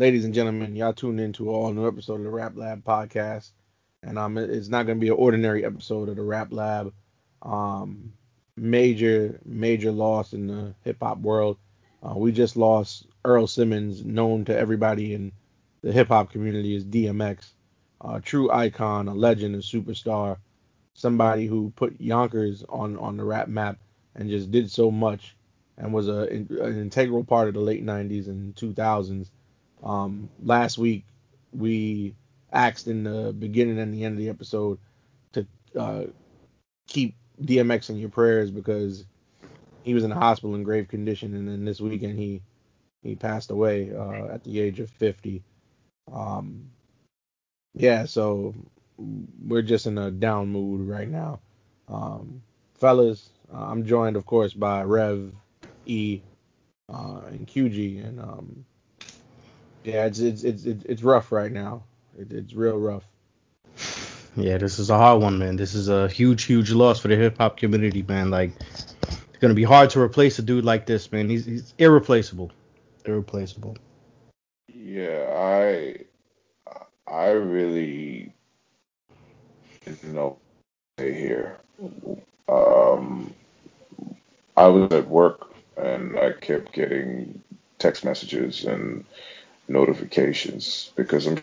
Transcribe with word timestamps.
ladies 0.00 0.24
and 0.24 0.32
gentlemen, 0.32 0.74
y'all 0.74 0.94
tuned 0.94 1.20
into 1.20 1.50
an 1.50 1.54
all 1.54 1.74
new 1.74 1.86
episode 1.86 2.14
of 2.14 2.22
the 2.22 2.30
Rap 2.30 2.56
Lab 2.56 2.82
podcast, 2.82 3.50
and 4.02 4.18
um, 4.18 4.38
it's 4.38 4.68
not 4.68 4.86
gonna 4.86 4.98
be 4.98 5.08
an 5.08 5.14
ordinary 5.14 5.62
episode 5.62 6.08
of 6.08 6.16
the 6.16 6.22
Rap 6.22 6.50
Lab. 6.52 6.94
Um, 7.42 8.14
major, 8.56 9.38
major 9.44 9.92
loss 9.92 10.32
in 10.32 10.46
the 10.46 10.74
hip 10.84 10.96
hop 11.02 11.18
world. 11.18 11.58
Uh, 12.02 12.14
we 12.16 12.32
just 12.32 12.56
lost 12.56 13.08
Earl 13.26 13.46
Simmons, 13.46 14.02
known 14.02 14.46
to 14.46 14.58
everybody 14.58 15.12
in 15.12 15.32
the 15.82 15.92
hip 15.92 16.08
hop 16.08 16.32
community 16.32 16.74
as 16.74 16.84
DMX, 16.86 17.52
a 18.00 18.22
true 18.22 18.50
icon, 18.50 19.06
a 19.06 19.12
legend, 19.12 19.54
a 19.54 19.58
superstar, 19.58 20.38
somebody 20.94 21.44
who 21.44 21.74
put 21.76 22.00
Yonkers 22.00 22.64
on 22.70 22.96
on 22.96 23.18
the 23.18 23.24
rap 23.24 23.48
map 23.48 23.78
and 24.14 24.30
just 24.30 24.50
did 24.50 24.70
so 24.70 24.90
much 24.90 25.36
and 25.76 25.92
was 25.92 26.08
a, 26.08 26.22
an 26.22 26.78
integral 26.80 27.22
part 27.22 27.48
of 27.48 27.54
the 27.54 27.60
late 27.60 27.84
90s 27.84 28.28
and 28.28 28.54
2000s. 28.54 29.28
Um, 29.82 30.28
last 30.42 30.78
week, 30.78 31.04
we 31.52 32.14
asked 32.52 32.86
in 32.86 33.04
the 33.04 33.32
beginning 33.32 33.78
and 33.78 33.94
the 33.94 34.04
end 34.04 34.14
of 34.14 34.18
the 34.18 34.28
episode 34.28 34.78
to 35.32 35.46
uh, 35.78 36.04
keep 36.86 37.14
DMX 37.42 37.90
in 37.90 37.96
your 37.96 38.10
prayers 38.10 38.50
because 38.50 39.04
he 39.82 39.94
was 39.94 40.04
in 40.04 40.10
the 40.10 40.16
hospital 40.16 40.54
in 40.54 40.62
grave 40.62 40.88
condition, 40.88 41.34
and 41.34 41.48
then 41.48 41.64
this 41.64 41.80
weekend 41.80 42.18
he 42.18 42.42
he 43.02 43.14
passed 43.14 43.50
away 43.50 43.92
uh, 43.94 44.26
at 44.26 44.44
the 44.44 44.60
age 44.60 44.78
of 44.78 44.90
50. 44.90 45.42
Um, 46.12 46.70
yeah, 47.74 48.04
so 48.04 48.54
we're 48.98 49.62
just 49.62 49.86
in 49.86 49.96
a 49.96 50.10
down 50.10 50.48
mood 50.48 50.86
right 50.86 51.08
now. 51.08 51.40
Um, 51.88 52.42
fellas, 52.74 53.30
uh, 53.52 53.56
I'm 53.56 53.86
joined, 53.86 54.16
of 54.16 54.26
course, 54.26 54.52
by 54.52 54.82
Rev, 54.82 55.32
E, 55.86 56.20
uh, 56.92 57.22
and 57.28 57.46
QG, 57.46 58.06
and 58.06 58.20
um, 58.20 58.66
yeah, 59.84 60.06
it's 60.06 60.20
it's 60.20 60.44
it's 60.44 60.64
it's 60.64 61.02
rough 61.02 61.32
right 61.32 61.50
now. 61.50 61.84
It, 62.18 62.32
it's 62.32 62.54
real 62.54 62.78
rough. 62.78 63.04
Yeah, 64.36 64.58
this 64.58 64.78
is 64.78 64.90
a 64.90 64.96
hard 64.96 65.22
one, 65.22 65.38
man. 65.38 65.56
This 65.56 65.74
is 65.74 65.88
a 65.88 66.08
huge, 66.08 66.44
huge 66.44 66.70
loss 66.70 67.00
for 67.00 67.08
the 67.08 67.16
hip 67.16 67.38
hop 67.38 67.56
community, 67.56 68.02
man. 68.02 68.30
Like, 68.30 68.52
it's 68.60 69.38
gonna 69.40 69.54
be 69.54 69.64
hard 69.64 69.90
to 69.90 70.00
replace 70.00 70.38
a 70.38 70.42
dude 70.42 70.64
like 70.64 70.86
this, 70.86 71.10
man. 71.10 71.28
He's 71.28 71.44
he's 71.46 71.74
irreplaceable, 71.78 72.52
irreplaceable. 73.04 73.76
Yeah, 74.72 75.26
I 75.34 76.04
I 77.06 77.30
really 77.30 78.32
you 79.86 80.12
know 80.12 80.38
here. 80.96 81.58
Um, 82.48 83.32
I 84.56 84.66
was 84.66 84.92
at 84.92 85.08
work 85.08 85.52
and 85.76 86.18
I 86.18 86.32
kept 86.32 86.72
getting 86.72 87.42
text 87.78 88.04
messages 88.04 88.64
and 88.64 89.04
notifications 89.70 90.92
because 90.96 91.26
I'm 91.26 91.38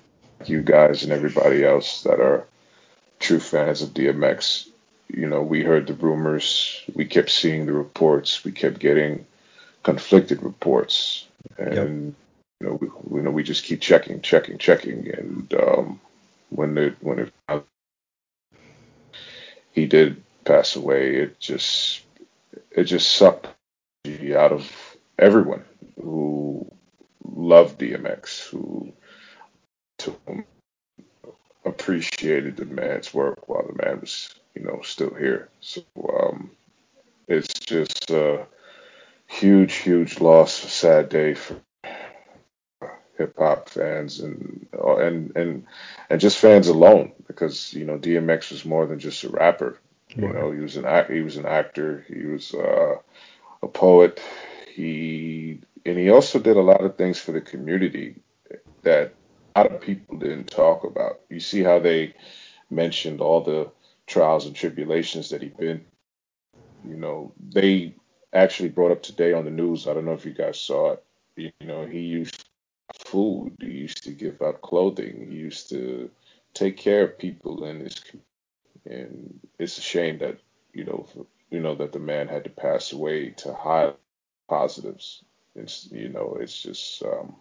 you 0.45 0.61
guys 0.61 1.03
and 1.03 1.11
everybody 1.11 1.65
else 1.65 2.03
that 2.03 2.19
are 2.19 2.45
true 3.19 3.39
fans 3.39 3.81
of 3.81 3.89
DMX. 3.89 4.67
You 5.07 5.27
know, 5.27 5.41
we 5.41 5.63
heard 5.63 5.87
the 5.87 5.93
rumors, 5.93 6.83
we 6.93 7.05
kept 7.05 7.29
seeing 7.29 7.65
the 7.65 7.73
reports, 7.73 8.43
we 8.43 8.51
kept 8.51 8.79
getting 8.79 9.25
conflicted 9.83 10.43
reports, 10.43 11.25
and 11.57 11.73
yep. 11.73 12.13
you 12.59 12.67
know, 12.67 12.73
we, 12.73 13.17
you 13.17 13.23
know, 13.23 13.31
we 13.31 13.43
just 13.43 13.63
keep 13.63 13.79
checking, 13.79 14.21
checking, 14.21 14.57
checking, 14.57 15.09
and 15.09 15.53
um, 15.53 15.99
when 16.49 16.77
it 16.77 16.97
when 16.99 17.19
it 17.19 17.33
he 19.71 19.85
did 19.85 20.21
pass 20.43 20.75
away, 20.75 21.15
it 21.15 21.39
just 21.39 22.01
it 22.71 22.83
just 22.83 23.09
sucked 23.11 23.47
out 24.35 24.51
of 24.51 24.97
everyone 25.17 25.63
who 26.01 26.36
loved 27.47 27.79
DMX, 27.79 28.49
who 28.49 28.93
appreciated 31.65 32.57
the 32.57 32.65
man's 32.65 33.13
work 33.13 33.47
while 33.47 33.65
the 33.65 33.85
man 33.85 34.01
was, 34.01 34.33
you 34.55 34.63
know, 34.63 34.81
still 34.83 35.13
here. 35.13 35.49
So 35.61 35.83
um, 36.21 36.51
it's 37.27 37.53
just 37.59 38.09
a 38.11 38.45
huge, 39.27 39.75
huge 39.75 40.19
loss, 40.19 40.63
a 40.63 40.69
sad 40.69 41.09
day 41.09 41.33
for 41.33 41.55
hip 43.17 43.35
hop 43.37 43.67
fans 43.69 44.19
and 44.19 44.67
and 44.73 45.35
and 45.35 45.65
and 46.09 46.21
just 46.21 46.37
fans 46.37 46.67
alone 46.67 47.11
because 47.25 47.73
you 47.73 47.83
know 47.83 47.97
DMX 47.97 48.51
was 48.51 48.63
more 48.63 48.85
than 48.85 48.99
just 48.99 49.23
a 49.23 49.29
rapper. 49.29 49.79
You 50.15 50.33
know, 50.33 50.51
he 50.51 50.59
was 50.59 50.77
an 50.77 50.85
act, 50.85 51.11
he 51.11 51.21
was 51.21 51.37
an 51.37 51.45
actor, 51.45 52.05
he 52.07 52.25
was 52.25 52.53
uh, 52.53 52.95
a 53.61 53.67
poet. 53.67 54.21
He 54.73 55.59
and 55.87 55.97
he 55.97 56.09
also 56.09 56.39
did 56.39 56.57
a 56.57 56.61
lot 56.61 56.83
of 56.83 56.97
things 56.97 57.19
for 57.19 57.31
the 57.31 57.41
community 57.41 58.15
that 58.83 59.13
a 59.55 59.61
lot 59.61 59.71
of 59.71 59.81
people 59.81 60.17
didn't 60.17 60.49
talk 60.49 60.83
about. 60.83 61.21
You 61.29 61.39
see 61.39 61.63
how 61.63 61.79
they 61.79 62.13
mentioned 62.69 63.21
all 63.21 63.41
the 63.41 63.71
trials 64.05 64.45
and 64.45 64.55
tribulations 64.55 65.29
that 65.29 65.41
he'd 65.41 65.57
been. 65.57 65.85
You 66.83 66.95
know, 66.95 67.33
they 67.39 67.95
actually 68.33 68.69
brought 68.69 68.91
up 68.91 69.03
today 69.03 69.33
on 69.33 69.45
the 69.45 69.51
news. 69.51 69.87
I 69.87 69.93
don't 69.93 70.05
know 70.05 70.13
if 70.13 70.25
you 70.25 70.33
guys 70.33 70.59
saw 70.59 70.93
it. 70.93 71.03
You 71.35 71.51
know, 71.61 71.85
he 71.85 71.99
used 71.99 72.45
food. 73.05 73.55
He 73.59 73.67
used 73.67 74.03
to 74.03 74.11
give 74.11 74.41
out 74.41 74.61
clothing. 74.61 75.27
He 75.29 75.37
used 75.37 75.69
to 75.69 76.09
take 76.53 76.77
care 76.77 77.03
of 77.03 77.17
people 77.17 77.65
in 77.65 77.79
his 77.79 77.99
community. 77.99 78.25
And 78.85 79.39
it's 79.59 79.77
a 79.77 79.81
shame 79.81 80.19
that 80.19 80.39
you 80.73 80.85
know, 80.85 81.07
you 81.49 81.59
know 81.59 81.75
that 81.75 81.91
the 81.91 81.99
man 81.99 82.27
had 82.27 82.43
to 82.43 82.49
pass 82.49 82.91
away 82.93 83.31
to 83.31 83.53
hide 83.53 83.95
positives. 84.47 85.23
It's 85.57 85.91
you 85.91 86.09
know, 86.09 86.37
it's 86.39 86.61
just 86.61 87.03
um, 87.03 87.35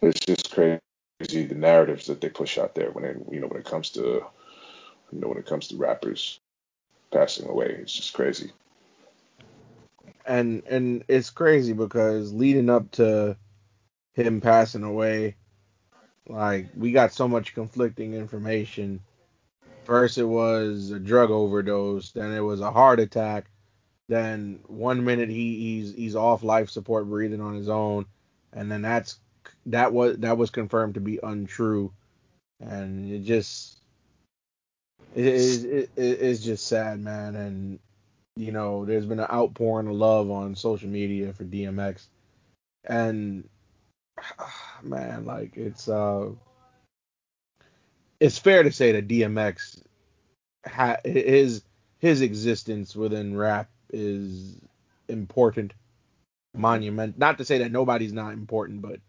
it's 0.00 0.20
just 0.20 0.50
crazy 0.52 0.80
the 1.20 1.54
narratives 1.54 2.06
that 2.06 2.20
they 2.20 2.28
push 2.28 2.58
out 2.58 2.74
there 2.74 2.90
when 2.90 3.04
it 3.04 3.16
you 3.30 3.40
know 3.40 3.46
when 3.46 3.60
it 3.60 3.66
comes 3.66 3.90
to 3.90 4.00
you 4.00 5.20
know 5.20 5.28
when 5.28 5.38
it 5.38 5.46
comes 5.46 5.68
to 5.68 5.76
rappers 5.76 6.40
passing 7.12 7.48
away. 7.48 7.76
It's 7.80 7.92
just 7.92 8.14
crazy. 8.14 8.52
And 10.26 10.62
and 10.68 11.04
it's 11.08 11.30
crazy 11.30 11.72
because 11.72 12.32
leading 12.32 12.70
up 12.70 12.90
to 12.92 13.36
him 14.14 14.40
passing 14.40 14.82
away, 14.82 15.36
like 16.28 16.68
we 16.76 16.92
got 16.92 17.12
so 17.12 17.28
much 17.28 17.54
conflicting 17.54 18.14
information. 18.14 19.00
First 19.84 20.16
it 20.16 20.24
was 20.24 20.90
a 20.90 20.98
drug 20.98 21.30
overdose, 21.30 22.12
then 22.12 22.32
it 22.32 22.40
was 22.40 22.60
a 22.60 22.70
heart 22.70 23.00
attack, 23.00 23.50
then 24.08 24.60
one 24.66 25.04
minute 25.04 25.28
he, 25.28 25.56
he's 25.56 25.94
he's 25.94 26.16
off 26.16 26.42
life 26.42 26.68
support 26.70 27.08
breathing 27.08 27.40
on 27.40 27.54
his 27.54 27.68
own, 27.68 28.06
and 28.52 28.70
then 28.70 28.82
that's 28.82 29.18
that 29.66 29.92
was 29.92 30.18
that 30.18 30.36
was 30.36 30.50
confirmed 30.50 30.94
to 30.94 31.00
be 31.00 31.18
untrue, 31.22 31.92
and 32.60 33.10
it 33.10 33.24
just 33.24 33.78
it 35.14 35.24
it, 35.24 35.90
it, 35.96 36.02
it's 36.02 36.44
just 36.44 36.66
sad, 36.66 37.00
man. 37.00 37.34
And 37.34 37.78
you 38.36 38.52
know, 38.52 38.84
there's 38.84 39.06
been 39.06 39.20
an 39.20 39.30
outpouring 39.30 39.88
of 39.88 39.94
love 39.94 40.30
on 40.30 40.54
social 40.54 40.88
media 40.88 41.32
for 41.32 41.44
DMX, 41.44 42.06
and 42.84 43.48
man, 44.82 45.24
like 45.24 45.56
it's 45.56 45.88
uh, 45.88 46.28
it's 48.20 48.38
fair 48.38 48.62
to 48.62 48.72
say 48.72 48.92
that 48.92 49.08
DMX 49.08 49.82
ha- 50.66 51.00
his 51.04 51.62
his 52.00 52.20
existence 52.20 52.94
within 52.94 53.34
rap 53.34 53.70
is 53.94 54.56
important, 55.08 55.72
monument. 56.54 57.18
Not 57.18 57.38
to 57.38 57.44
say 57.44 57.58
that 57.58 57.72
nobody's 57.72 58.12
not 58.12 58.32
important, 58.32 58.82
but 58.82 59.00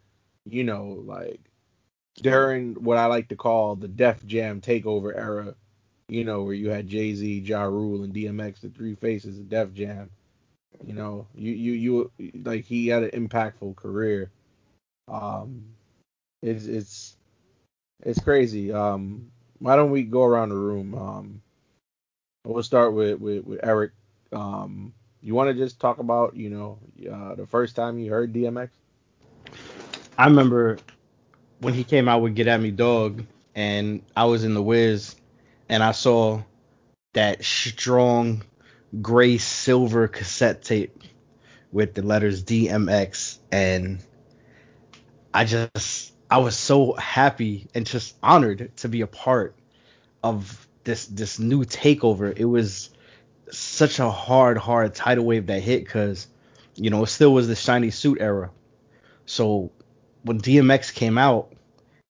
you 0.46 0.64
know, 0.64 1.04
like 1.06 1.40
during 2.22 2.76
what 2.76 2.98
I 2.98 3.08
like 3.08 3.30
to 3.30 3.36
call 3.36 3.76
the 3.76 3.88
Def 3.88 4.26
Jam 4.26 4.62
takeover 4.62 5.16
era, 5.16 5.56
you 6.08 6.24
know, 6.24 6.44
where 6.44 6.54
you 6.54 6.70
had 6.70 6.88
Jay 6.88 7.14
Z, 7.14 7.40
Ja 7.40 7.64
Rule, 7.64 8.04
and 8.04 8.14
DMX, 8.14 8.62
the 8.62 8.70
three 8.70 8.96
faces 8.96 9.40
of 9.40 9.50
Def 9.50 9.74
Jam. 9.74 10.10
You 10.86 10.94
know, 10.94 11.28
you 11.36 11.54
you 11.54 11.74
you 11.74 12.12
like 12.44 12.66
he 12.66 12.88
had 12.88 13.04
an 13.04 13.28
impactful 13.28 13.76
career. 13.76 14.30
Um, 15.08 15.66
it's 16.42 16.66
it's 16.66 17.18
it's 18.04 18.20
crazy. 18.20 18.72
Um, 18.72 19.32
why 19.60 19.76
don't 19.76 19.92
we 19.92 20.04
go 20.04 20.24
around 20.24 20.50
the 20.50 20.56
room? 20.56 20.94
Um, 20.96 21.42
we'll 22.46 22.64
start 22.64 22.94
with 22.94 23.20
with, 23.20 23.46
with 23.46 23.60
Eric. 23.64 23.92
Um, 24.36 24.94
you 25.22 25.34
want 25.34 25.50
to 25.50 25.54
just 25.54 25.80
talk 25.80 25.98
about 26.00 26.36
you 26.36 26.50
know 26.50 26.80
uh, 27.12 27.36
the 27.36 27.48
first 27.48 27.76
time 27.76 27.98
you 27.98 28.12
heard 28.12 28.34
DMX? 28.34 28.70
I 30.18 30.26
remember 30.26 30.78
when 31.60 31.74
he 31.74 31.84
came 31.84 32.08
out 32.08 32.22
with 32.22 32.36
Get 32.36 32.48
At 32.48 32.62
Me 32.62 32.72
Dog, 32.72 33.26
and 33.56 34.02
I 34.16 34.26
was 34.26 34.44
in 34.44 34.54
the 34.54 34.62
Wiz, 34.62 35.16
and 35.70 35.82
I 35.82 35.92
saw 35.92 36.42
that 37.14 37.44
strong 37.44 38.44
gray 39.02 39.38
silver 39.38 40.08
cassette 40.08 40.64
tape 40.64 41.04
with 41.72 41.94
the 41.94 42.02
letters 42.02 42.44
DMX, 42.44 43.40
and 43.52 44.00
I 45.34 45.46
just 45.46 46.14
I 46.30 46.40
was 46.40 46.56
so 46.56 46.94
happy 46.94 47.68
and 47.74 47.86
just 47.86 48.16
honored 48.22 48.72
to 48.78 48.90
be 48.90 49.02
a 49.02 49.08
part 49.08 49.56
of 50.24 50.68
this 50.84 51.08
this 51.08 51.40
new 51.40 51.66
takeover. 51.66 52.34
It 52.36 52.46
was 52.46 52.90
such 53.52 54.00
a 54.00 54.10
hard 54.10 54.58
hard 54.58 54.96
tidal 54.96 55.26
wave 55.26 55.48
that 55.48 55.62
hit 55.62 55.84
because 55.84 56.28
you 56.76 56.90
know 56.90 57.04
it 57.04 57.08
still 57.08 57.34
was 57.34 57.48
the 57.48 57.56
shiny 57.56 57.92
suit 57.92 58.20
era, 58.20 58.52
so 59.26 59.72
when 60.24 60.40
DMX 60.40 60.94
came 60.94 61.18
out 61.18 61.54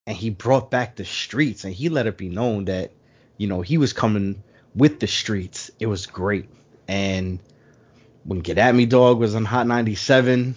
and 0.06 0.16
he 0.16 0.30
brought 0.30 0.70
back 0.70 0.96
the 0.96 1.04
streets 1.04 1.64
and 1.64 1.74
he 1.74 1.88
let 1.88 2.06
it 2.06 2.16
be 2.16 2.28
known 2.28 2.64
that 2.66 2.92
you 3.36 3.46
know 3.46 3.60
he 3.60 3.78
was 3.78 3.92
coming 3.92 4.42
with 4.76 5.00
the 5.00 5.06
streets. 5.06 5.70
It 5.80 5.86
was 5.86 6.06
great. 6.06 6.48
And 6.86 7.40
when 8.24 8.40
Get 8.40 8.58
At 8.58 8.74
Me 8.74 8.86
Dog 8.86 9.18
was 9.18 9.34
on 9.34 9.44
Hot 9.44 9.66
97, 9.66 10.54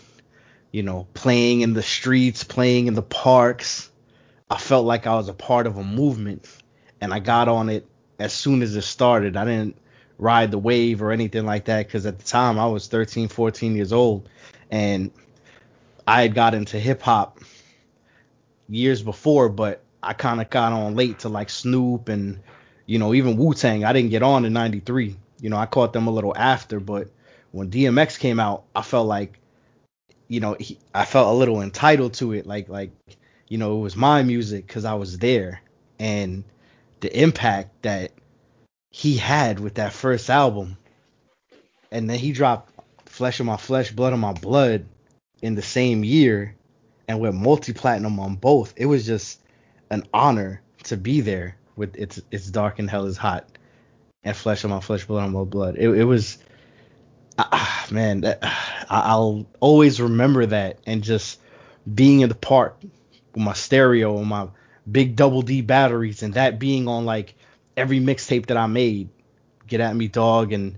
you 0.71 0.83
know, 0.83 1.07
playing 1.13 1.61
in 1.61 1.73
the 1.73 1.81
streets, 1.81 2.43
playing 2.43 2.87
in 2.87 2.93
the 2.93 3.01
parks, 3.01 3.89
I 4.49 4.57
felt 4.57 4.85
like 4.85 5.07
I 5.07 5.15
was 5.15 5.29
a 5.29 5.33
part 5.33 5.65
of 5.65 5.77
a 5.77 5.83
movement 5.83 6.47
and 7.01 7.13
I 7.13 7.19
got 7.19 7.47
on 7.47 7.69
it 7.69 7.87
as 8.19 8.33
soon 8.33 8.61
as 8.61 8.75
it 8.75 8.81
started. 8.81 9.37
I 9.37 9.45
didn't 9.45 9.77
ride 10.19 10.51
the 10.51 10.59
wave 10.59 11.01
or 11.01 11.11
anything 11.11 11.45
like 11.45 11.65
that 11.65 11.87
because 11.87 12.05
at 12.05 12.19
the 12.19 12.25
time 12.25 12.59
I 12.59 12.67
was 12.67 12.87
13, 12.87 13.29
14 13.29 13.75
years 13.75 13.93
old 13.93 14.29
and 14.69 15.11
I 16.05 16.21
had 16.21 16.35
got 16.35 16.53
into 16.53 16.77
hip 16.77 17.01
hop 17.01 17.39
years 18.67 19.01
before, 19.01 19.49
but 19.49 19.81
I 20.03 20.13
kind 20.13 20.41
of 20.41 20.49
got 20.49 20.73
on 20.73 20.95
late 20.95 21.19
to 21.19 21.29
like 21.29 21.49
Snoop 21.49 22.09
and 22.09 22.39
you 22.85 22.99
know 22.99 23.13
even 23.13 23.37
Wu 23.37 23.53
Tang. 23.53 23.83
I 23.83 23.93
didn't 23.93 24.09
get 24.09 24.23
on 24.23 24.45
in 24.45 24.53
'93. 24.53 25.15
You 25.39 25.49
know 25.49 25.57
I 25.57 25.65
caught 25.65 25.93
them 25.93 26.07
a 26.07 26.11
little 26.11 26.35
after, 26.35 26.79
but 26.79 27.09
when 27.51 27.69
DMX 27.69 28.19
came 28.19 28.39
out, 28.39 28.63
I 28.75 28.81
felt 28.81 29.07
like 29.07 29.39
you 30.27 30.39
know 30.39 30.55
he, 30.59 30.77
I 30.93 31.05
felt 31.05 31.33
a 31.33 31.37
little 31.37 31.61
entitled 31.61 32.13
to 32.15 32.33
it, 32.33 32.45
like 32.45 32.69
like 32.69 32.91
you 33.47 33.57
know 33.57 33.77
it 33.77 33.81
was 33.81 33.95
my 33.95 34.23
music 34.23 34.67
because 34.67 34.85
I 34.85 34.93
was 34.93 35.17
there, 35.17 35.61
and 35.99 36.43
the 37.01 37.21
impact 37.21 37.83
that 37.83 38.11
he 38.89 39.17
had 39.17 39.59
with 39.59 39.75
that 39.75 39.93
first 39.93 40.29
album, 40.29 40.77
and 41.91 42.09
then 42.09 42.19
he 42.19 42.31
dropped 42.31 42.73
Flesh 43.05 43.39
of 43.39 43.45
My 43.45 43.57
Flesh, 43.57 43.91
Blood 43.91 44.13
of 44.13 44.19
My 44.19 44.33
Blood 44.33 44.85
in 45.41 45.55
the 45.55 45.61
same 45.61 46.03
year 46.03 46.55
and 47.07 47.19
went 47.19 47.35
multi 47.35 47.73
platinum 47.73 48.19
on 48.19 48.35
both. 48.35 48.73
It 48.77 48.85
was 48.85 49.05
just 49.05 49.39
an 49.89 50.03
honor 50.13 50.61
to 50.83 50.97
be 50.97 51.21
there 51.21 51.57
with 51.75 51.95
it's 51.95 52.21
it's 52.31 52.47
dark 52.47 52.79
and 52.79 52.89
hell 52.89 53.05
is 53.05 53.17
hot 53.17 53.47
and 54.23 54.35
flesh 54.35 54.63
on 54.63 54.71
my 54.71 54.79
flesh, 54.79 55.05
blood 55.05 55.23
on 55.23 55.31
my 55.31 55.43
blood. 55.43 55.75
It, 55.77 55.89
it 55.89 56.03
was 56.03 56.37
ah, 57.37 57.87
man, 57.91 58.21
that, 58.21 58.39
I'll 58.89 59.47
always 59.59 60.01
remember 60.01 60.45
that 60.47 60.79
and 60.85 61.03
just 61.03 61.39
being 61.91 62.19
in 62.21 62.29
the 62.29 62.35
park 62.35 62.77
with 62.81 63.43
my 63.43 63.53
stereo 63.53 64.17
and 64.17 64.27
my 64.27 64.47
big 64.89 65.15
double 65.15 65.41
D 65.41 65.61
batteries 65.61 66.23
and 66.23 66.33
that 66.33 66.59
being 66.59 66.87
on 66.87 67.05
like 67.05 67.35
every 67.79 67.99
mixtape 67.99 68.47
that 68.47 68.57
I 68.57 68.67
made. 68.67 69.09
Get 69.67 69.81
at 69.81 69.95
me, 69.95 70.07
dog, 70.07 70.51
and 70.51 70.77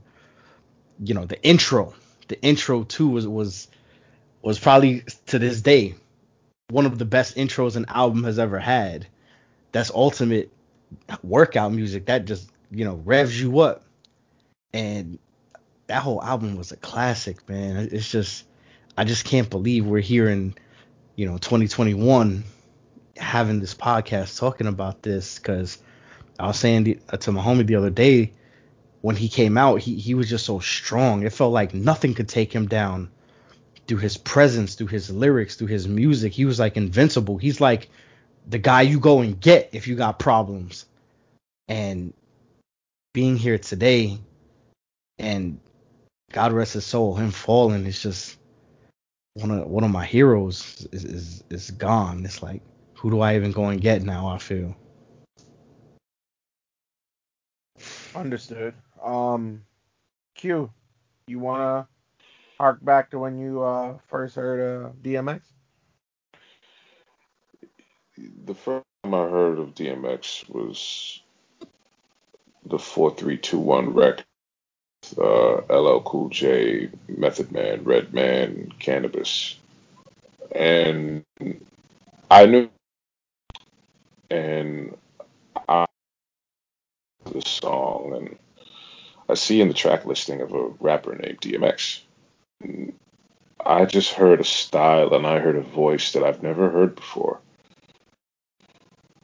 you 1.04 1.14
know 1.14 1.26
the 1.26 1.42
intro. 1.42 1.94
The 2.28 2.42
intro 2.42 2.84
too 2.84 3.10
was 3.10 3.28
was 3.28 3.68
was 4.42 4.60
probably 4.60 5.04
to 5.28 5.40
this 5.40 5.62
day 5.62 5.96
one 6.72 6.86
of 6.86 6.98
the 6.98 7.06
best 7.06 7.36
intros 7.36 7.76
an 7.76 7.86
album 7.90 8.24
has 8.24 8.40
ever 8.40 8.58
had. 8.58 9.06
That's 9.72 9.92
ultimate 9.92 10.52
workout 11.22 11.74
music. 11.74 12.06
That 12.06 12.26
just, 12.26 12.50
you 12.72 12.86
know, 12.86 12.96
revs 13.06 13.40
you 13.40 13.60
up. 13.60 13.84
And 14.74 15.20
that 15.88 16.02
whole 16.02 16.24
album 16.24 16.56
was 16.56 16.72
a 16.72 16.78
classic, 16.78 17.48
man. 17.50 17.90
It's 17.92 18.10
just 18.10 18.46
I 18.98 19.04
just 19.04 19.26
can't 19.26 19.50
believe 19.50 19.86
we're 19.86 20.00
here 20.00 20.30
in, 20.30 20.56
you 21.16 21.26
know, 21.26 21.38
2021 21.38 22.44
having 23.18 23.60
this 23.60 23.76
podcast 23.76 24.40
talking 24.40 24.68
about 24.68 25.04
this 25.04 25.40
cuz 25.40 25.78
I 26.42 26.48
was 26.48 26.60
saying 26.60 27.00
uh, 27.10 27.18
to 27.18 27.32
my 27.32 27.42
homie 27.44 27.68
the 27.68 27.76
other 27.76 27.92
day 27.92 28.34
when 29.02 29.16
he 29.16 29.30
came 29.30 29.58
out, 29.58 29.82
he 29.82 29.96
he 29.96 30.14
was 30.14 30.30
just 30.30 30.46
so 30.46 30.60
strong. 30.60 31.24
It 31.24 31.34
felt 31.34 31.54
like 31.54 31.74
nothing 31.74 32.14
could 32.14 32.30
take 32.30 32.54
him 32.54 32.68
down 32.68 33.10
through 33.88 34.00
his 34.00 34.18
presence, 34.18 34.76
through 34.76 34.88
his 34.88 35.10
lyrics, 35.10 35.56
through 35.56 35.68
his 35.68 35.88
music. 35.88 36.34
He 36.34 36.46
was 36.46 36.60
like 36.60 36.78
invincible. 36.78 37.38
He's 37.38 37.62
like 37.62 37.90
the 38.48 38.58
guy 38.58 38.82
you 38.82 39.00
go 39.00 39.22
and 39.22 39.40
get 39.40 39.70
if 39.74 39.88
you 39.88 39.96
got 39.96 40.20
problems. 40.20 40.86
And 41.68 42.14
being 43.14 43.38
here 43.38 43.58
today 43.58 44.20
and 45.20 45.60
God 46.32 46.54
rest 46.54 46.74
his 46.74 46.86
soul, 46.86 47.16
him 47.16 47.32
falling 47.32 47.86
is 47.86 48.02
just 48.02 48.38
one 49.34 49.52
of 49.52 49.68
one 49.68 49.84
of 49.84 49.92
my 49.92 50.06
heroes 50.06 50.88
is, 50.92 51.06
is 51.06 51.44
is 51.50 51.72
gone. 51.72 52.26
It's 52.26 52.42
like 52.42 52.62
who 52.96 53.10
do 53.10 53.20
I 53.22 53.36
even 53.36 53.52
go 53.52 53.66
and 53.66 53.82
get 53.82 54.04
now? 54.04 54.28
I 54.28 54.38
feel. 54.38 54.76
Understood. 58.16 58.74
Um, 59.04 59.64
Q, 60.36 60.70
you 61.28 61.40
wanna 61.40 61.88
hark 62.58 62.84
back 62.84 63.12
to 63.12 63.20
when 63.20 63.38
you 63.38 63.62
uh, 63.64 63.98
first 64.08 64.36
heard 64.36 64.86
uh, 64.86 64.90
DMX? 65.02 65.42
The 68.46 68.54
first 68.54 68.86
time 69.04 69.14
I 69.14 69.30
heard 69.30 69.58
of 69.60 69.74
DMX 69.74 70.50
was 70.50 71.22
the 72.66 72.78
4321 72.78 73.94
record. 73.94 74.26
Uh, 75.18 75.62
LL 75.76 76.02
Cool 76.02 76.30
J, 76.30 76.90
Method 77.08 77.52
Man, 77.52 77.84
Redman, 77.84 78.72
Canibus. 78.80 79.56
And 80.54 81.24
I 82.30 82.46
knew, 82.46 82.70
and 84.30 84.96
the 87.34 87.42
song, 87.42 88.14
and 88.16 88.38
I 89.30 89.36
see 89.36 89.62
in 89.62 89.68
the 89.68 89.74
track 89.74 90.06
listing 90.06 90.42
of 90.42 90.54
a 90.54 90.68
rapper 90.80 91.16
named 91.16 91.42
DMX. 91.42 92.02
I 93.66 93.86
just 93.86 94.14
heard 94.14 94.42
a 94.42 94.44
style 94.44 95.14
and 95.14 95.26
I 95.26 95.40
heard 95.40 95.56
a 95.56 95.62
voice 95.62 96.14
that 96.14 96.24
I've 96.24 96.44
never 96.44 96.70
heard 96.70 96.96
before. 96.96 97.40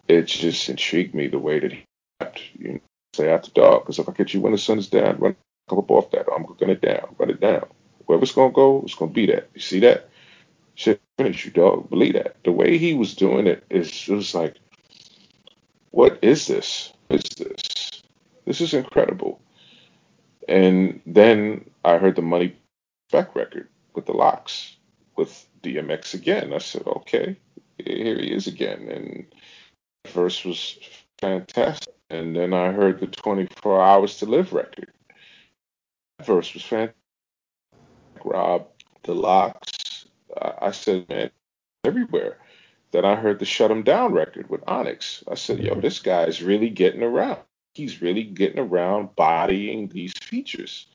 It 0.08 0.28
just 0.28 0.70
intrigued 0.70 1.14
me 1.14 1.28
the 1.28 1.40
way 1.40 1.60
that 1.60 1.74
he 1.74 1.86
rapped. 2.22 2.42
You 2.58 2.74
know, 2.74 2.80
say 3.14 3.30
after 3.30 3.52
dog, 3.52 3.84
because 3.84 4.00
if 4.00 4.08
I 4.08 4.14
catch 4.14 4.34
you 4.34 4.42
when 4.42 4.54
the 4.54 4.58
sun 4.58 4.80
is 4.80 4.88
down, 4.88 5.18
run 5.18 5.36
come 5.68 5.80
up 5.80 5.92
off 5.92 6.12
that. 6.12 6.28
I'm 6.34 6.46
gonna 6.46 6.72
it 6.72 6.82
down, 6.82 7.16
run 7.18 7.30
it 7.30 7.42
down. 7.42 7.66
Wherever's 8.06 8.32
gonna 8.32 8.54
go, 8.54 8.82
it's 8.84 8.96
gonna 8.96 9.12
be 9.12 9.26
that. 9.28 9.50
You 9.54 9.62
see 9.62 9.80
that? 9.82 10.10
Shit 10.76 11.02
finish 11.18 11.46
you, 11.46 11.52
dog. 11.52 11.90
Believe 11.90 12.14
that. 12.14 12.38
The 12.44 12.52
way 12.52 12.78
he 12.78 12.94
was 12.94 13.16
doing 13.16 13.48
it 13.48 13.64
is 13.70 13.92
just 13.92 14.34
like, 14.34 14.56
what 15.92 16.20
is 16.22 16.48
this? 16.48 16.94
What 17.08 17.24
is 17.24 17.48
this? 17.48 17.77
This 18.48 18.62
is 18.62 18.74
incredible. 18.74 19.42
And 20.48 21.02
then 21.06 21.70
I 21.84 21.98
heard 21.98 22.16
the 22.16 22.22
money 22.22 22.56
Back 23.12 23.36
record 23.36 23.68
with 23.94 24.06
the 24.06 24.14
Lox 24.14 24.76
with 25.18 25.48
DMX 25.64 26.14
again. 26.14 26.54
I 26.54 26.58
said, 26.60 26.84
okay, 26.88 27.38
here 27.78 28.16
he 28.16 28.32
is 28.32 28.48
again. 28.48 28.88
And 28.90 29.26
the 30.04 30.12
verse 30.12 30.46
was 30.46 30.78
fantastic. 31.20 31.94
And 32.10 32.36
then 32.36 32.54
I 32.54 32.72
heard 32.72 33.02
the 33.02 33.08
24 33.08 33.82
Hours 33.82 34.18
to 34.20 34.26
Live 34.26 34.54
record. 34.54 34.92
That 36.18 36.28
verse 36.28 36.54
was 36.54 36.64
fantastic. 36.64 36.96
Rob, 38.24 38.68
the 39.04 39.14
Lox. 39.14 40.06
I 40.62 40.72
said, 40.72 41.08
man, 41.10 41.32
everywhere. 41.84 42.38
Then 42.92 43.04
I 43.04 43.16
heard 43.16 43.40
the 43.40 43.46
Shut 43.46 43.72
'em 43.72 43.84
Down 43.84 44.14
record 44.14 44.50
with 44.50 44.64
Onyx. 44.68 45.24
I 45.30 45.36
said, 45.36 45.60
yo, 45.60 45.76
this 45.76 46.00
guy's 46.00 46.42
really 46.42 46.70
getting 46.70 47.04
around. 47.04 47.40
He's 47.78 48.02
really 48.02 48.24
getting 48.24 48.58
around 48.58 49.16
bodying 49.16 49.88
these 49.90 50.14
features. 50.20 50.88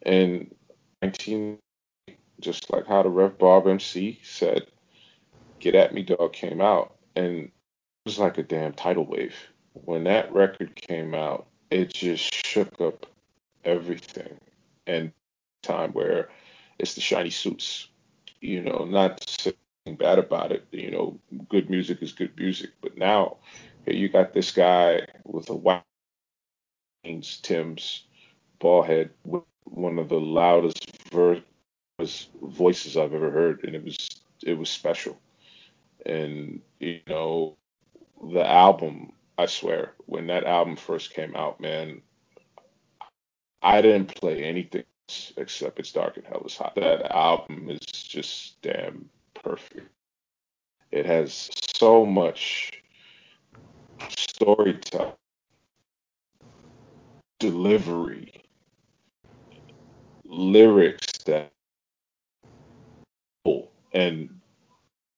And 0.00 0.54
19, 1.02 1.58
just 2.40 2.72
like 2.72 2.86
how 2.86 3.02
the 3.02 3.10
Rev 3.10 3.36
Bob 3.36 3.66
MC 3.66 4.18
said, 4.22 4.66
Get 5.60 5.74
At 5.74 5.92
Me 5.92 6.02
Dog 6.02 6.32
came 6.32 6.62
out, 6.62 6.96
and 7.14 7.36
it 7.36 7.52
was 8.06 8.18
like 8.18 8.38
a 8.38 8.42
damn 8.42 8.72
tidal 8.72 9.04
wave. 9.04 9.36
When 9.74 10.04
that 10.04 10.32
record 10.32 10.74
came 10.74 11.14
out, 11.14 11.48
it 11.70 11.92
just 11.92 12.32
shook 12.46 12.80
up 12.80 13.04
everything. 13.62 14.40
And 14.86 15.12
time 15.62 15.92
where 15.92 16.30
it's 16.78 16.94
the 16.94 17.02
shiny 17.02 17.28
suits, 17.28 17.88
you 18.40 18.62
know, 18.62 18.86
not 18.88 19.22
saying 19.28 19.96
bad 19.98 20.18
about 20.18 20.50
it, 20.50 20.66
you 20.70 20.90
know, 20.90 21.20
good 21.50 21.68
music 21.68 22.00
is 22.00 22.12
good 22.12 22.34
music, 22.38 22.70
but 22.80 22.96
now 22.96 23.36
you 23.86 24.08
got 24.08 24.32
this 24.32 24.50
guy 24.50 25.06
with 25.24 25.50
a 25.50 25.54
white 25.54 25.82
Timbs 27.42 28.04
ball 28.58 28.82
head 28.82 29.10
with 29.24 29.42
one 29.64 29.98
of 29.98 30.08
the 30.08 30.20
loudest 30.20 30.90
ver- 31.10 31.42
voices 32.42 32.96
I've 32.96 33.14
ever 33.14 33.30
heard, 33.30 33.64
and 33.64 33.74
it 33.74 33.84
was 33.84 34.22
it 34.42 34.58
was 34.58 34.68
special. 34.68 35.18
And 36.04 36.60
you 36.78 37.00
know, 37.08 37.56
the 38.32 38.46
album, 38.46 39.12
I 39.38 39.46
swear, 39.46 39.94
when 40.06 40.26
that 40.28 40.44
album 40.44 40.76
first 40.76 41.14
came 41.14 41.34
out, 41.36 41.60
man, 41.60 42.02
I 43.62 43.80
didn't 43.82 44.14
play 44.14 44.44
anything 44.44 44.84
except 45.36 45.78
"It's 45.78 45.92
Dark 45.92 46.16
and 46.16 46.26
Hell 46.26 46.42
Is 46.46 46.56
Hot." 46.56 46.74
That 46.74 47.10
album 47.12 47.68
is 47.70 47.80
just 47.80 48.60
damn 48.62 49.08
perfect. 49.34 49.88
It 50.90 51.06
has 51.06 51.50
so 51.76 52.06
much 52.06 52.82
storytelling, 54.08 55.14
delivery, 57.38 58.32
lyrics 60.24 61.06
that 61.24 61.52
and 63.92 64.40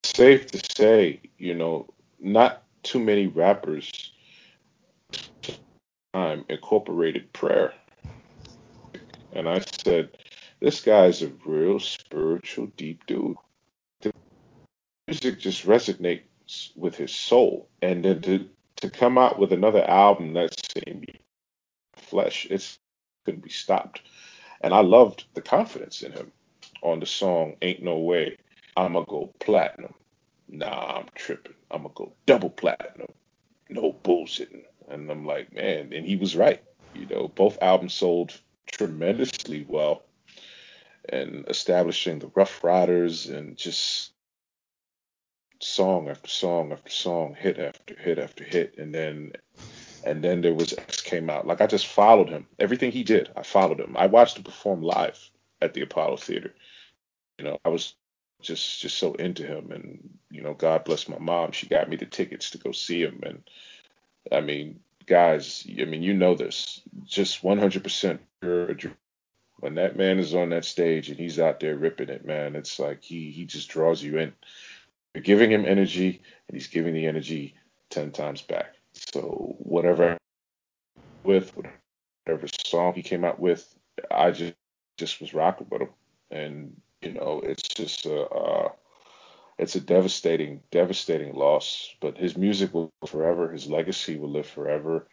safe 0.05 0.47
to 0.53 0.61
say, 0.77 1.21
you 1.37 1.55
know, 1.55 1.89
not 2.21 2.63
too 2.83 2.99
many 3.01 3.27
rappers 3.27 3.91
time 6.15 6.45
incorporated 6.49 7.33
prayer. 7.33 7.73
And 9.33 9.49
I 9.49 9.61
said, 9.85 10.17
this 10.61 10.81
guy's 10.81 11.23
a 11.23 11.33
real 11.45 11.79
spiritual, 11.81 12.69
deep 12.77 13.07
dude. 13.07 13.37
The 14.01 14.13
music 15.07 15.41
just 15.41 15.67
resonates 15.67 16.71
with 16.77 16.97
his 16.97 17.15
soul. 17.15 17.69
And 17.83 18.05
then 18.05 18.23
to, 18.23 18.49
to 18.77 18.91
come 18.91 19.19
out 19.19 19.39
with 19.39 19.53
another 19.53 19.85
album 19.89 20.35
that's 20.35 20.57
same 20.75 21.05
flesh, 22.09 22.47
it's 22.51 22.79
couldn't 23.25 23.45
be 23.45 23.51
stopped. 23.51 24.03
And 24.61 24.75
I 24.75 24.81
loved 24.81 25.25
the 25.35 25.43
confidence 25.43 26.03
in 26.03 26.13
him 26.13 26.33
on 26.83 27.01
the 27.01 27.07
song 27.07 27.57
Ain't 27.63 27.83
No 27.83 27.99
Way. 27.99 28.39
I'ma 28.77 29.03
go 29.03 29.33
platinum. 29.41 29.95
Nah, 30.49 30.99
I'm 30.99 31.07
tripping. 31.15 31.55
I'ma 31.71 31.91
go 31.95 32.13
double 32.27 32.51
platinum. 32.51 33.13
No 33.69 33.93
bullshitting. 34.03 34.65
And 34.89 35.11
I'm 35.11 35.27
like, 35.27 35.53
man, 35.55 35.93
and 35.93 36.07
he 36.07 36.17
was 36.17 36.37
right. 36.37 36.63
You 36.95 37.07
know, 37.07 37.29
both 37.29 37.63
albums 37.63 37.95
sold 37.95 38.33
tremendously 38.73 39.67
well 39.69 40.03
and 41.09 41.45
establishing 41.49 42.19
the 42.19 42.31
Ruff 42.35 42.63
Ryders 42.65 43.27
and 43.27 43.57
just 43.57 44.13
song 45.61 46.09
after 46.09 46.29
song 46.29 46.73
after 46.73 46.91
song, 46.91 47.37
hit 47.39 47.59
after 47.59 47.95
hit 47.95 48.19
after 48.19 48.45
hit, 48.45 48.79
and 48.79 48.95
then 48.95 49.33
and 50.05 50.23
then 50.23 50.41
there 50.41 50.55
was 50.55 50.73
X 50.73 51.01
came 51.01 51.31
out. 51.31 51.47
Like 51.47 51.61
I 51.61 51.67
just 51.67 51.87
followed 51.87 52.29
him. 52.29 52.47
Everything 52.59 52.91
he 52.93 53.05
did, 53.05 53.31
I 53.37 53.43
followed 53.43 53.81
him. 53.81 53.97
I 53.97 54.07
watched 54.07 54.37
him 54.37 54.45
perform 54.45 54.83
live 54.83 55.19
at 55.61 55.75
the 55.75 55.83
Apollo 55.83 56.19
Theater. 56.19 56.55
You 57.39 57.45
know, 57.45 57.59
I 57.65 57.69
was 57.69 57.95
just 58.43 58.81
just 58.81 58.99
so 58.99 59.15
into 59.15 59.45
him, 59.45 59.71
and 59.73 60.19
you 60.31 60.43
know, 60.43 60.55
God 60.55 60.85
bless 60.85 61.09
my 61.09 61.19
mom. 61.19 61.53
She 61.53 61.67
got 61.67 61.89
me 61.89 61.97
the 61.97 62.07
tickets 62.07 62.51
to 62.51 62.59
go 62.59 62.73
see 62.73 63.03
him, 63.03 63.21
and 63.25 63.43
I 64.31 64.41
mean, 64.41 64.81
guys, 65.07 65.67
I 65.81 65.85
mean, 65.85 66.03
you 66.03 66.15
know 66.15 66.35
this, 66.35 66.81
just 67.05 67.43
100% 67.43 68.19
pure 68.41 68.75
when 69.61 69.75
that 69.75 69.97
man 69.97 70.19
is 70.19 70.35
on 70.35 70.51
that 70.51 70.65
stage 70.65 71.09
and 71.09 71.19
he's 71.19 71.39
out 71.39 71.61
there 71.61 71.77
ripping 71.77 72.09
it, 72.09 72.25
man, 72.25 72.55
it's 72.55 72.79
like 72.79 73.03
he 73.03 73.31
he 73.31 73.45
just 73.45 73.69
draws 73.69 74.03
you 74.03 74.19
in. 74.19 74.33
You're 75.15 75.23
giving 75.23 75.51
him 75.51 75.65
energy, 75.67 76.23
and 76.49 76.57
he's 76.57 76.69
giving 76.69 76.95
the 76.95 77.07
energy 77.07 77.55
ten 77.91 78.13
times 78.13 78.43
back. 78.43 78.75
So 79.13 79.57
whatever 79.59 80.19
with 81.25 81.53
whatever 82.27 82.47
song 82.67 82.95
he 82.95 83.03
came 83.03 83.25
out 83.25 83.41
with, 83.41 83.75
I 84.11 84.31
just 84.31 84.55
just 84.99 85.21
was 85.21 85.35
rocking 85.35 85.69
with 85.71 85.83
him, 85.83 85.89
and 86.31 86.81
you 87.01 87.13
know 87.13 87.41
it's 87.43 87.69
just 87.69 88.07
a 88.07 88.23
uh, 88.23 88.69
it's 89.59 89.77
a 89.77 89.81
devastating 89.81 90.63
devastating 90.71 91.35
loss. 91.35 91.95
But 92.01 92.19
his 92.19 92.37
music 92.37 92.75
will 92.75 92.93
forever, 93.07 93.51
his 93.51 93.67
legacy 93.67 94.19
will 94.19 94.31
live 94.31 94.47
forever. 94.47 95.09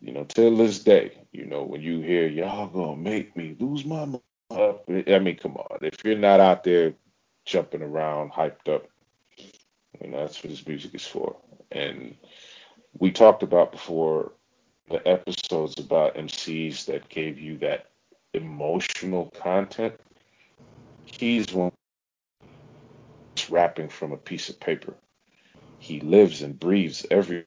You 0.00 0.12
know, 0.12 0.24
till 0.24 0.56
this 0.56 0.82
day, 0.82 1.12
you 1.32 1.46
know, 1.46 1.62
when 1.62 1.80
you 1.80 2.00
hear 2.00 2.26
y'all 2.28 2.68
gonna 2.68 2.96
make 2.96 3.36
me 3.36 3.56
lose 3.58 3.84
my 3.84 4.04
mind, 4.04 4.22
I 5.08 5.18
mean, 5.18 5.36
come 5.36 5.56
on, 5.56 5.78
if 5.82 6.04
you're 6.04 6.18
not 6.18 6.40
out 6.40 6.64
there 6.64 6.94
jumping 7.44 7.82
around, 7.82 8.32
hyped 8.32 8.68
up, 8.68 8.86
you 10.00 10.08
know, 10.10 10.20
that's 10.20 10.42
what 10.42 10.50
his 10.50 10.66
music 10.66 10.94
is 10.94 11.06
for. 11.06 11.36
And 11.70 12.16
we 12.98 13.10
talked 13.10 13.42
about 13.42 13.72
before 13.72 14.32
the 14.90 15.06
episodes 15.06 15.74
about 15.78 16.16
MCs 16.16 16.86
that 16.86 17.08
gave 17.08 17.38
you 17.38 17.58
that 17.58 17.86
emotional 18.34 19.30
content. 19.42 19.94
He's 21.04 21.52
one 21.52 21.72
rapping 23.50 23.88
from 23.88 24.12
a 24.12 24.16
piece 24.16 24.48
of 24.48 24.60
paper. 24.60 24.94
He 25.78 26.00
lives 26.00 26.42
and 26.42 26.58
breathes 26.58 27.06
every 27.10 27.44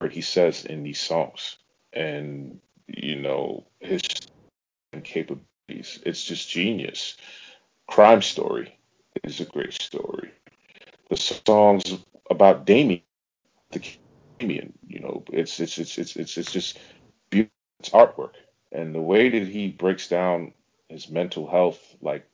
word 0.00 0.12
he 0.12 0.20
says 0.20 0.64
in 0.64 0.82
these 0.82 1.00
songs. 1.00 1.56
And, 1.92 2.60
you 2.86 3.16
know, 3.16 3.66
his 3.80 4.02
capabilities. 5.04 6.00
It's 6.04 6.24
just 6.24 6.50
genius. 6.50 7.16
Crime 7.86 8.22
Story 8.22 8.78
is 9.24 9.40
a 9.40 9.44
great 9.46 9.74
story. 9.74 10.30
The 11.10 11.16
songs 11.16 11.98
about 12.30 12.64
Damien, 12.66 13.02
the 13.70 13.80
You 14.50 15.00
know, 15.00 15.24
it's 15.32 15.60
it's 15.60 15.78
it's 15.78 15.98
it's 15.98 16.16
it's, 16.16 16.38
it's 16.38 16.52
just 16.52 16.78
beautiful. 17.30 17.52
It's 17.80 17.90
artwork, 17.90 18.32
and 18.72 18.94
the 18.94 19.00
way 19.02 19.28
that 19.30 19.48
he 19.48 19.68
breaks 19.68 20.08
down 20.08 20.52
his 20.88 21.10
mental 21.10 21.48
health, 21.50 21.80
like 22.00 22.26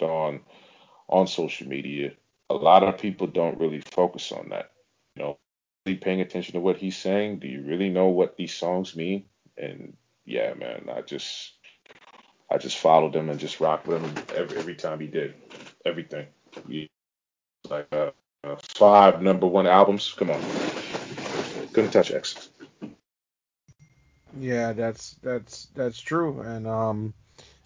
on 0.00 0.40
on 1.08 1.26
social 1.26 1.68
media, 1.68 2.12
a 2.50 2.54
lot 2.54 2.82
of 2.82 2.98
people 2.98 3.26
don't 3.26 3.58
really 3.60 3.82
focus 3.92 4.32
on 4.32 4.50
that. 4.50 4.72
You 5.16 5.24
know, 5.24 5.38
really 5.86 5.98
paying 5.98 6.20
attention 6.20 6.54
to 6.54 6.60
what 6.60 6.76
he's 6.78 6.96
saying. 6.96 7.40
Do 7.40 7.48
you 7.48 7.62
really 7.62 7.90
know 7.90 8.08
what 8.08 8.36
these 8.36 8.54
songs 8.54 8.96
mean? 8.96 9.26
And 9.58 9.96
yeah, 10.24 10.54
man, 10.54 10.88
I 10.94 11.02
just 11.02 11.54
I 12.50 12.58
just 12.58 12.78
followed 12.78 13.14
him 13.14 13.30
and 13.30 13.40
just 13.40 13.60
rocked 13.60 13.86
with 13.86 14.02
him 14.02 14.24
every 14.36 14.58
every 14.58 14.74
time 14.76 15.00
he 15.00 15.06
did 15.08 15.34
everything. 15.84 16.26
He, 16.68 16.88
like 17.70 17.88
uh, 17.92 18.12
uh, 18.44 18.56
five 18.74 19.22
number 19.22 19.46
one 19.46 19.66
albums. 19.66 20.12
Come 20.16 20.30
on, 20.30 20.40
couldn't 21.72 21.90
touch 21.90 22.10
X. 22.10 22.50
Yeah, 24.38 24.72
that's 24.72 25.16
that's 25.22 25.66
that's 25.74 26.00
true, 26.00 26.40
and 26.40 26.66
um, 26.66 27.14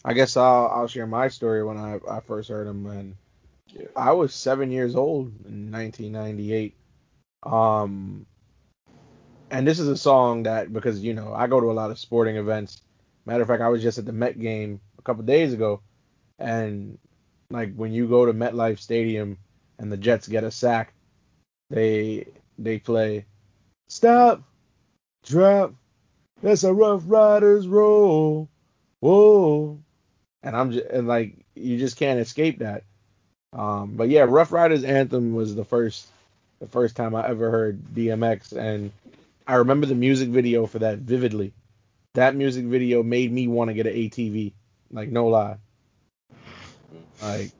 I 0.04 0.12
guess 0.12 0.36
I'll 0.36 0.68
I'll 0.68 0.88
share 0.88 1.06
my 1.06 1.28
story 1.28 1.64
when 1.64 1.78
I 1.78 1.98
I 2.08 2.20
first 2.20 2.48
heard 2.48 2.66
him, 2.66 2.86
and 2.86 3.16
yeah. 3.68 3.86
I 3.96 4.12
was 4.12 4.34
seven 4.34 4.70
years 4.70 4.94
old 4.94 5.28
in 5.46 5.70
1998. 5.70 6.76
Um, 7.44 8.26
and 9.50 9.66
this 9.66 9.78
is 9.78 9.88
a 9.88 9.96
song 9.96 10.42
that 10.44 10.72
because 10.72 11.00
you 11.00 11.14
know 11.14 11.32
I 11.32 11.46
go 11.46 11.60
to 11.60 11.70
a 11.70 11.72
lot 11.72 11.90
of 11.90 11.98
sporting 11.98 12.36
events. 12.36 12.82
Matter 13.24 13.42
of 13.42 13.48
fact, 13.48 13.62
I 13.62 13.68
was 13.68 13.82
just 13.82 13.98
at 13.98 14.06
the 14.06 14.12
Met 14.12 14.38
game 14.38 14.80
a 14.98 15.02
couple 15.02 15.22
days 15.24 15.52
ago, 15.52 15.82
and 16.38 16.98
like 17.50 17.74
when 17.74 17.92
you 17.92 18.06
go 18.08 18.26
to 18.26 18.34
MetLife 18.34 18.78
Stadium 18.78 19.38
and 19.78 19.90
the 19.90 19.96
Jets 19.96 20.28
get 20.28 20.44
a 20.44 20.50
sack, 20.50 20.92
they 21.70 22.26
they 22.58 22.78
play 22.78 23.26
stop, 23.88 24.42
drop, 25.24 25.74
that's 26.42 26.64
a 26.64 26.72
Ruff 26.72 27.02
Ryders 27.06 27.66
roll, 27.66 28.48
whoa, 29.00 29.78
and 30.42 30.56
I'm 30.56 30.72
just 30.72 30.86
and 30.86 31.08
like 31.08 31.36
you 31.54 31.78
just 31.78 31.96
can't 31.96 32.20
escape 32.20 32.60
that. 32.60 32.84
Um, 33.52 33.94
but 33.96 34.08
yeah, 34.08 34.26
Ruff 34.28 34.52
Ryders 34.52 34.84
anthem 34.84 35.34
was 35.34 35.54
the 35.54 35.64
first 35.64 36.06
the 36.60 36.68
first 36.68 36.96
time 36.96 37.14
I 37.14 37.28
ever 37.28 37.50
heard 37.50 37.82
DMX, 37.94 38.52
and 38.56 38.92
I 39.46 39.56
remember 39.56 39.86
the 39.86 39.94
music 39.94 40.28
video 40.28 40.66
for 40.66 40.80
that 40.80 40.98
vividly. 40.98 41.52
That 42.14 42.34
music 42.34 42.64
video 42.66 43.02
made 43.02 43.32
me 43.32 43.48
want 43.48 43.68
to 43.68 43.74
get 43.74 43.86
an 43.86 43.94
ATV, 43.94 44.52
like 44.90 45.08
no 45.08 45.28
lie. 45.28 45.56
Like, 47.22 47.50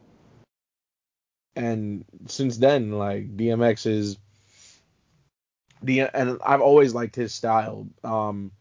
and 1.59 2.05
since 2.29 2.57
then, 2.57 2.93
like 2.93 3.37
DMX 3.37 3.85
is 3.85 4.17
the 5.83 6.03
and 6.03 6.39
I've 6.47 6.61
always 6.61 6.95
liked 6.95 7.17
his 7.17 7.35
style. 7.35 7.89
Um, 8.05 8.53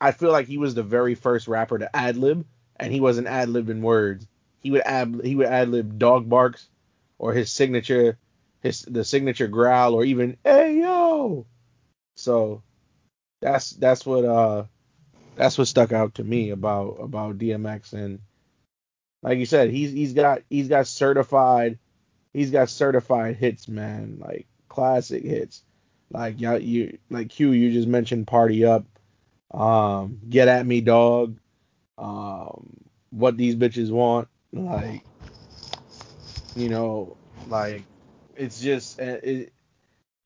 I 0.00 0.12
feel 0.12 0.30
like 0.30 0.46
he 0.46 0.58
was 0.58 0.76
the 0.76 0.84
very 0.84 1.16
first 1.16 1.48
rapper 1.48 1.76
to 1.76 1.94
ad 1.94 2.16
lib, 2.16 2.46
and 2.76 2.92
he 2.92 3.00
wasn't 3.00 3.26
ad 3.26 3.48
libbing 3.48 3.80
words. 3.80 4.28
He 4.60 4.70
would 4.70 4.82
ad 4.82 5.20
he 5.24 5.34
would 5.34 5.48
ad 5.48 5.70
lib 5.70 5.98
dog 5.98 6.28
barks, 6.28 6.68
or 7.18 7.32
his 7.32 7.50
signature 7.50 8.16
his 8.62 8.82
the 8.82 9.04
signature 9.04 9.48
growl, 9.48 9.94
or 9.94 10.04
even 10.04 10.36
hey 10.44 10.78
yo. 10.78 11.46
So 12.16 12.62
that's 13.42 13.70
that's 13.70 14.06
what 14.06 14.24
uh 14.24 14.64
that's 15.34 15.58
what 15.58 15.66
stuck 15.66 15.90
out 15.90 16.14
to 16.14 16.24
me 16.24 16.50
about 16.50 16.98
about 17.00 17.38
DMX 17.38 17.92
and 17.92 18.20
like 19.20 19.38
you 19.38 19.46
said, 19.46 19.70
he's 19.70 19.90
he's 19.90 20.12
got 20.12 20.42
he's 20.48 20.68
got 20.68 20.86
certified 20.86 21.78
he's 22.38 22.50
got 22.52 22.70
certified 22.70 23.36
hits, 23.36 23.66
man, 23.66 24.18
like 24.20 24.46
classic 24.68 25.24
hits. 25.24 25.62
Like 26.10 26.40
yeah, 26.40 26.56
you 26.56 26.98
like 27.10 27.30
Q, 27.30 27.50
you 27.50 27.72
just 27.72 27.88
mentioned 27.88 28.28
Party 28.28 28.64
Up, 28.64 28.86
um, 29.52 30.20
Get 30.28 30.46
at 30.46 30.64
Me 30.64 30.80
Dog, 30.80 31.38
um, 31.98 32.76
What 33.10 33.36
These 33.36 33.56
Bitches 33.56 33.90
Want, 33.90 34.28
like 34.52 35.02
you 36.54 36.68
know, 36.68 37.16
like 37.48 37.82
it's 38.36 38.60
just 38.60 39.00
uh, 39.00 39.18
it, 39.22 39.52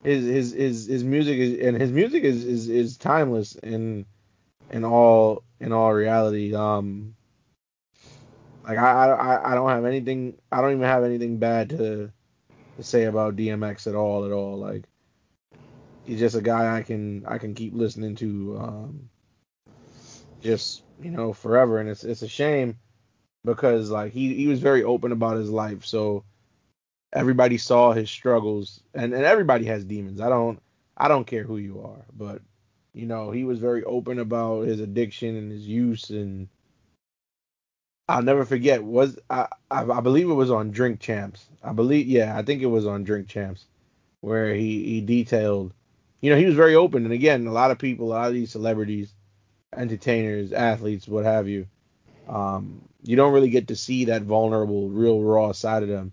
his 0.04 0.25
his 0.25 0.52
his 0.52 0.87
his 0.87 1.04
music 1.04 1.38
is 1.38 1.66
and 1.66 1.81
his 1.81 1.90
music 1.90 2.25
is 2.25 2.45
is, 2.45 2.69
is 2.69 2.97
timeless 2.99 3.54
in 3.57 4.04
in 4.71 4.85
all 4.85 5.45
in 5.61 5.73
all 5.73 5.92
reality. 5.95 6.54
Um, 6.54 7.14
like 8.64 8.78
I, 8.78 9.11
I 9.11 9.52
I 9.52 9.54
don't 9.54 9.71
have 9.71 9.85
anything. 9.85 10.38
I 10.50 10.61
don't 10.61 10.73
even 10.73 10.83
have 10.83 11.04
anything 11.04 11.38
bad 11.38 11.71
to 11.71 12.11
to 12.76 12.83
say 12.83 13.04
about 13.04 13.37
DMX 13.37 13.87
at 13.87 13.95
all. 13.95 14.25
At 14.25 14.33
all. 14.33 14.57
Like 14.57 14.85
he's 16.04 16.21
just 16.21 16.37
a 16.37 16.42
guy 16.42 16.76
I 16.76 16.83
can 16.83 17.25
I 17.26 17.38
can 17.38 17.54
keep 17.54 17.75
listening 17.75 18.16
to. 18.16 18.59
Um, 18.61 19.09
just 20.42 20.83
you 21.00 21.11
know 21.11 21.33
forever, 21.33 21.78
and 21.78 21.88
it's 21.88 22.04
it's 22.04 22.23
a 22.23 22.28
shame 22.28 22.78
because 23.45 23.90
like 23.90 24.12
he 24.12 24.35
he 24.35 24.47
was 24.47 24.61
very 24.61 24.83
open 24.83 25.12
about 25.12 25.37
his 25.37 25.50
life. 25.50 25.85
So 25.85 26.25
everybody 27.12 27.59
saw 27.59 27.92
his 27.92 28.11
struggles, 28.11 28.81
and 28.95 29.14
and 29.14 29.25
everybody 29.25 29.64
has 29.66 29.85
demons. 29.85 30.21
I 30.21 30.28
don't 30.28 30.61
I 30.97 31.09
don't 31.09 31.26
care 31.26 31.45
who 31.45 31.57
you 31.57 31.81
are, 31.83 32.04
but 32.16 32.42
you 32.92 33.07
know 33.07 33.31
he 33.31 33.45
was 33.45 33.59
very 33.59 33.85
open 33.85 34.19
about 34.19 34.66
his 34.66 34.81
addiction 34.81 35.37
and 35.37 35.50
his 35.50 35.66
use, 35.66 36.11
and 36.11 36.49
I'll 38.12 38.23
never 38.23 38.45
forget 38.45 38.85
was 38.85 39.19
I 39.31 39.49
I, 39.71 39.85
I 39.85 40.00
believe 40.00 40.28
it 40.28 40.35
was 40.35 40.50
on 40.50 40.71
Drink 40.71 41.00
Champs. 41.00 41.47
I 41.64 41.73
believe 41.73 42.07
yeah 42.07 42.37
I 42.37 42.42
think 42.42 42.61
it 42.61 42.66
was 42.66 42.87
on 42.87 43.04
Drink 43.04 43.26
Champs 43.26 43.64
where 44.21 44.54
he 44.54 44.85
he 44.85 45.00
detailed. 45.00 45.73
You 46.21 46.31
know, 46.31 46.37
he 46.37 46.45
was 46.45 46.54
very 46.54 46.76
open, 46.76 47.04
and 47.04 47.12
again, 47.12 47.47
a 47.47 47.52
lot 47.52 47.73
of 47.73 47.78
people, 47.78 48.07
a 48.07 48.14
lot 48.14 48.28
of 48.28 48.35
these 48.35 48.52
celebrities, 48.52 49.12
entertainers, 49.76 50.52
athletes, 50.52 51.09
what 51.09 51.25
have 51.25 51.49
you, 51.49 51.66
um, 52.28 52.81
you 53.02 53.16
don't 53.16 53.33
really 53.33 53.50
get 53.50 53.69
to 53.69 53.76
see 53.76 54.04
that 54.04 54.23
vulnerable, 54.23 54.88
real 54.88 55.21
raw 55.21 55.50
side 55.50 55.83
of 55.83 55.88
them. 55.88 56.12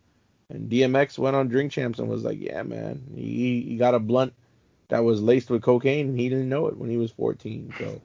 And 0.49 0.67
DMX 0.71 1.19
went 1.19 1.35
on 1.35 1.47
Drink 1.47 1.71
Champs 1.71 1.99
and 1.99 2.09
was 2.09 2.23
like, 2.23 2.39
"Yeah, 2.39 2.63
man, 2.63 3.03
he 3.13 3.61
he 3.61 3.77
got 3.77 3.93
a 3.93 3.99
blunt 3.99 4.33
that 4.87 5.03
was 5.03 5.21
laced 5.21 5.49
with 5.51 5.61
cocaine, 5.61 6.07
and 6.09 6.19
he 6.19 6.29
didn't 6.29 6.49
know 6.49 6.67
it 6.67 6.77
when 6.77 6.89
he 6.89 6.97
was 6.97 7.11
14." 7.11 7.73
So, 7.77 8.01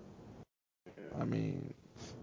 I 1.19 1.25
mean, 1.25 1.73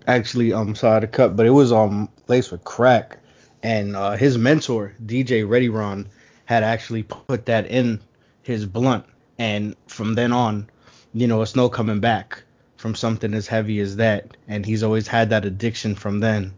Actually, 0.07 0.53
I'm 0.53 0.75
sorry 0.75 1.01
to 1.01 1.07
cut, 1.07 1.35
but 1.35 1.45
it 1.45 1.51
was 1.51 1.71
um 1.71 2.09
laced 2.27 2.51
with 2.51 2.63
crack, 2.63 3.17
and 3.61 3.95
uh, 3.95 4.11
his 4.11 4.37
mentor 4.37 4.93
DJ 5.05 5.47
Ready 5.47 5.69
Ron 5.69 6.07
had 6.45 6.63
actually 6.63 7.03
put 7.03 7.45
that 7.45 7.67
in 7.67 7.99
his 8.41 8.65
blunt, 8.65 9.05
and 9.37 9.75
from 9.87 10.15
then 10.15 10.31
on, 10.31 10.69
you 11.13 11.27
know, 11.27 11.41
it's 11.41 11.55
no 11.55 11.69
coming 11.69 11.99
back 11.99 12.43
from 12.77 12.95
something 12.95 13.33
as 13.33 13.47
heavy 13.47 13.79
as 13.79 13.97
that, 13.97 14.35
and 14.47 14.65
he's 14.65 14.81
always 14.81 15.07
had 15.07 15.29
that 15.29 15.45
addiction 15.45 15.93
from 15.93 16.19
then. 16.19 16.53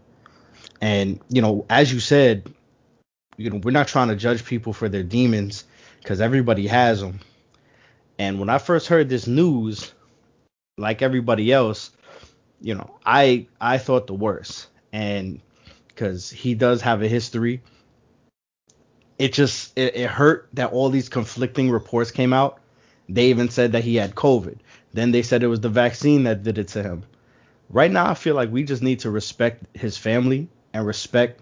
And 0.79 1.19
you 1.29 1.41
know, 1.41 1.65
as 1.69 1.91
you 1.91 1.99
said, 1.99 2.51
you 3.37 3.49
know, 3.49 3.57
we're 3.57 3.71
not 3.71 3.87
trying 3.87 4.07
to 4.07 4.15
judge 4.15 4.45
people 4.45 4.73
for 4.73 4.87
their 4.87 5.03
demons 5.03 5.65
because 5.99 6.21
everybody 6.21 6.67
has 6.67 7.01
them. 7.01 7.19
And 8.19 8.39
when 8.39 8.49
I 8.49 8.57
first 8.57 8.87
heard 8.87 9.09
this 9.09 9.27
news, 9.27 9.93
like 10.77 11.01
everybody 11.01 11.51
else, 11.51 11.91
you 12.63 12.73
know, 12.73 12.89
I 13.05 13.45
I 13.61 13.77
thought 13.77 14.07
the 14.07 14.13
worst, 14.13 14.67
and 14.93 15.41
because 15.89 16.29
he 16.29 16.55
does 16.55 16.81
have 16.81 17.03
a 17.03 17.07
history, 17.07 17.61
it 19.19 19.33
just 19.33 19.77
it, 19.77 19.95
it 19.95 20.09
hurt 20.09 20.47
that 20.53 20.71
all 20.71 20.89
these 20.89 21.09
conflicting 21.09 21.69
reports 21.69 22.09
came 22.09 22.33
out. 22.33 22.59
They 23.09 23.29
even 23.29 23.49
said 23.49 23.73
that 23.73 23.83
he 23.83 23.97
had 23.97 24.15
COVID. 24.15 24.57
Then 24.93 25.11
they 25.11 25.21
said 25.21 25.43
it 25.43 25.47
was 25.47 25.59
the 25.59 25.69
vaccine 25.69 26.23
that 26.23 26.43
did 26.43 26.57
it 26.57 26.69
to 26.69 26.81
him. 26.81 27.03
Right 27.69 27.91
now, 27.91 28.09
I 28.09 28.13
feel 28.13 28.35
like 28.35 28.51
we 28.51 28.63
just 28.63 28.81
need 28.81 29.01
to 29.01 29.11
respect 29.11 29.65
his 29.75 29.97
family 29.97 30.47
and 30.73 30.85
respect 30.85 31.41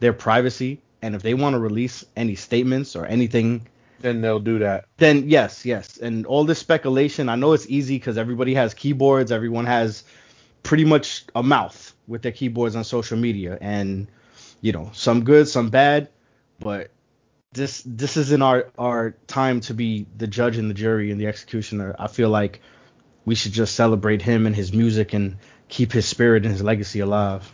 their 0.00 0.12
privacy. 0.12 0.80
And 1.02 1.14
if 1.14 1.22
they 1.22 1.34
want 1.34 1.54
to 1.54 1.58
release 1.58 2.04
any 2.16 2.34
statements 2.34 2.96
or 2.96 3.04
anything 3.04 3.66
then 4.00 4.20
they'll 4.20 4.40
do 4.40 4.58
that. 4.58 4.84
then 4.98 5.28
yes, 5.28 5.64
yes. 5.64 5.96
And 5.96 6.26
all 6.26 6.44
this 6.44 6.58
speculation, 6.58 7.28
I 7.28 7.36
know 7.36 7.52
it's 7.52 7.66
easy 7.68 7.96
because 7.96 8.18
everybody 8.18 8.52
has 8.54 8.74
keyboards, 8.74 9.30
everyone 9.30 9.66
has 9.66 10.02
pretty 10.62 10.84
much 10.84 11.24
a 11.34 11.42
mouth 11.42 11.94
with 12.06 12.22
their 12.22 12.32
keyboards 12.32 12.76
on 12.76 12.84
social 12.84 13.18
media, 13.18 13.58
and 13.60 14.08
you 14.60 14.72
know, 14.72 14.90
some 14.94 15.24
good, 15.24 15.48
some 15.48 15.70
bad, 15.70 16.08
but 16.58 16.90
this 17.52 17.82
this 17.84 18.16
isn't 18.16 18.42
our 18.42 18.70
our 18.78 19.14
time 19.26 19.60
to 19.60 19.74
be 19.74 20.06
the 20.16 20.26
judge 20.26 20.56
and 20.56 20.70
the 20.70 20.74
jury 20.74 21.10
and 21.10 21.20
the 21.20 21.26
executioner. 21.26 21.94
I 21.98 22.06
feel 22.06 22.30
like 22.30 22.60
we 23.24 23.34
should 23.34 23.52
just 23.52 23.74
celebrate 23.74 24.22
him 24.22 24.46
and 24.46 24.56
his 24.56 24.72
music 24.72 25.12
and 25.12 25.36
keep 25.68 25.92
his 25.92 26.06
spirit 26.06 26.44
and 26.44 26.52
his 26.52 26.62
legacy 26.62 27.00
alive. 27.00 27.50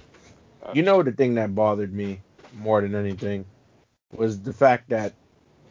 You 0.75 0.83
know 0.83 1.03
the 1.03 1.13
thing 1.13 1.35
that 1.35 1.55
bothered 1.55 1.93
me 1.93 2.21
more 2.55 2.81
than 2.81 2.95
anything 2.95 3.45
was 4.13 4.41
the 4.41 4.53
fact 4.53 4.91
that 4.91 5.15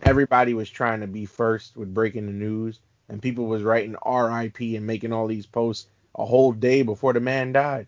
everybody 0.04 0.54
was 0.54 0.70
trying 0.70 1.02
to 1.02 1.08
be 1.08 1.26
first 1.26 1.76
with 1.76 1.94
breaking 1.94 2.28
the 2.28 2.32
news 2.32 2.80
and 3.10 3.22
people 3.22 3.46
was 3.46 3.64
writing 3.64 3.96
RIP 4.06 4.60
and 4.60 4.86
making 4.86 5.14
all 5.14 5.28
these 5.28 5.46
posts 5.46 5.90
a 6.16 6.26
whole 6.26 6.52
day 6.52 6.82
before 6.84 7.14
the 7.14 7.20
man 7.20 7.52
died. 7.54 7.88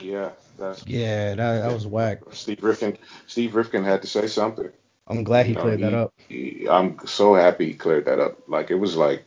Yeah, 0.00 0.30
that's 0.58 0.84
Yeah, 0.86 1.34
that, 1.34 1.62
that 1.62 1.72
was 1.72 1.86
whack. 1.86 2.20
Steve 2.32 2.62
Rifkin. 2.62 2.98
Steve 3.26 3.54
Rifkin 3.54 3.84
had 3.84 4.02
to 4.02 4.08
say 4.08 4.26
something. 4.26 4.70
I'm 5.06 5.24
glad 5.24 5.46
he 5.46 5.50
You 5.50 5.56
know, 5.56 5.62
cleared 5.62 5.80
that 5.80 5.94
up. 5.94 6.14
he- 6.28 6.66
I'm 6.70 6.98
so 7.06 7.34
happy 7.34 7.66
he 7.66 7.74
cleared 7.74 8.06
that 8.06 8.20
up. 8.20 8.48
Like 8.48 8.70
it 8.70 8.76
was 8.76 8.96
like 8.96 9.24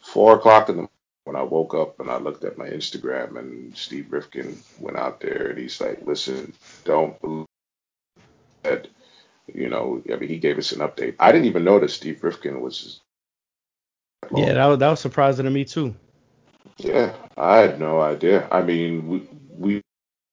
four 0.00 0.34
o'clock 0.36 0.68
in 0.68 0.76
the 0.78 0.88
when 1.24 1.36
I 1.36 1.42
woke 1.42 1.74
up 1.74 2.00
and 2.00 2.10
I 2.10 2.16
looked 2.18 2.44
at 2.44 2.58
my 2.58 2.68
Instagram 2.68 3.38
and 3.38 3.76
Steve 3.76 4.12
Rifkin 4.12 4.58
went 4.80 4.96
out 4.96 5.20
there 5.20 5.48
and 5.48 5.58
he's 5.58 5.80
like, 5.80 6.06
"Listen, 6.06 6.52
don't 6.84 7.20
believe 7.20 7.46
that." 8.64 8.88
You 9.54 9.68
know, 9.70 10.02
I 10.12 10.16
mean, 10.16 10.28
he 10.28 10.38
gave 10.38 10.58
us 10.58 10.72
an 10.72 10.80
update. 10.80 11.16
I 11.20 11.32
didn't 11.32 11.46
even 11.46 11.64
notice 11.64 11.94
Steve 11.94 12.22
Rifkin 12.24 12.60
was. 12.60 13.00
Yeah, 14.34 14.54
that 14.54 14.66
was, 14.66 14.78
that 14.78 14.88
was 14.90 15.00
surprising 15.00 15.44
to 15.46 15.50
me 15.50 15.64
too. 15.64 15.94
Yeah, 16.78 17.14
I 17.36 17.58
had 17.58 17.80
no 17.80 18.00
idea. 18.00 18.48
I 18.50 18.62
mean, 18.62 19.08
we, 19.08 19.28
we 19.50 19.82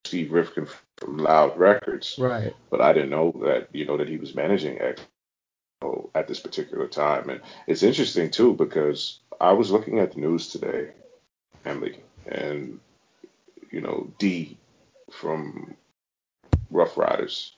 Steve 0.05 0.31
Rifkin 0.31 0.67
from 0.97 1.17
Loud 1.17 1.57
Records, 1.57 2.15
Right. 2.19 2.55
but 2.69 2.81
I 2.81 2.93
didn't 2.93 3.09
know 3.09 3.31
that 3.43 3.69
you 3.73 3.85
know 3.85 3.97
that 3.97 4.07
he 4.07 4.17
was 4.17 4.35
managing 4.35 4.79
X 4.79 5.01
at 6.15 6.27
this 6.27 6.39
particular 6.39 6.87
time. 6.87 7.29
And 7.29 7.41
it's 7.67 7.83
interesting 7.83 8.29
too 8.31 8.53
because 8.53 9.19
I 9.41 9.53
was 9.53 9.71
looking 9.71 9.99
at 9.99 10.13
the 10.13 10.21
news 10.21 10.49
today, 10.49 10.91
Emily, 11.65 11.99
and 12.27 12.79
you 13.71 13.81
know 13.81 14.11
D 14.19 14.57
from 15.11 15.75
Ruff 16.69 16.97
Ryders. 16.97 17.55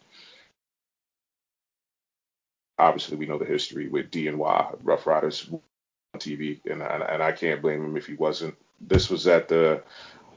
Obviously, 2.80 3.17
we 3.17 3.26
know 3.26 3.38
the 3.39 3.45
history 3.45 3.88
with 3.89 4.12
D 4.12 4.28
and 4.28 4.38
Y 4.39 4.71
Ruff 4.84 5.06
Ryders 5.08 5.50
on 5.52 6.19
TV, 6.19 6.62
and 6.69 6.82
I, 6.82 7.08
and 7.12 7.23
I 7.23 7.32
can't 7.34 7.62
blame 7.62 7.84
him 7.84 7.97
if 7.97 8.06
he 8.08 8.13
wasn't. 8.13 8.56
This 8.82 9.10
was 9.10 9.28
at 9.28 9.48
the 9.48 9.84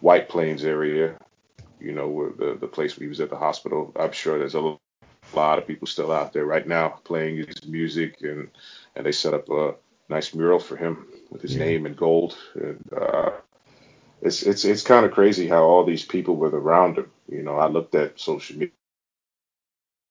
White 0.00 0.28
Plains 0.28 0.64
area, 0.64 1.18
you 1.80 1.92
know, 1.92 2.08
where 2.08 2.30
the 2.30 2.56
the 2.60 2.68
place 2.68 2.96
where 2.98 3.04
he 3.04 3.08
was 3.08 3.20
at 3.20 3.30
the 3.30 3.36
hospital. 3.38 3.92
I'm 3.98 4.12
sure 4.12 4.38
there's 4.38 4.54
a 4.56 4.78
lot 5.34 5.58
of 5.58 5.66
people 5.66 5.86
still 5.88 6.12
out 6.12 6.32
there 6.32 6.46
right 6.46 6.66
now 6.66 7.00
playing 7.04 7.38
his 7.38 7.66
music, 7.66 8.22
and 8.22 8.50
and 8.96 9.06
they 9.06 9.12
set 9.12 9.34
up 9.34 9.48
a 9.50 9.74
nice 10.08 10.34
mural 10.34 10.60
for 10.60 10.76
him 10.76 11.06
with 11.30 11.42
his 11.42 11.56
Yeah. 11.56 11.64
name 11.66 11.86
in 11.86 11.94
gold. 11.94 12.36
And 12.54 12.84
uh, 12.96 13.32
it's 14.22 14.42
it's 14.42 14.64
it's 14.64 14.82
kind 14.82 15.06
of 15.06 15.12
crazy 15.12 15.48
how 15.48 15.64
all 15.64 15.84
these 15.84 16.04
people 16.04 16.36
were 16.36 16.50
around 16.50 16.98
him. 16.98 17.10
You 17.28 17.42
know, 17.42 17.56
I 17.56 17.68
looked 17.68 17.94
at 17.94 18.20
social 18.20 18.56
media 18.58 18.72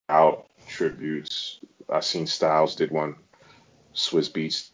out 0.08 0.46
tributes. 0.66 1.60
I 1.88 2.00
seen 2.00 2.26
Styles 2.26 2.76
did 2.76 2.90
one, 2.90 3.16
Swizz 3.94 4.30
Beatz, 4.32 4.70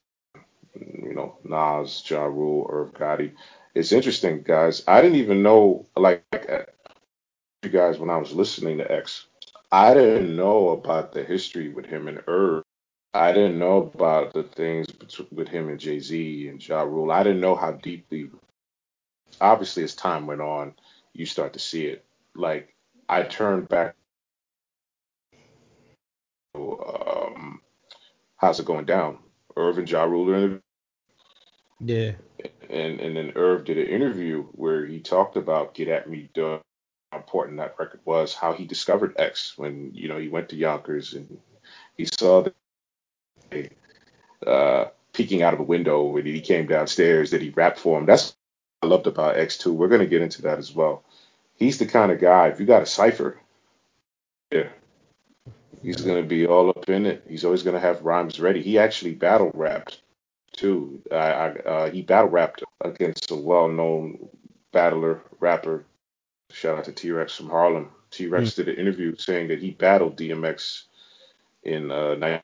you 1.03 1.15
know, 1.15 1.39
Nas, 1.45 2.03
Ja 2.09 2.25
Rule, 2.25 2.67
Irv 2.71 2.93
Gotti. 2.93 3.33
It's 3.75 3.93
interesting, 3.93 4.43
guys. 4.43 4.83
I 4.87 5.03
didn't 5.03 5.19
even 5.19 5.43
know, 5.43 5.87
like, 5.97 6.25
you 7.63 7.71
guys, 7.71 7.99
when 7.99 8.11
I 8.11 8.17
was 8.17 8.33
listening 8.33 8.79
to 8.79 8.91
X, 8.91 9.27
I 9.71 9.95
didn't 9.95 10.35
know 10.37 10.71
about 10.71 11.13
the 11.13 11.25
history 11.25 11.69
with 11.69 11.87
him 11.87 12.09
and 12.09 12.23
Irv. 12.27 12.63
I 13.13 13.33
didn't 13.33 13.59
know 13.59 13.79
about 13.79 14.35
the 14.35 14.43
things 14.43 14.87
bet- 14.89 15.33
with 15.33 15.49
him 15.49 15.69
and 15.69 15.81
Jay 15.81 16.01
Z 16.01 16.49
and 16.49 16.67
Ja 16.67 16.83
Rule. 16.83 17.11
I 17.11 17.23
didn't 17.23 17.41
know 17.41 17.55
how 17.55 17.73
deeply. 17.73 18.31
Obviously, 19.41 19.85
as 19.85 19.95
time 19.95 20.27
went 20.27 20.41
on, 20.41 20.75
you 21.13 21.27
start 21.27 21.55
to 21.55 21.59
see 21.59 21.87
it. 21.87 22.05
Like, 22.35 22.75
I 23.09 23.23
turned 23.23 23.69
back. 23.69 23.97
Um, 26.55 27.61
how's 28.37 28.61
it 28.61 28.67
going 28.67 28.87
down? 28.87 29.19
Irv 29.57 29.79
and 29.79 29.91
Ja 29.91 30.05
Rule 30.05 30.61
Yeah. 31.81 32.13
and 32.71 33.01
and 33.01 33.17
then 33.17 33.33
Irv 33.37 33.65
did 33.65 33.79
an 33.79 33.87
interview 33.87 34.45
where 34.53 34.87
he 34.87 35.01
talked 35.01 35.37
about 35.37 35.75
Get 35.75 35.89
At 35.89 36.09
Me 36.09 36.31
Dog, 36.35 36.63
how 37.13 37.19
important 37.19 37.59
that 37.59 37.77
record 37.79 38.01
was, 38.05 38.35
how 38.35 38.53
he 38.55 38.65
discovered 38.67 39.15
X 39.19 39.57
when 39.57 39.93
you 39.95 40.09
know 40.09 40.19
he 40.19 40.29
went 40.29 40.49
to 40.51 40.57
Yonkers 40.57 41.15
and 41.15 41.39
he 41.97 42.07
saw 42.07 42.45
the 43.51 43.71
uh, 44.47 44.87
peeking 45.13 45.43
out 45.43 45.55
of 45.55 45.61
a 45.61 45.65
window 45.65 46.05
when 46.05 46.25
he 46.27 46.41
came 46.41 46.67
downstairs 46.67 47.31
that 47.31 47.43
he 47.43 47.51
rapped 47.51 47.79
for 47.79 47.99
him. 47.99 48.07
That's 48.07 48.35
what 48.81 48.89
I 48.89 48.91
loved 48.91 49.07
about 49.07 49.37
X 49.39 49.59
too. 49.59 49.73
We're 49.73 49.89
gonna 49.89 50.07
get 50.07 50.23
into 50.23 50.43
that 50.43 50.59
as 50.59 50.75
well. 50.75 51.05
He's 51.57 51.79
the 51.79 51.87
kind 51.87 52.11
of 52.11 52.21
guy 52.21 52.49
if 52.49 52.61
you 52.61 52.67
got 52.67 52.83
a 52.83 52.87
cipher, 52.87 53.39
yeah. 54.51 54.69
He's 55.83 56.01
gonna 56.01 56.23
be 56.23 56.47
all 56.47 56.71
up 56.71 56.89
in 56.89 57.07
it. 57.07 57.25
He's 57.29 57.45
always 57.45 57.63
gonna 57.63 57.81
have 57.81 58.03
rhymes 58.03 58.41
ready. 58.41 58.63
He 58.63 58.79
actually 58.79 59.15
battle 59.15 59.51
rapped 59.55 60.01
too. 60.57 61.03
I, 61.13 61.17
I, 61.17 61.49
uh, 61.51 61.91
he 61.91 62.03
battle 62.03 62.31
rapped 62.31 62.63
against 62.81 63.31
a 63.31 63.37
well-known 63.37 64.29
battler 64.73 65.23
rapper. 65.41 65.85
Shout 66.51 66.79
out 66.79 66.85
to 66.85 66.93
T 66.93 67.11
Rex 67.11 67.35
from 67.35 67.51
Harlem. 67.51 67.91
T 68.11 68.27
Rex 68.27 68.55
did 68.55 68.69
an 68.69 68.77
interview 68.77 69.15
saying 69.17 69.49
that 69.49 69.61
he 69.61 69.73
battled 69.73 70.17
DMX 70.17 70.85
in 71.65 71.91
uh, 71.91 72.41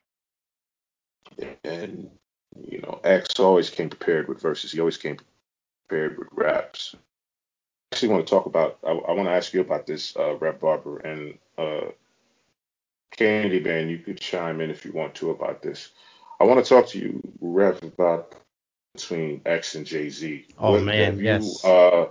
and 1.64 2.10
you 2.68 2.80
know 2.80 3.00
X 3.04 3.38
always 3.38 3.70
came 3.70 3.88
prepared 3.88 4.28
with 4.28 4.40
verses. 4.40 4.72
He 4.72 4.80
always 4.80 4.96
came 4.96 5.16
prepared 5.86 6.18
with 6.18 6.28
raps. 6.32 6.94
I 6.94 7.94
actually 7.94 8.08
want 8.08 8.26
to 8.26 8.30
talk 8.30 8.46
about. 8.46 8.78
I, 8.84 8.90
I 8.90 9.12
want 9.12 9.28
to 9.28 9.34
ask 9.34 9.52
you 9.52 9.60
about 9.60 9.86
this, 9.86 10.16
uh, 10.16 10.36
Rap 10.36 10.60
Barber, 10.60 10.98
and 10.98 11.38
uh, 11.58 11.90
Candyman, 13.16 13.90
you 13.90 13.98
could 13.98 14.20
chime 14.20 14.60
in 14.60 14.70
if 14.70 14.84
you 14.84 14.92
want 14.92 15.14
to 15.16 15.30
about 15.30 15.62
this. 15.62 15.90
I 16.42 16.44
want 16.44 16.64
to 16.64 16.68
talk 16.68 16.88
to 16.88 16.98
you, 16.98 17.22
Rev, 17.40 17.80
about 17.84 18.34
between 18.94 19.42
X 19.46 19.76
and 19.76 19.86
Jay 19.86 20.10
Z. 20.10 20.44
Oh 20.58 20.72
what, 20.72 20.82
man, 20.82 21.18
you, 21.18 21.24
yes. 21.24 21.64
Uh, 21.64 22.06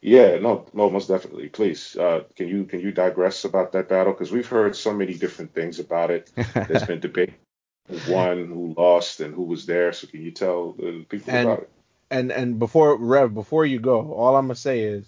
yeah, 0.00 0.38
no, 0.38 0.64
no, 0.72 0.88
most 0.88 1.08
definitely. 1.08 1.50
Please, 1.50 1.94
uh, 1.94 2.22
can 2.34 2.48
you 2.48 2.64
can 2.64 2.80
you 2.80 2.92
digress 2.92 3.44
about 3.44 3.72
that 3.72 3.90
battle? 3.90 4.14
Because 4.14 4.32
we've 4.32 4.48
heard 4.48 4.74
so 4.74 4.94
many 4.94 5.12
different 5.12 5.52
things 5.52 5.80
about 5.80 6.10
it. 6.10 6.32
There's 6.54 6.84
been 6.84 7.00
debate 7.00 7.34
who 7.88 7.98
won, 8.14 8.46
who 8.46 8.74
lost, 8.74 9.20
and 9.20 9.34
who 9.34 9.42
was 9.42 9.66
there. 9.66 9.92
So 9.92 10.06
can 10.06 10.22
you 10.22 10.30
tell 10.30 10.72
the 10.72 11.04
people 11.06 11.34
and, 11.34 11.48
about 11.48 11.62
it? 11.64 11.70
And 12.10 12.32
and 12.32 12.58
before 12.58 12.96
Rev, 12.96 13.34
before 13.34 13.66
you 13.66 13.80
go, 13.80 14.14
all 14.14 14.34
I'm 14.34 14.46
gonna 14.46 14.54
say 14.54 14.80
is, 14.80 15.06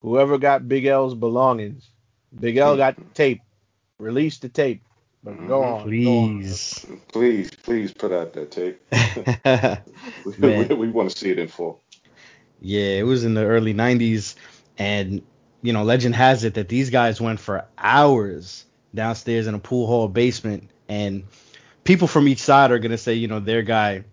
whoever 0.00 0.38
got 0.38 0.68
Big 0.68 0.84
L's 0.84 1.16
belongings, 1.16 1.90
Big 2.38 2.56
L 2.56 2.76
got 2.76 3.16
tape. 3.16 3.40
Release 3.98 4.38
the 4.38 4.48
tape. 4.48 4.84
But 5.22 5.34
mm-hmm. 5.34 5.48
go 5.48 5.62
on. 5.62 5.82
Please. 5.82 6.84
Go 6.86 6.94
on. 6.94 7.00
Please, 7.08 7.50
please 7.50 7.92
put 7.92 8.12
out 8.12 8.32
that 8.32 8.50
tape. 8.50 8.80
we, 10.40 10.74
we 10.74 10.88
want 10.88 11.10
to 11.10 11.18
see 11.18 11.30
it 11.30 11.38
in 11.38 11.48
full. 11.48 11.82
Yeah, 12.60 12.98
it 12.98 13.04
was 13.04 13.24
in 13.24 13.34
the 13.34 13.44
early 13.44 13.74
90s. 13.74 14.34
And, 14.78 15.22
you 15.62 15.72
know, 15.72 15.82
legend 15.82 16.14
has 16.14 16.44
it 16.44 16.54
that 16.54 16.68
these 16.68 16.90
guys 16.90 17.20
went 17.20 17.40
for 17.40 17.66
hours 17.76 18.64
downstairs 18.94 19.46
in 19.46 19.54
a 19.54 19.58
pool 19.58 19.86
hall 19.86 20.08
basement. 20.08 20.70
And 20.88 21.24
people 21.84 22.08
from 22.08 22.28
each 22.28 22.40
side 22.40 22.70
are 22.70 22.78
going 22.78 22.90
to 22.90 22.98
say, 22.98 23.14
you 23.14 23.28
know, 23.28 23.40
their 23.40 23.62
guy 23.62 24.04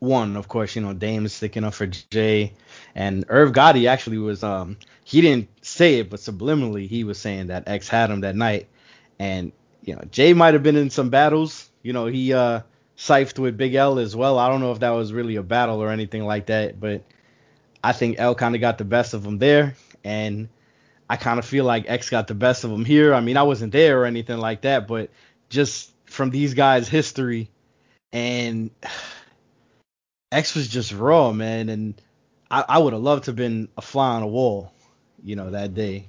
won. 0.00 0.36
Of 0.36 0.46
course, 0.46 0.76
you 0.76 0.82
know, 0.82 0.92
Dame 0.92 1.26
is 1.26 1.32
sticking 1.32 1.64
up 1.64 1.74
for 1.74 1.86
Jay. 1.86 2.52
And 2.94 3.24
Irv 3.28 3.52
Gotti 3.52 3.88
actually 3.88 4.18
was, 4.18 4.44
um, 4.44 4.76
he 5.02 5.20
didn't 5.20 5.48
say 5.64 5.98
it, 5.98 6.10
but 6.10 6.20
subliminally 6.20 6.88
he 6.88 7.02
was 7.02 7.18
saying 7.18 7.48
that 7.48 7.68
X 7.68 7.88
had 7.88 8.10
him 8.10 8.20
that 8.20 8.36
night. 8.36 8.68
And 9.18 9.52
you 9.84 9.94
know, 9.94 10.02
Jay 10.10 10.32
might 10.32 10.54
have 10.54 10.62
been 10.62 10.76
in 10.76 10.90
some 10.90 11.10
battles. 11.10 11.68
You 11.82 11.92
know, 11.92 12.06
he 12.06 12.32
uh 12.32 12.60
siphed 12.96 13.38
with 13.38 13.56
Big 13.56 13.74
L 13.74 13.98
as 13.98 14.16
well. 14.16 14.38
I 14.38 14.48
don't 14.48 14.60
know 14.60 14.72
if 14.72 14.80
that 14.80 14.90
was 14.90 15.12
really 15.12 15.36
a 15.36 15.42
battle 15.42 15.82
or 15.82 15.90
anything 15.90 16.24
like 16.24 16.46
that, 16.46 16.80
but 16.80 17.02
I 17.82 17.92
think 17.92 18.16
L 18.18 18.34
kind 18.34 18.54
of 18.54 18.60
got 18.60 18.78
the 18.78 18.84
best 18.84 19.14
of 19.14 19.24
him 19.24 19.38
there, 19.38 19.76
and 20.02 20.48
I 21.08 21.16
kind 21.16 21.38
of 21.38 21.44
feel 21.44 21.64
like 21.64 21.84
X 21.86 22.08
got 22.08 22.26
the 22.28 22.34
best 22.34 22.64
of 22.64 22.70
him 22.70 22.84
here. 22.84 23.12
I 23.12 23.20
mean, 23.20 23.36
I 23.36 23.42
wasn't 23.42 23.72
there 23.72 24.00
or 24.00 24.06
anything 24.06 24.38
like 24.38 24.62
that, 24.62 24.88
but 24.88 25.10
just 25.50 25.92
from 26.06 26.30
these 26.30 26.54
guys' 26.54 26.88
history, 26.88 27.50
and 28.12 28.70
X 30.32 30.54
was 30.54 30.66
just 30.66 30.92
raw, 30.92 31.30
man, 31.32 31.68
and 31.68 32.00
I, 32.50 32.64
I 32.68 32.78
would 32.78 32.94
have 32.94 33.02
loved 33.02 33.24
to 33.24 33.30
have 33.32 33.36
been 33.36 33.68
a 33.76 33.82
fly 33.82 34.14
on 34.14 34.22
a 34.22 34.26
wall, 34.26 34.72
you 35.22 35.36
know, 35.36 35.50
that 35.50 35.74
day 35.74 36.08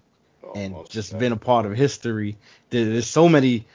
and 0.53 0.75
just 0.89 1.17
been 1.17 1.31
a 1.31 1.37
part 1.37 1.65
of 1.65 1.75
history. 1.75 2.37
There's 2.69 3.07
so 3.07 3.29
many 3.29 3.65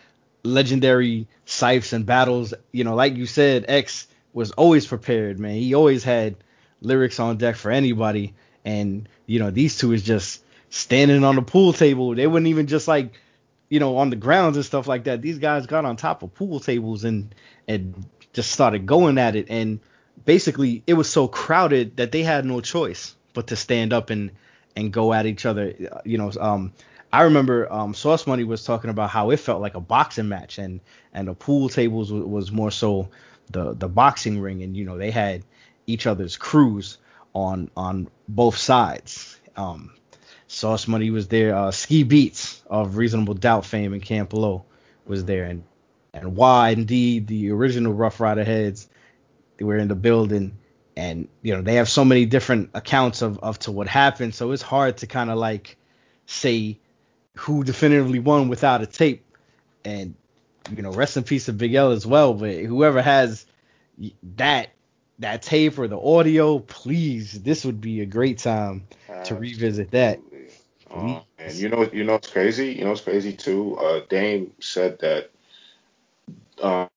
legendary 0.45 1.27
sipes 1.47 1.93
and 1.93 2.07
battles. 2.07 2.55
You 2.73 2.85
know, 2.85 2.95
like 2.95 3.17
you 3.17 3.27
said, 3.27 3.65
X 3.69 4.07
was 4.33 4.53
always 4.53 4.87
prepared, 4.87 5.39
man. 5.39 5.55
He 5.55 5.75
always 5.75 6.05
had 6.05 6.37
lyrics 6.81 7.19
on 7.21 7.37
deck 7.37 7.57
for 7.57 7.71
anybody. 7.71 8.35
And, 8.65 9.09
you 9.27 9.39
know, 9.39 9.51
these 9.51 9.79
two 9.79 9.93
is 9.93 10.03
just 10.03 10.45
standing 10.69 11.25
on 11.25 11.37
the 11.37 11.43
pool 11.43 11.73
table. 11.73 12.15
They 12.15 12.27
wouldn't 12.27 12.49
even 12.49 12.67
just 12.67 12.87
like, 12.87 13.13
you 13.69 13.81
know, 13.81 13.97
on 13.97 14.11
the 14.11 14.17
grounds 14.17 14.57
and 14.57 14.65
stuff 14.65 14.87
like 14.87 15.05
that. 15.05 15.23
These 15.23 15.39
guys 15.39 15.67
got 15.67 15.85
on 15.85 15.97
top 15.97 16.23
of 16.23 16.35
pool 16.35 16.61
tables 16.61 17.05
and 17.05 17.35
and 17.67 18.07
just 18.33 18.51
started 18.53 18.87
going 18.87 19.19
at 19.19 19.37
it. 19.37 19.47
And 19.49 19.81
basically 20.25 20.83
it 20.87 20.95
was 20.95 21.11
so 21.11 21.29
crowded 21.29 21.97
that 21.97 22.13
they 22.13 22.23
had 22.23 22.45
no 22.45 22.61
choice 22.61 23.15
but 23.33 23.49
to 23.49 23.57
stand 23.57 23.93
up 23.93 24.11
and 24.11 24.31
and 24.77 24.93
go 24.93 25.13
at 25.13 25.27
each 25.27 25.47
other. 25.47 25.75
You 26.05 26.19
know, 26.19 26.33
um, 26.41 26.73
I 27.13 27.23
remember 27.23 27.73
um, 27.73 27.95
Sauce 27.95 28.27
Money 28.27 28.45
was 28.45 28.65
talking 28.65 28.91
about 28.91 29.11
how 29.11 29.31
it 29.31 29.39
felt 29.39 29.61
like 29.61 29.75
a 29.75 29.81
boxing 29.81 30.29
match, 30.29 30.59
and 30.59 30.81
and 31.13 31.29
the 31.29 31.35
pool 31.35 31.69
tables 31.69 32.13
was, 32.13 32.25
was 32.25 32.53
more 32.53 32.71
so 32.71 33.09
the 33.51 33.75
the 33.75 33.89
boxing 33.89 34.41
ring, 34.41 34.63
and 34.63 34.77
you 34.77 34.85
know 34.85 34.97
they 34.97 35.11
had 35.11 35.45
each 35.87 36.07
other's 36.07 36.37
crews 36.37 36.99
on 37.35 37.71
on 37.77 38.09
both 38.29 38.57
sides. 38.57 39.39
Um, 39.57 39.93
Sauce 40.47 40.89
Money 40.89 41.11
was 41.11 41.29
there. 41.29 41.55
Uh, 41.55 41.71
Ski 41.71 42.05
Beatz 42.05 42.61
of 42.67 42.97
Reasonable 42.97 43.35
Doubt 43.35 43.65
fame 43.65 43.93
and 43.93 44.03
Camp 44.03 44.33
Lo 44.33 44.65
was 45.05 45.25
there, 45.25 45.45
and 45.45 45.65
and 46.13 46.37
why 46.37 46.71
indeed 46.71 47.27
the 47.27 47.51
original 47.51 47.93
Ruff 47.93 48.21
Ryder 48.21 48.45
heads 48.45 48.89
were 49.61 49.77
in 49.77 49.89
the 49.89 49.95
building 49.95 50.59
and 51.01 51.29
you 51.41 51.55
know 51.57 51.63
they 51.63 51.77
have 51.77 51.89
so 51.89 52.05
many 52.05 52.27
different 52.27 52.71
accounts 52.75 53.23
of 53.23 53.39
of 53.39 53.59
to 53.61 53.73
what 53.73 53.89
happened. 53.89 54.35
So 54.35 54.53
it's 54.53 54.63
hard 54.63 54.99
to 54.99 55.07
kind 55.07 55.31
of 55.31 55.39
like 55.39 55.79
say 56.27 56.79
who 57.37 57.65
definitively 57.65 58.19
won 58.19 58.49
without 58.49 58.83
a 58.83 58.87
tape. 58.87 59.25
And 59.85 60.15
you 60.77 60.83
know 60.83 60.93
rest 60.93 61.17
in 61.17 61.25
peace 61.25 61.47
to 61.47 61.55
Big 61.55 61.75
L 61.75 61.93
as 61.93 62.07
well. 62.07 62.35
But 62.35 62.57
whoever 62.57 63.01
has 63.01 63.47
that 64.37 64.71
that 65.21 65.43
tape 65.43 65.79
or 65.79 65.89
the 65.89 65.99
audio 65.99 66.59
please 66.59 67.43
this 67.43 67.65
would 67.65 67.81
be 67.81 68.03
a 68.03 68.07
great 68.07 68.39
time 68.39 68.87
to 69.25 69.35
revisit 69.35 69.93
that. 69.93 70.21
Uh, 70.91 71.21
and 71.39 71.55
you 71.55 71.71
know 71.71 71.89
you 71.93 72.05
know 72.05 72.17
it's 72.17 72.29
crazy? 72.31 72.73
You 72.75 72.85
know 72.85 72.93
it's 72.93 73.01
crazy 73.01 73.33
too? 73.33 73.79
Uh 73.79 74.01
Dame 74.11 74.53
said 74.61 74.99
that 74.99 75.31
uh 76.63 76.89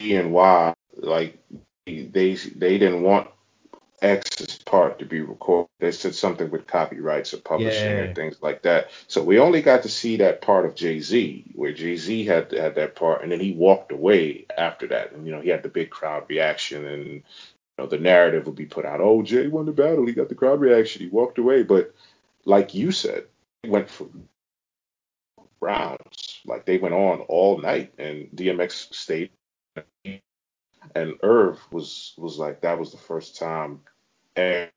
and 0.00 0.32
Y 0.32 0.74
like 0.96 1.38
they 1.86 2.34
they 2.34 2.78
didn't 2.78 3.02
want 3.02 3.28
X's 4.02 4.58
part 4.58 4.98
to 4.98 5.04
be 5.04 5.20
recorded. 5.20 5.68
They 5.78 5.92
said 5.92 6.14
something 6.14 6.50
with 6.50 6.66
copyrights 6.66 7.34
or 7.34 7.38
publishing 7.38 7.90
yeah. 7.90 8.02
and 8.04 8.14
things 8.14 8.36
like 8.40 8.62
that. 8.62 8.90
So 9.08 9.22
we 9.22 9.38
only 9.38 9.62
got 9.62 9.82
to 9.82 9.88
see 9.88 10.16
that 10.16 10.40
part 10.40 10.64
of 10.64 10.74
Jay 10.74 11.00
Z, 11.00 11.44
where 11.54 11.72
Jay 11.72 11.96
Z 11.96 12.24
had 12.24 12.50
had 12.52 12.74
that 12.76 12.96
part, 12.96 13.22
and 13.22 13.30
then 13.30 13.40
he 13.40 13.52
walked 13.52 13.92
away 13.92 14.46
after 14.56 14.86
that. 14.88 15.12
And 15.12 15.26
you 15.26 15.32
know, 15.32 15.40
he 15.40 15.50
had 15.50 15.62
the 15.62 15.68
big 15.68 15.90
crowd 15.90 16.24
reaction, 16.28 16.86
and 16.86 17.06
you 17.06 17.22
know, 17.78 17.86
the 17.86 17.98
narrative 17.98 18.46
would 18.46 18.56
be 18.56 18.66
put 18.66 18.86
out. 18.86 19.00
Oh, 19.00 19.22
Jay 19.22 19.48
won 19.48 19.66
the 19.66 19.72
battle. 19.72 20.06
He 20.06 20.12
got 20.12 20.28
the 20.28 20.34
crowd 20.34 20.60
reaction. 20.60 21.02
He 21.02 21.08
walked 21.08 21.38
away. 21.38 21.62
But 21.62 21.94
like 22.44 22.74
you 22.74 22.92
said, 22.92 23.24
he 23.62 23.68
went 23.68 23.90
for 23.90 24.08
rounds. 25.60 26.40
Like 26.46 26.64
they 26.64 26.78
went 26.78 26.94
on 26.94 27.20
all 27.20 27.58
night, 27.58 27.92
and 27.98 28.28
DMX 28.34 28.94
stayed 28.94 29.30
and 30.94 31.14
Irv 31.22 31.58
was 31.70 32.14
was 32.16 32.38
like 32.38 32.62
that 32.62 32.78
was 32.78 32.92
the 32.92 32.98
first 32.98 33.36
time 33.36 33.80
X 34.36 34.70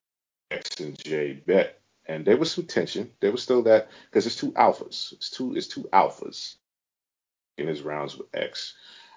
and 0.80 0.98
J 0.98 1.34
bet, 1.46 1.80
and 2.06 2.26
there 2.26 2.38
was 2.38 2.52
some 2.52 2.66
tension. 2.66 3.12
There 3.20 3.32
was 3.32 3.44
still 3.44 3.64
that 3.64 3.90
because 4.06 4.26
it's 4.26 4.36
two 4.36 4.52
alphas. 4.54 5.14
It's 5.14 5.30
two 5.30 5.56
it's 5.56 5.68
two 5.68 5.88
alphas 5.94 6.56
in 7.58 7.68
his 7.68 7.82
rounds 7.82 8.18
with 8.18 8.28
X, 8.34 8.76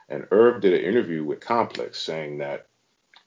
and 0.09 0.27
Irv 0.31 0.61
did 0.61 0.75
an 0.75 0.85
interview 0.85 1.25
with 1.25 1.41
Complex 1.41 2.01
saying 2.01 2.39
that 2.39 2.67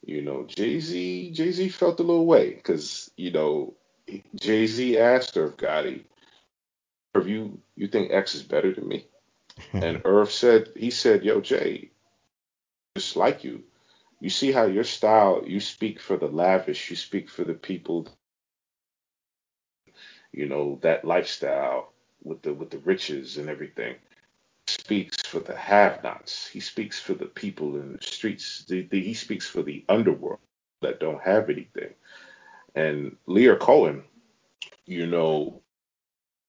you 0.01 0.21
know 0.21 0.45
Jay 0.45 0.79
Z 0.79 1.31
Jay 1.31 1.51
Z 1.51 1.69
felt 1.69 1.99
a 1.99 2.03
little 2.03 2.25
way 2.25 2.53
because 2.53 3.11
you 3.17 3.31
know 3.31 3.73
Jay 4.35 4.67
Z 4.67 4.97
asked 4.97 5.37
Irv 5.37 5.57
Gotti, 5.57 6.05
Irv 7.15 7.27
you 7.27 7.59
you 7.75 7.87
think 7.87 8.11
X 8.11 8.35
is 8.35 8.43
better 8.43 8.73
than 8.73 8.87
me? 8.87 9.07
and 9.73 10.01
Irv 10.05 10.31
said 10.31 10.69
he 10.75 10.91
said 10.91 11.23
Yo 11.23 11.41
Jay 11.41 11.91
just 12.95 13.15
like 13.15 13.43
you. 13.43 13.63
You 14.19 14.29
see 14.29 14.51
how 14.51 14.65
your 14.65 14.83
style, 14.83 15.43
you 15.45 15.59
speak 15.59 15.99
for 15.99 16.17
the 16.17 16.27
lavish, 16.27 16.89
you 16.89 16.95
speak 16.95 17.29
for 17.29 17.43
the 17.43 17.53
people, 17.53 18.07
you 20.31 20.47
know, 20.47 20.77
that 20.81 21.05
lifestyle 21.05 21.93
with 22.23 22.41
the 22.41 22.53
with 22.53 22.69
the 22.69 22.79
riches 22.79 23.37
and 23.37 23.49
everything. 23.49 23.95
Speaks 24.67 25.21
for 25.25 25.39
the 25.39 25.55
have-nots. 25.55 26.47
He 26.47 26.59
speaks 26.59 26.99
for 26.99 27.13
the 27.13 27.25
people 27.25 27.75
in 27.77 27.93
the 27.93 28.03
streets. 28.03 28.65
The, 28.65 28.83
the, 28.83 29.01
he 29.01 29.13
speaks 29.13 29.47
for 29.47 29.63
the 29.63 29.83
underworld 29.89 30.39
that 30.81 30.99
don't 30.99 31.21
have 31.21 31.49
anything. 31.49 31.93
And 32.75 33.15
Lyor 33.27 33.57
Cohen, 33.57 34.03
you 34.85 35.07
know, 35.07 35.61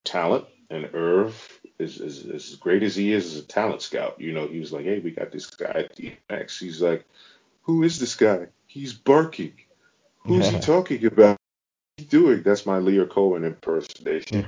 talent 0.04 0.44
and 0.68 0.90
Irv 0.94 1.60
is, 1.78 2.00
is, 2.00 2.24
is, 2.26 2.50
as 2.52 2.56
great 2.56 2.82
as 2.82 2.94
he 2.94 3.12
is 3.12 3.34
as 3.34 3.42
a 3.42 3.46
talent 3.46 3.82
scout. 3.82 4.20
You 4.20 4.32
know, 4.32 4.46
he 4.46 4.60
was 4.60 4.72
like, 4.72 4.84
hey, 4.84 4.98
we 4.98 5.10
got 5.12 5.32
this 5.32 5.46
guy 5.46 5.86
at 5.88 5.96
DMX. 5.96 6.58
He's 6.58 6.82
like, 6.82 7.06
who 7.70 7.82
is 7.84 7.98
this 7.98 8.16
guy? 8.16 8.46
He's 8.66 8.92
barking. 8.92 9.54
Who's 10.24 10.48
he 10.48 10.58
talking 10.58 11.04
about? 11.06 11.36
He's 11.96 12.06
doing? 12.06 12.42
That's 12.42 12.66
my 12.66 12.78
Lyor 12.78 13.08
Cohen 13.08 13.44
impersonation. 13.44 14.46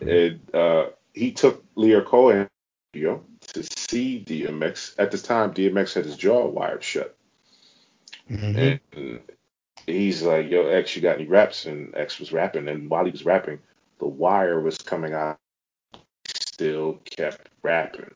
and 0.00 0.40
uh, 0.54 0.86
he 1.12 1.32
took 1.32 1.64
Lyor 1.76 2.04
Cohen 2.04 2.48
you 2.94 3.04
know, 3.04 3.24
to 3.48 3.62
see 3.62 4.24
DMX. 4.26 4.94
At 4.98 5.10
this 5.10 5.22
time, 5.22 5.52
DMX 5.52 5.94
had 5.94 6.04
his 6.04 6.16
jaw 6.16 6.46
wired 6.46 6.82
shut. 6.82 7.14
Mm-hmm. 8.30 8.98
And 8.98 9.20
he's 9.86 10.22
like, 10.22 10.50
yo, 10.50 10.66
X, 10.68 10.96
you 10.96 11.02
got 11.02 11.16
any 11.16 11.26
raps? 11.26 11.66
And 11.66 11.94
X 11.94 12.18
was 12.18 12.32
rapping. 12.32 12.68
And 12.68 12.88
while 12.88 13.04
he 13.04 13.10
was 13.10 13.24
rapping, 13.24 13.58
the 13.98 14.06
wire 14.06 14.60
was 14.60 14.78
coming 14.78 15.12
out 15.12 15.38
still 16.26 17.00
kept 17.04 17.48
rapping. 17.62 18.14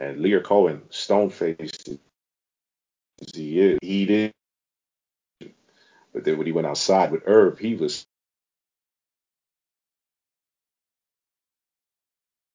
And 0.00 0.18
Lyor 0.18 0.42
Cohen, 0.42 0.82
stone 0.90 1.30
faced 1.30 1.88
as 1.88 1.98
he 3.34 3.60
is, 3.60 3.78
he 3.82 4.06
did. 4.06 4.32
But 6.12 6.24
then 6.24 6.38
when 6.38 6.46
he 6.46 6.52
went 6.52 6.66
outside 6.66 7.12
with 7.12 7.22
Irv, 7.26 7.58
he 7.58 7.74
was. 7.76 8.06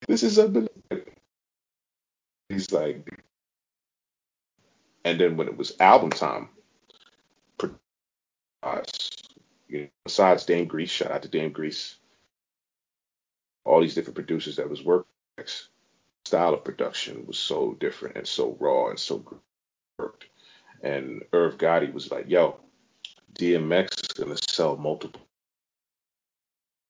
This 0.07 0.23
is 0.23 0.39
unbelievable. 0.39 0.73
he's 2.49 2.71
like, 2.71 3.09
and 5.05 5.19
then 5.19 5.37
when 5.37 5.47
it 5.47 5.57
was 5.57 5.75
album 5.79 6.11
time, 6.11 6.49
besides 10.05 10.45
Dame 10.45 10.67
Grease, 10.67 10.89
shout 10.91 11.11
out 11.11 11.23
to 11.23 11.29
Dame 11.29 11.51
Grease, 11.51 11.97
all 13.65 13.81
these 13.81 13.95
different 13.95 14.15
producers 14.15 14.57
that 14.57 14.69
was 14.69 14.83
working, 14.83 15.07
style 16.25 16.53
of 16.53 16.63
production 16.63 17.25
was 17.27 17.39
so 17.39 17.75
different 17.79 18.17
and 18.17 18.27
so 18.27 18.57
raw 18.59 18.89
and 18.89 18.99
so 18.99 19.23
worked. 19.99 20.25
And 20.83 21.23
Irv 21.33 21.57
Gotti 21.57 21.93
was 21.93 22.11
like, 22.11 22.29
yo, 22.29 22.57
DMX 23.33 24.01
is 24.01 24.07
gonna 24.13 24.37
sell 24.37 24.77
multiple 24.77 25.21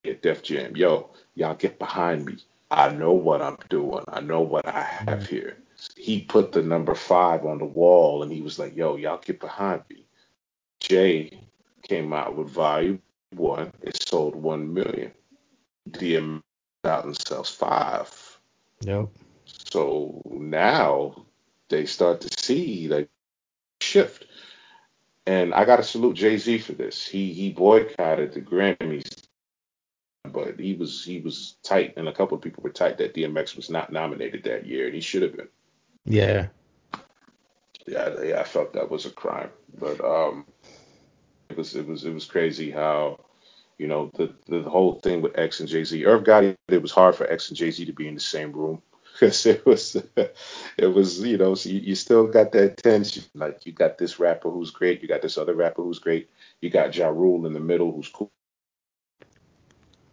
at 0.06 0.22
Def 0.22 0.44
Jam. 0.44 0.76
Yo, 0.76 1.12
y'all 1.36 1.56
get 1.56 1.80
behind 1.80 2.26
me. 2.26 2.38
I 2.70 2.90
know 2.90 3.12
what 3.12 3.42
I'm 3.42 3.58
doing. 3.70 4.04
I 4.08 4.22
know 4.22 4.42
what 4.42 4.68
I 4.68 4.82
have 4.82 5.20
mm-hmm. 5.20 5.36
here. 5.36 5.58
He 5.96 6.22
put 6.22 6.52
the 6.52 6.62
number 6.62 6.96
five 6.96 7.46
on 7.46 7.58
the 7.58 7.66
wall 7.66 8.24
and 8.24 8.32
he 8.32 8.42
was 8.42 8.60
like, 8.60 8.76
yo, 8.76 8.96
y'all 8.96 9.22
get 9.24 9.40
behind 9.40 9.82
me. 9.90 10.06
Jay 10.80 11.42
came 11.84 12.14
out 12.14 12.36
with 12.36 12.50
volume 12.50 13.02
one. 13.36 13.72
It 13.82 14.02
sold 14.02 14.36
one 14.36 14.74
million. 14.74 15.12
DMX 15.90 16.42
out 16.86 17.06
and 17.06 17.18
sells 17.18 17.50
five. 17.50 18.40
Yep. 18.82 19.10
So 19.46 20.22
now 20.26 21.26
they 21.70 21.86
start 21.86 22.22
to 22.22 22.30
see 22.42 22.88
like 22.88 23.10
shift. 23.92 24.26
And 25.28 25.54
I 25.54 25.66
gotta 25.66 25.84
salute 25.84 26.16
Jay 26.16 26.38
Z 26.38 26.60
for 26.60 26.74
this. 26.74 27.06
He 27.06 27.32
he 27.34 27.52
boycotted 27.52 28.34
the 28.34 28.42
Grammys, 28.42 29.28
but 30.24 30.60
he 30.60 30.74
was 30.74 31.06
he 31.06 31.20
was 31.20 31.58
tight, 31.64 31.94
and 31.98 32.08
a 32.08 32.14
couple 32.14 32.36
of 32.36 32.44
people 32.44 32.64
were 32.64 32.72
tight 32.72 32.98
that 32.98 33.14
DMX 33.14 33.56
was 33.56 33.70
not 33.70 33.92
nominated 33.92 34.44
that 34.44 34.66
year, 34.66 34.88
and 34.88 34.96
he 34.96 35.02
should 35.02 35.22
have 35.22 35.38
been. 35.38 35.50
Yeah. 36.06 36.48
Yeah, 37.88 38.16
yeah, 38.24 38.40
I 38.40 38.44
felt 38.44 38.74
that 38.74 38.90
was 38.90 39.06
a 39.06 39.12
crime, 39.12 39.50
but 39.80 40.00
um, 40.04 40.46
it 41.50 41.58
was 41.58 41.76
it 41.76 41.88
was 41.88 42.04
it 42.06 42.14
was 42.14 42.26
crazy 42.26 42.72
how 42.72 43.20
you 43.78 43.88
know 43.88 44.10
the 44.16 44.34
the 44.48 44.62
whole 44.64 45.00
thing 45.02 45.22
with 45.22 45.38
X 45.38 45.60
and 45.60 45.70
Jay 45.70 45.84
Z. 45.84 46.04
Irv 46.06 46.24
Gotti, 46.24 46.56
it 46.68 46.82
was 46.82 46.92
hard 46.92 47.16
for 47.16 47.30
X 47.30 47.50
and 47.50 47.58
Jay 47.58 47.70
Z 47.70 47.86
to 47.86 47.94
be 47.94 48.08
in 48.08 48.16
the 48.16 48.20
same 48.20 48.52
room 48.52 48.82
because 49.22 49.46
it 49.46 49.66
was 49.66 49.96
it 50.78 50.88
was 50.88 51.20
you 51.22 51.38
know 51.38 51.54
so 51.54 51.70
you, 51.70 51.80
you 51.80 51.96
still 51.96 52.28
got 52.28 52.52
that 52.54 52.78
tension. 52.78 53.24
Like 53.36 53.66
you 53.66 53.72
got 53.72 53.98
this 53.98 54.20
rapper 54.20 54.50
who's 54.50 54.72
great, 54.72 55.02
you 55.02 55.08
got 55.08 55.22
this 55.22 55.38
other 55.38 55.54
rapper 55.54 55.84
who's 55.84 56.00
great, 56.00 56.30
you 56.60 56.70
got 56.70 56.96
Ja 56.96 57.10
Rule 57.10 57.46
in 57.46 57.54
the 57.54 57.60
middle 57.60 57.92
who's 57.92 58.10
cool. 58.10 58.32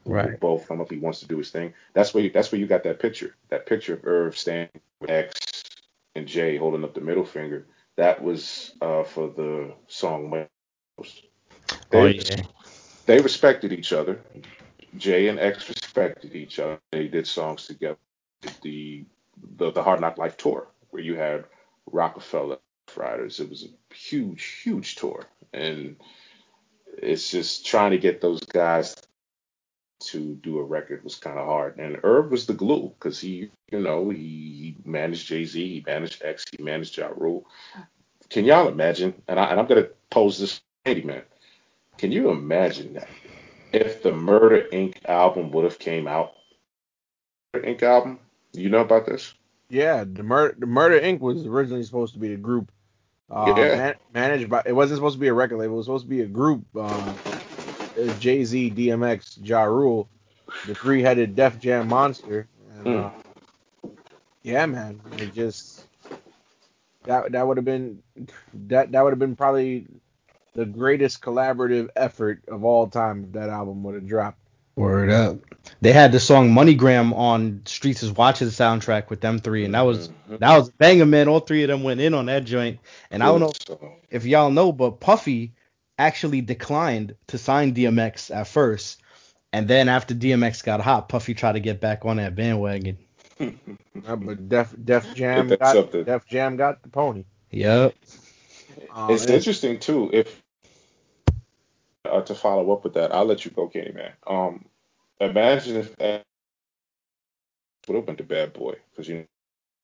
Right. 0.05 0.39
Both 0.39 0.69
come 0.69 0.81
up, 0.81 0.91
he 0.91 0.99
wants 0.99 1.21
to 1.21 1.27
do 1.27 1.39
his 1.39 1.51
thing. 1.51 1.75
That's 1.93 2.15
where 2.15 2.25
you, 2.25 2.31
that's 2.31 2.53
where 2.53 2.61
you 2.61 2.67
got 2.67 2.85
that 2.85 2.99
picture. 2.99 3.35
That 3.49 3.67
picture 3.67 3.95
of 3.95 4.07
Irv 4.07 4.39
standing 4.39 4.81
with 5.01 5.11
X 5.11 5.63
and 6.15 6.27
J 6.27 6.57
holding 6.57 6.85
up 6.85 6.95
the 6.95 7.01
middle 7.01 7.25
finger. 7.25 7.67
That 7.97 8.23
was 8.23 8.73
uh, 8.81 9.05
for 9.05 9.29
the 9.29 9.73
song. 9.87 10.31
They, 10.31 10.47
Oh 11.93 12.07
yeah. 12.07 12.43
they 13.07 13.21
respected 13.21 13.73
each 13.73 13.93
other. 13.93 14.21
Jay 14.97 15.29
and 15.29 15.39
X 15.39 15.69
respected 15.69 16.35
each 16.35 16.59
other. 16.59 16.81
They 16.91 17.09
did 17.09 17.27
songs 17.27 17.67
together. 17.67 17.99
The 18.43 19.05
the 19.57 19.71
the 19.71 19.83
Hard 19.83 20.01
Knock 20.01 20.19
Life 20.19 20.37
tour, 20.37 20.69
where 20.91 21.03
you 21.03 21.17
had 21.17 21.45
Rockefeller 21.87 22.59
Riders. 22.97 23.41
It 23.41 23.51
was 23.51 23.65
a 23.65 23.95
huge, 23.95 24.45
huge 24.63 24.97
tour, 24.97 25.27
and 25.53 25.97
it's 26.97 27.31
just 27.31 27.67
trying 27.67 27.93
to 27.93 27.99
get 27.99 28.21
those 28.21 28.41
guys 28.41 28.97
to 30.01 30.35
do 30.37 30.59
a 30.59 30.63
record 30.63 31.03
was 31.03 31.17
kind 31.17 31.39
of 31.39 31.47
hard. 31.47 31.79
And 31.79 31.99
Irv 32.03 32.31
was 32.31 32.47
the 32.47 32.55
glue 32.55 32.93
because 32.99 33.21
he, 33.21 33.51
you 33.71 33.81
know, 33.81 34.11
he, 34.11 34.77
managed 34.85 35.27
Jay 35.27 35.45
Z, 35.45 35.61
he 35.61 35.85
managed 35.85 36.23
X, 36.25 36.45
he 36.57 36.63
managed 36.63 36.97
Ja 36.97 37.09
Rule. 37.09 37.47
Can 38.31 38.45
y'all 38.45 38.69
imagine? 38.69 39.15
And, 39.27 39.41
I, 39.41 39.47
and 39.47 39.61
I'm 39.61 39.67
gonna 39.67 39.89
pose 40.11 40.39
this, 40.39 40.61
lady 40.87 41.03
man. 41.03 41.23
Can 41.99 42.13
you 42.13 42.31
imagine 42.31 42.95
that 42.95 43.09
if 43.73 44.03
the 44.03 44.13
Murder 44.13 44.67
Inc. 44.73 45.05
album 45.07 45.51
would 45.51 45.65
have 45.65 45.79
came 45.79 46.07
out? 46.07 46.35
Murder 47.53 47.69
Inc. 47.69 47.83
album. 47.83 48.21
You 48.53 48.69
know 48.71 48.81
about 48.81 49.07
this? 49.07 49.35
Yeah, 49.71 50.05
the 50.05 50.23
Murder 50.23 50.57
the 50.59 50.67
Murder 50.67 50.99
Inc. 51.01 51.21
was 51.21 51.45
originally 51.47 51.85
supposed 51.85 52.15
to 52.15 52.19
be 52.21 52.33
a 52.33 52.37
group. 52.37 52.73
Uh, 53.31 53.55
Yeah. 53.57 53.77
man, 53.77 53.95
managed 54.15 54.49
by 54.49 54.63
it 54.65 54.73
wasn't 54.73 54.99
supposed 54.99 55.17
to 55.17 55.21
be 55.21 55.29
a 55.29 55.35
record 55.35 55.59
label. 55.59 55.75
It 55.75 55.79
was 55.79 55.87
supposed 55.87 56.05
to 56.07 56.11
be 56.11 56.23
a 56.23 56.27
group. 56.27 56.65
Uh, 56.75 57.15
Jay 58.19 58.45
Z, 58.45 58.71
DMX, 58.71 59.39
Ja 59.43 59.65
Rule, 59.65 60.09
the 60.67 60.75
three-headed 60.75 61.37
Def 61.37 61.59
Jam 61.59 61.89
monster. 61.89 62.49
And, 62.79 62.87
Hmm. 62.87 62.97
uh, 62.97 63.11
yeah, 64.43 64.65
man, 64.67 65.01
it 65.19 65.35
just 65.35 65.85
that 67.05 67.33
that 67.33 67.47
would 67.47 67.57
have 67.59 67.67
been 67.67 68.03
that 68.69 68.93
that 68.93 69.03
would 69.03 69.11
have 69.11 69.19
been 69.19 69.37
probably 69.37 69.87
the 70.55 70.65
greatest 70.65 71.21
collaborative 71.21 71.89
effort 71.97 72.41
of 72.49 72.65
all 72.65 72.87
time 72.89 73.25
if 73.25 73.33
that 73.33 73.51
album 73.51 73.83
would 73.85 73.95
have 73.95 74.07
dropped. 74.07 74.39
Word 74.77 75.11
up. 75.11 75.39
They 75.81 75.93
had 75.93 76.11
the 76.11 76.19
song 76.19 76.51
Murdergram 76.51 77.15
on 77.15 77.63
Streets 77.67 78.03
is 78.03 78.13
Watching 78.13 78.49
soundtrack 78.49 79.11
with 79.11 79.21
them 79.21 79.39
three, 79.39 79.65
and 79.65 79.75
that 79.75 79.83
was 79.83 80.09
Mhm. 80.29 80.39
that 80.41 80.59
was 80.59 80.69
a 80.69 80.73
banger, 80.73 81.07
man. 81.07 81.29
All 81.29 81.41
three 81.41 81.63
of 81.63 81.69
them 81.69 81.85
went 81.85 82.01
in 82.01 82.15
on 82.15 82.27
that 82.27 82.45
joint. 82.45 82.81
And 83.11 83.23
I 83.23 83.27
don't 83.27 83.41
know 83.41 83.53
So, 83.67 83.93
if 84.11 84.25
y'all 84.25 84.51
know, 84.51 84.73
but 84.73 84.99
Puffy 85.01 85.53
actually 85.97 86.41
declined 86.41 87.15
to 87.29 87.39
sign 87.39 87.75
DMX 87.75 88.35
at 88.35 88.49
first, 88.49 89.01
and 89.53 89.69
then 89.69 89.89
after 89.89 90.15
DMX 90.15 90.63
got 90.63 90.81
hot, 90.81 91.09
Puffy 91.09 91.35
tried 91.35 91.53
to 91.53 91.61
get 91.61 91.81
back 91.81 92.05
on 92.05 92.17
that 92.17 92.35
bandwagon. 92.35 92.99
Uh, 94.07 94.15
but 94.17 94.49
Def 94.49 94.75
Def 94.85 95.15
Jam 95.15 95.49
got 95.49 95.73
something. 95.73 96.05
Def 96.05 96.25
Jam 96.27 96.57
got 96.57 96.83
the 96.83 96.89
pony. 96.89 97.25
Yep. 97.51 97.95
Um, 98.95 99.11
it's 99.11 99.25
and 99.25 99.33
interesting 99.33 99.81
too. 99.81 100.11
If 100.13 100.41
uh, 102.05 102.21
to 102.23 102.35
follow 102.35 102.73
up 102.73 102.85
with 102.85 102.95
that, 102.95 103.13
I'll 103.13 103.25
let 103.25 103.45
you 103.45 103.51
go, 103.51 103.69
Candyman. 103.69 104.13
Um, 104.27 104.65
imagine 105.21 105.77
if 105.77 105.95
X 106.01 106.25
would 107.89 107.97
have 107.97 108.07
went 108.07 108.19
to 108.19 108.25
Bad 108.25 108.53
Boy 108.55 108.77
because 108.91 109.09
you 109.09 109.17
know 109.17 109.27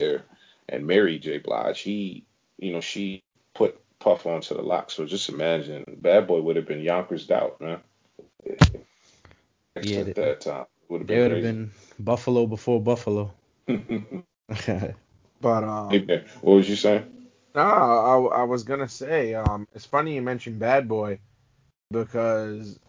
there 0.00 0.24
and 0.68 0.86
Mary 0.86 1.18
J. 1.18 1.38
Blige, 1.38 1.80
he, 1.80 2.24
you 2.58 2.72
know, 2.72 2.80
she 2.80 3.22
put 3.54 3.80
Puff 4.00 4.26
onto 4.26 4.54
the 4.54 4.62
lock. 4.62 4.90
So 4.90 5.06
just 5.06 5.28
imagine 5.30 5.84
Bad 6.00 6.26
Boy 6.28 6.40
would 6.42 6.56
have 6.56 6.66
been 6.66 6.82
Yonkers 6.82 7.26
Doubt, 7.26 7.60
man. 7.60 7.80
Yeah, 9.80 10.00
at 10.00 10.14
that 10.16 10.42
time 10.42 10.66
would 10.88 11.02
have 11.02 11.08
They 11.08 11.20
would 11.20 11.30
been 11.30 11.32
have 11.32 11.42
been 11.42 11.72
Buffalo 11.98 12.46
before 12.46 12.82
Buffalo. 12.82 13.32
but 15.40 15.64
um, 15.64 16.02
Hey, 16.08 16.24
what 16.42 16.54
was 16.56 16.68
you 16.68 16.76
saying? 16.76 17.12
No, 17.54 17.62
I, 17.62 18.40
I 18.40 18.44
was 18.44 18.64
gonna 18.64 18.88
say, 18.88 19.34
um, 19.34 19.68
it's 19.74 19.86
funny 19.86 20.14
you 20.16 20.22
mentioned 20.22 20.58
Bad 20.60 20.88
Boy 20.88 21.20
because 21.90 22.80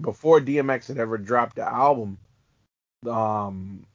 before 0.00 0.40
DMX 0.40 0.88
had 0.88 0.98
ever 0.98 1.18
dropped 1.18 1.56
the 1.56 1.66
album, 1.66 2.18
um, 3.08 3.86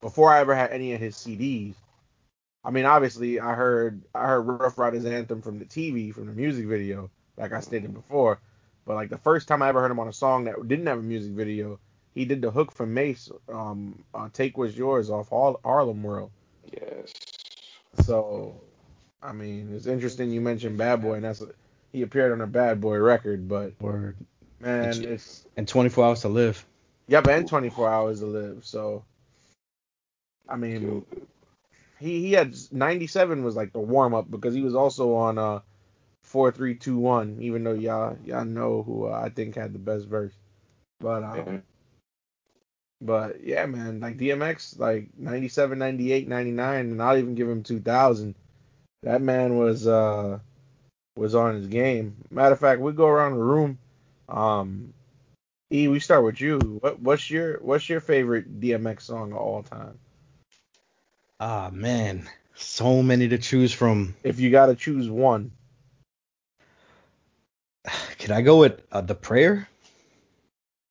before 0.00 0.30
I 0.30 0.40
ever 0.40 0.54
had 0.54 0.70
any 0.70 0.92
of 0.92 1.00
his 1.00 1.16
CDs, 1.16 1.74
I 2.64 2.70
mean, 2.70 2.86
obviously 2.86 3.40
I 3.40 3.54
heard 3.54 4.02
I 4.14 4.26
heard 4.26 4.42
Ruff 4.42 4.78
Ryders 4.78 5.04
anthem 5.04 5.42
from 5.42 5.58
the 5.58 5.66
TV 5.66 6.14
from 6.14 6.26
the 6.26 6.32
music 6.32 6.66
video, 6.66 7.10
like 7.36 7.52
I 7.52 7.60
stated 7.60 7.92
before, 7.92 8.38
but 8.86 8.94
like 8.94 9.10
the 9.10 9.18
first 9.18 9.48
time 9.48 9.62
I 9.62 9.68
ever 9.68 9.80
heard 9.80 9.90
him 9.90 10.00
on 10.00 10.08
a 10.08 10.12
song 10.12 10.44
that 10.44 10.66
didn't 10.66 10.86
have 10.86 10.98
a 10.98 11.02
music 11.02 11.32
video, 11.32 11.78
he 12.14 12.24
did 12.24 12.40
the 12.40 12.50
hook 12.50 12.72
for 12.72 12.86
Mase, 12.86 13.30
um, 13.52 14.02
uh, 14.14 14.28
"Take 14.32 14.56
What's 14.56 14.76
Yours" 14.76 15.10
off 15.10 15.28
Har- 15.28 15.58
Harlem 15.64 16.02
World. 16.02 16.30
Yes. 16.72 17.12
So, 18.00 18.60
I 19.22 19.32
mean, 19.32 19.72
it's 19.74 19.86
interesting 19.86 20.30
you 20.30 20.40
mentioned 20.40 20.78
Bad 20.78 21.02
Boy, 21.02 21.14
and 21.14 21.24
that's 21.24 21.42
he 21.92 22.02
appeared 22.02 22.32
on 22.32 22.40
a 22.40 22.46
Bad 22.46 22.80
Boy 22.80 22.98
record, 22.98 23.46
but 23.46 23.72
Word. 23.80 24.16
Man, 24.64 25.04
it's 25.04 25.46
And 25.56 25.68
24 25.68 26.04
hours 26.06 26.20
to 26.22 26.28
live. 26.28 26.66
yep, 27.08 27.26
and 27.26 27.46
24 27.48 27.88
hours 27.88 28.20
to 28.20 28.26
live. 28.26 28.64
So, 28.64 29.04
I 30.48 30.56
mean, 30.56 31.04
he 31.98 32.20
he 32.20 32.32
had 32.32 32.54
97 32.72 33.44
was 33.44 33.56
like 33.56 33.72
the 33.72 33.80
warm 33.80 34.14
up 34.14 34.30
because 34.30 34.54
he 34.54 34.62
was 34.62 34.74
also 34.74 35.14
on 35.14 35.38
uh 35.38 35.60
4321, 36.22 37.38
even 37.40 37.64
though 37.64 37.72
y'all 37.74 38.16
y'all 38.24 38.44
know 38.44 38.82
who 38.82 39.06
uh, 39.06 39.20
I 39.24 39.30
think 39.30 39.56
had 39.56 39.72
the 39.72 39.78
best 39.78 40.06
verse, 40.06 40.34
but 41.00 41.22
um, 41.24 41.46
Yeah. 41.46 41.60
But 43.00 43.44
yeah, 43.44 43.66
man, 43.66 44.00
like 44.00 44.18
DMX, 44.18 44.78
like 44.78 45.08
97, 45.18 45.78
98, 45.78 46.28
99, 46.28 46.90
and 46.92 47.02
I'll 47.02 47.18
even 47.18 47.34
give 47.34 47.48
him 47.48 47.62
2000. 47.62 48.34
That 49.02 49.20
man 49.22 49.58
was 49.58 49.86
uh 49.86 50.40
was 51.16 51.34
on 51.34 51.54
his 51.56 51.66
game. 51.68 52.16
Matter 52.30 52.54
of 52.54 52.60
fact, 52.60 52.80
we 52.80 52.92
go 52.92 53.06
around 53.08 53.32
the 53.36 53.42
room. 53.44 53.78
Um, 54.28 54.94
E, 55.72 55.88
we 55.88 56.00
start 56.00 56.24
with 56.24 56.40
you. 56.40 56.58
What 56.80 57.00
what's 57.00 57.30
your 57.30 57.58
what's 57.60 57.88
your 57.88 58.00
favorite 58.00 58.60
DMX 58.60 59.02
song 59.02 59.32
of 59.32 59.38
all 59.38 59.62
time? 59.62 59.98
Ah 61.40 61.70
man, 61.72 62.28
so 62.54 63.02
many 63.02 63.28
to 63.28 63.38
choose 63.38 63.72
from. 63.72 64.14
If 64.22 64.40
you 64.40 64.50
got 64.50 64.66
to 64.66 64.74
choose 64.74 65.08
one, 65.08 65.52
Can 68.18 68.32
I 68.32 68.42
go 68.42 68.58
with 68.58 68.80
uh, 68.90 69.00
the 69.00 69.14
prayer? 69.14 69.68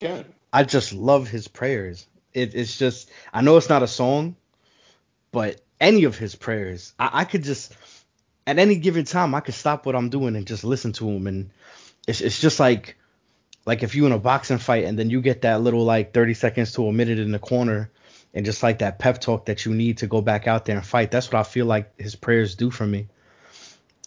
Yeah. 0.01 0.23
I 0.51 0.63
just 0.63 0.93
love 0.93 1.27
his 1.27 1.47
prayers. 1.47 2.05
It, 2.33 2.55
it's 2.55 2.77
just 2.77 3.09
I 3.33 3.41
know 3.41 3.57
it's 3.57 3.69
not 3.69 3.83
a 3.83 3.87
song, 3.87 4.35
but 5.31 5.61
any 5.79 6.03
of 6.05 6.17
his 6.17 6.35
prayers. 6.35 6.93
I, 6.99 7.21
I 7.21 7.23
could 7.25 7.43
just 7.43 7.73
at 8.45 8.59
any 8.59 8.75
given 8.75 9.05
time 9.05 9.33
I 9.35 9.39
could 9.39 9.53
stop 9.53 9.85
what 9.85 9.95
I'm 9.95 10.09
doing 10.09 10.35
and 10.35 10.45
just 10.45 10.63
listen 10.63 10.93
to 10.93 11.09
him 11.09 11.27
and 11.27 11.51
it's 12.07 12.21
it's 12.21 12.39
just 12.39 12.59
like 12.59 12.97
like 13.65 13.83
if 13.83 13.95
you 13.95 14.05
in 14.05 14.11
a 14.11 14.19
boxing 14.19 14.57
fight 14.57 14.85
and 14.85 14.97
then 14.97 15.09
you 15.09 15.21
get 15.21 15.41
that 15.41 15.61
little 15.61 15.83
like 15.83 16.13
30 16.13 16.33
seconds 16.33 16.73
to 16.73 16.87
a 16.87 16.93
minute 16.93 17.19
in 17.19 17.31
the 17.31 17.39
corner 17.39 17.89
and 18.33 18.45
just 18.45 18.63
like 18.63 18.79
that 18.79 18.99
pep 18.99 19.21
talk 19.21 19.45
that 19.45 19.65
you 19.65 19.73
need 19.73 19.99
to 19.99 20.07
go 20.07 20.21
back 20.21 20.47
out 20.47 20.65
there 20.65 20.75
and 20.75 20.85
fight. 20.85 21.11
That's 21.11 21.31
what 21.31 21.39
I 21.39 21.43
feel 21.43 21.65
like 21.65 21.99
his 21.99 22.15
prayers 22.15 22.55
do 22.55 22.71
for 22.71 22.85
me. 22.85 23.07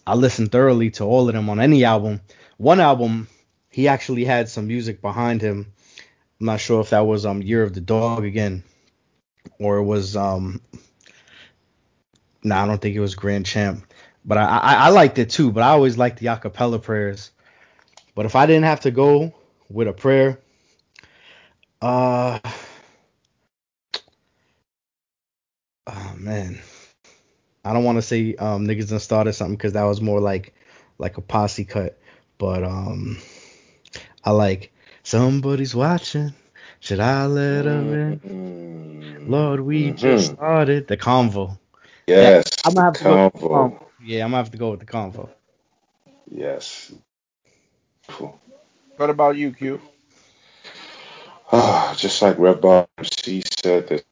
I 0.05 0.15
listen 0.15 0.47
thoroughly 0.47 0.91
to 0.91 1.05
all 1.05 1.27
of 1.27 1.33
them 1.33 1.49
on 1.49 1.59
any 1.59 1.83
album. 1.83 2.21
One 2.57 2.79
album, 2.79 3.27
he 3.69 3.87
actually 3.87 4.25
had 4.25 4.49
some 4.49 4.67
music 4.67 5.01
behind 5.01 5.41
him. 5.41 5.73
I'm 6.39 6.45
not 6.45 6.59
sure 6.59 6.81
if 6.81 6.91
that 6.91 7.05
was 7.05 7.25
um 7.25 7.41
Year 7.41 7.63
of 7.63 7.73
the 7.73 7.81
Dog 7.81 8.23
again, 8.23 8.63
or 9.59 9.77
it 9.77 9.83
was 9.83 10.15
um. 10.15 10.61
No, 12.43 12.55
nah, 12.55 12.63
I 12.63 12.67
don't 12.67 12.79
think 12.79 12.95
it 12.95 13.01
was 13.01 13.15
Grand 13.15 13.45
Champ, 13.45 13.83
but 14.23 14.37
I, 14.37 14.45
I 14.45 14.73
I 14.73 14.89
liked 14.89 15.17
it 15.19 15.31
too. 15.31 15.51
But 15.51 15.63
I 15.63 15.69
always 15.69 15.97
liked 15.97 16.19
the 16.19 16.27
acapella 16.27 16.81
prayers. 16.81 17.31
But 18.15 18.25
if 18.25 18.35
I 18.35 18.45
didn't 18.45 18.63
have 18.63 18.81
to 18.81 18.91
go 18.91 19.33
with 19.69 19.87
a 19.87 19.93
prayer, 19.93 20.39
uh, 21.81 22.39
oh 25.87 26.13
man, 26.17 26.59
I 27.63 27.73
don't 27.73 27.83
want 27.83 27.97
to 27.97 28.01
say 28.01 28.35
um, 28.35 28.67
niggas 28.67 28.89
done 28.89 28.99
started 28.99 29.33
something 29.33 29.55
because 29.55 29.73
that 29.73 29.83
was 29.83 30.01
more 30.01 30.19
like 30.21 30.53
like 30.97 31.17
a 31.17 31.21
posse 31.21 31.65
cut. 31.65 31.99
But 32.37 32.63
um, 32.63 33.17
I 34.23 34.31
like 34.31 34.71
somebody's 35.03 35.75
watching. 35.75 36.33
Should 36.79 36.99
I 36.99 37.25
let 37.25 37.63
them 37.63 37.93
in? 37.93 38.19
Mm-hmm. 38.19 39.31
Lord, 39.31 39.61
we 39.61 39.87
mm-hmm. 39.87 39.95
just 39.95 40.33
started 40.33 40.87
the 40.87 40.97
convo. 40.97 41.57
Yes, 42.07 42.45
I'm 42.65 42.73
gonna 42.73 42.85
have 42.85 42.93
to 42.95 43.03
convo. 43.03 43.33
Go 43.39 43.49
convo. 43.49 43.83
Yeah, 44.03 44.23
I'm 44.25 44.31
gonna 44.31 44.37
have 44.37 44.51
to 44.51 44.57
go 44.57 44.71
with 44.71 44.79
the 44.81 44.85
convo. 44.85 45.29
Yes. 46.29 46.91
Cool. 48.07 48.39
What 48.97 49.11
about 49.11 49.37
you, 49.37 49.51
Q? 49.53 49.79
Oh, 51.51 51.93
just 51.95 52.21
like 52.21 52.37
Red 52.39 52.61
Bar 52.61 52.87
C 53.03 53.43
said, 53.61 53.87
that, 53.87 54.03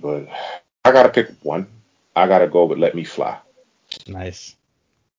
but 0.00 0.28
I 0.84 0.92
gotta 0.92 1.08
pick 1.08 1.30
one. 1.42 1.66
I 2.14 2.28
gotta 2.28 2.46
go 2.46 2.66
with 2.66 2.78
Let 2.78 2.94
Me 2.94 3.02
Fly. 3.02 3.38
Nice. 4.06 4.56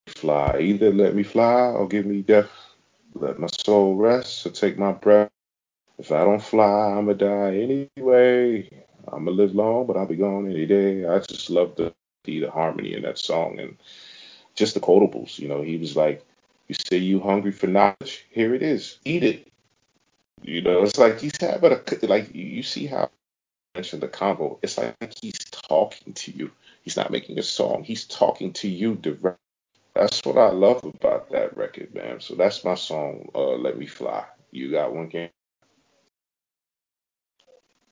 Fly. 0.07 0.59
Either 0.59 0.91
let 0.91 1.15
me 1.15 1.23
fly 1.23 1.71
or 1.71 1.87
give 1.87 2.05
me 2.05 2.21
death. 2.21 2.49
Let 3.15 3.39
my 3.39 3.47
soul 3.65 3.95
rest 3.95 4.45
or 4.45 4.51
take 4.51 4.77
my 4.77 4.91
breath. 4.91 5.31
If 5.97 6.11
I 6.11 6.23
don't 6.23 6.41
fly, 6.41 6.95
I'ma 6.97 7.13
die 7.13 7.87
anyway. 7.97 8.85
I'ma 9.11 9.31
live 9.31 9.55
long, 9.55 9.87
but 9.87 9.97
I'll 9.97 10.05
be 10.05 10.15
gone 10.15 10.49
any 10.49 10.65
day. 10.65 11.05
I 11.05 11.19
just 11.19 11.49
love 11.49 11.75
the 11.75 11.93
the 12.23 12.45
harmony 12.45 12.93
in 12.93 13.01
that 13.01 13.17
song 13.17 13.59
and 13.59 13.77
just 14.53 14.75
the 14.75 14.79
quotables. 14.79 15.39
You 15.39 15.47
know, 15.47 15.63
he 15.63 15.77
was 15.77 15.95
like, 15.95 16.23
"You 16.71 16.75
say 16.89 16.97
you 16.99 17.19
hungry 17.19 17.51
for 17.51 17.67
knowledge? 17.67 18.25
Here 18.29 18.55
it 18.55 18.63
is. 18.63 18.97
Eat 19.03 19.23
it." 19.23 19.51
You 20.41 20.61
know, 20.61 20.83
it's 20.83 20.97
like 20.97 21.19
he's 21.19 21.35
having 21.37 21.73
a 21.73 22.05
like 22.07 22.33
you 22.33 22.63
see 22.63 22.85
how 22.85 23.03
I 23.03 23.77
mentioned 23.77 24.03
the 24.03 24.07
convo. 24.07 24.57
It's 24.63 24.77
like 24.77 24.95
he's 25.21 25.37
talking 25.67 26.13
to 26.13 26.31
you. 26.31 26.49
He's 26.81 26.95
not 26.95 27.11
making 27.11 27.37
a 27.39 27.43
song. 27.43 27.83
He's 27.83 28.05
talking 28.05 28.53
to 28.53 28.69
you 28.69 28.95
directly. 28.95 29.35
That's 29.93 30.21
what 30.23 30.37
I 30.37 30.51
love 30.51 30.85
about 30.85 31.29
that 31.31 31.57
record, 31.57 31.93
man. 31.93 32.21
So 32.21 32.35
that's 32.35 32.63
my 32.63 32.75
song, 32.75 33.29
uh, 33.35 33.57
Let 33.57 33.77
Me 33.77 33.85
Fly. 33.85 34.23
You 34.51 34.71
got 34.71 34.95
one, 34.95 35.09
game? 35.09 35.29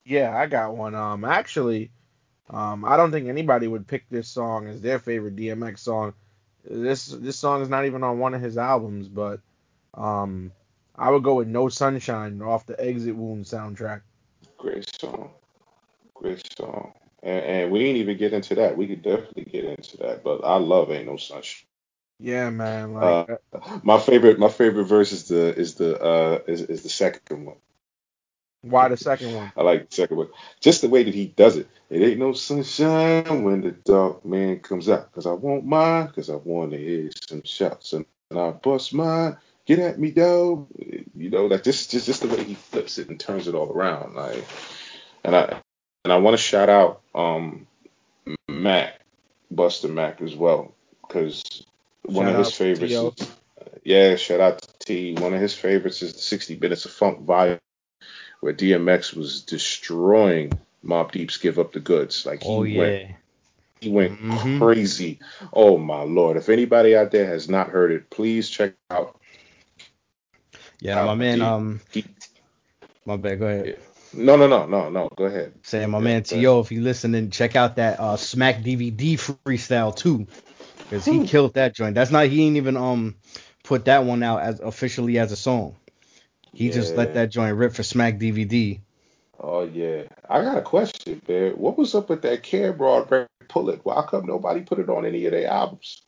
Yeah, 0.05 0.33
I 0.33 0.47
got 0.47 0.77
one. 0.77 0.95
Um, 0.95 1.25
actually, 1.25 1.91
um, 2.49 2.85
I 2.85 2.95
don't 2.95 3.11
think 3.11 3.27
anybody 3.27 3.67
would 3.67 3.87
pick 3.87 4.07
this 4.09 4.29
song 4.29 4.67
as 4.67 4.79
their 4.79 4.99
favorite 4.99 5.35
DMX 5.35 5.79
song. 5.79 6.13
This 6.65 7.08
this 7.08 7.38
song 7.38 7.62
is 7.62 7.69
not 7.69 7.86
even 7.86 8.04
on 8.04 8.19
one 8.19 8.34
of 8.34 8.41
his 8.41 8.58
albums, 8.58 9.08
but 9.08 9.39
um, 9.93 10.52
I 10.95 11.10
would 11.10 11.24
go 11.24 11.36
with 11.36 11.48
No 11.48 11.69
Sunshine 11.69 12.41
off 12.41 12.65
the 12.65 12.80
Exit 12.80 13.15
Wound 13.15 13.45
soundtrack. 13.45 14.02
Great 14.58 14.89
song, 15.00 15.32
great 16.13 16.43
song. 16.58 16.93
And, 17.22 17.45
and 17.45 17.72
we 17.72 17.80
didn't 17.80 17.98
even 17.98 18.17
get 18.17 18.34
into 18.34 18.56
that. 18.56 18.78
We 18.78 18.88
could 18.88 19.02
definitely 19.02 19.45
get 19.45 19.65
into 19.65 19.98
that, 19.98 20.24
but 20.24 20.43
I 20.43 20.58
love 20.58 20.91
Ain't 20.91 21.08
No 21.08 21.17
Sunshine. 21.17 21.65
Yeah, 22.19 22.50
man. 22.50 22.93
Like, 22.93 23.30
uh, 23.54 23.80
my 23.84 24.00
favorite, 24.00 24.39
my 24.39 24.50
favorite 24.50 24.86
verse 24.86 25.12
is 25.13 25.30
the 25.30 25.58
is 25.58 25.76
the 25.76 26.02
uh 26.02 26.39
is, 26.48 26.62
is 26.62 26.84
the 26.84 26.89
second 26.89 27.45
one. 27.45 27.56
Why 28.62 28.89
the 28.89 28.98
second 28.98 29.34
one? 29.34 29.52
I 29.56 29.62
like 29.63 29.89
the 29.89 29.95
second 29.95 30.17
one. 30.17 30.30
Just 30.60 30.82
the 30.82 30.89
way 30.89 31.04
that 31.04 31.13
he 31.13 31.28
does 31.28 31.56
it. 31.56 31.67
It 31.89 32.02
ain't 32.02 32.19
no 32.19 32.34
sunshine 32.34 33.43
when 33.43 33.62
the 33.62 33.72
dark 33.72 34.26
man 34.26 34.60
comes 34.60 34.89
out. 34.89 35.12
Cause 35.13 35.26
I 35.26 35.32
want 35.32 35.65
mine. 35.65 36.10
Cause 36.10 36.30
I 36.30 36.36
want 36.36 36.72
to 36.72 36.78
hear 36.78 37.10
some 37.28 37.43
shouts. 37.43 37.93
And 37.93 38.06
I 38.32 38.52
bust 38.52 38.93
mine. 38.93 39.38
Get 39.65 39.80
at 39.80 40.00
me, 40.00 40.12
dog. 40.12 40.67
You 41.15 41.30
know, 41.30 41.45
like 41.45 41.63
this 41.63 41.88
just 41.88 42.06
just 42.06 42.22
the 42.22 42.28
way 42.28 42.43
he 42.43 42.56
flips 42.56 42.98
it 42.98 43.10
and 43.10 43.19
turns 43.19 43.48
it 43.48 43.56
all 43.56 43.72
around. 43.72 44.15
Like, 44.15 44.43
and 45.24 45.36
I 45.36 45.62
and 46.04 46.12
I 46.12 46.17
want 46.17 46.36
to 46.36 46.41
shout 46.41 46.69
out 46.69 47.02
um 47.13 47.67
Mac, 48.48 49.00
Buster 49.52 49.88
Mac 49.88 50.22
as 50.22 50.36
well, 50.36 50.74
because 51.08 51.65
one 52.04 52.26
shout 52.26 52.36
of 52.36 52.45
his 52.45 52.56
favorites. 52.56 53.22
Is, 53.22 53.32
yeah, 53.84 54.15
shout 54.15 54.39
out 54.39 54.62
to 54.62 54.67
T. 54.80 55.13
One 55.15 55.34
of 55.34 55.41
his 55.41 55.54
favorites 55.54 56.02
is 56.02 56.13
the 56.13 56.19
60 56.19 56.58
Minutes 56.58 56.86
of 56.86 56.91
Funk 56.91 57.22
volume, 57.22 57.60
where 58.39 58.54
DMX 58.54 59.15
was 59.15 59.41
destroying 59.41 60.52
Mobb 60.84 61.12
Deep's 61.12 61.38
Give 61.38 61.60
Up 61.60 61.73
the 61.73 61.80
Goods. 61.80 62.25
Like 62.25 62.43
he 62.43 62.49
oh, 62.49 62.63
yeah. 62.63 62.80
went, 62.80 63.12
he 63.80 63.89
went 63.89 64.21
mm-hmm. 64.21 64.60
crazy. 64.60 65.19
Oh 65.54 65.78
my 65.78 66.02
lord! 66.02 66.38
If 66.38 66.49
anybody 66.49 66.95
out 66.95 67.12
there 67.12 67.28
has 67.28 67.49
not 67.49 67.69
heard 67.69 67.91
it, 67.91 68.10
please 68.10 68.49
check 68.49 68.73
out. 68.89 69.19
Yeah, 70.80 71.06
my 71.06 71.15
man. 71.15 71.41
Um, 71.41 71.82
my 73.06 73.17
bad. 73.17 73.39
Go 73.39 73.47
ahead. 73.47 73.65
Yeah. 73.67 73.73
No, 74.12 74.36
no, 74.36 74.47
no, 74.47 74.65
no, 74.65 74.89
no. 74.89 75.08
Go 75.15 75.25
ahead. 75.25 75.54
Saying 75.62 75.91
my 75.91 75.99
yeah, 75.99 76.04
man 76.04 76.23
T.O., 76.23 76.62
if 76.62 76.71
you 76.71 76.82
listening, 76.82 77.30
check 77.30 77.56
out 77.56 77.75
that 77.75 77.99
uh, 77.99 78.17
Smack 78.17 78.63
DVD 78.63 79.13
freestyle 79.13 79.95
too 79.95 80.25
because 80.89 81.06
he 81.06 81.28
killed 81.28 81.54
that 81.54 81.75
joint. 81.75 81.95
That's 81.95 82.12
not 82.12 82.28
he 82.28 82.45
ain't 82.47 82.58
even 82.58 82.75
um 82.75 83.15
put 83.63 83.86
that 83.86 84.06
one 84.06 84.23
out 84.23 84.41
as 84.41 84.60
officially 84.60 85.19
as 85.19 85.32
a 85.32 85.36
song. 85.36 85.75
He 86.53 86.67
yeah. 86.67 86.73
just 86.73 86.95
let 86.95 87.13
that 87.13 87.29
joint 87.29 87.57
rip 87.57 87.73
for 87.73 87.83
Smack 87.83 88.19
DVD. 88.19 88.79
Oh 89.39 89.63
yeah, 89.63 90.03
I 90.29 90.41
got 90.41 90.57
a 90.57 90.62
question, 90.62 91.21
man. 91.27 91.51
What 91.53 91.77
was 91.77 91.95
up 91.95 92.09
with 92.09 92.21
that 92.23 92.43
Cam'ron 92.43 93.27
pull 93.47 93.69
it? 93.69 93.81
Why 93.83 94.03
come 94.07 94.25
nobody 94.25 94.62
put 94.62 94.79
it 94.79 94.89
on 94.89 95.05
any 95.05 95.25
of 95.25 95.31
their 95.31 95.47
albums? 95.47 96.01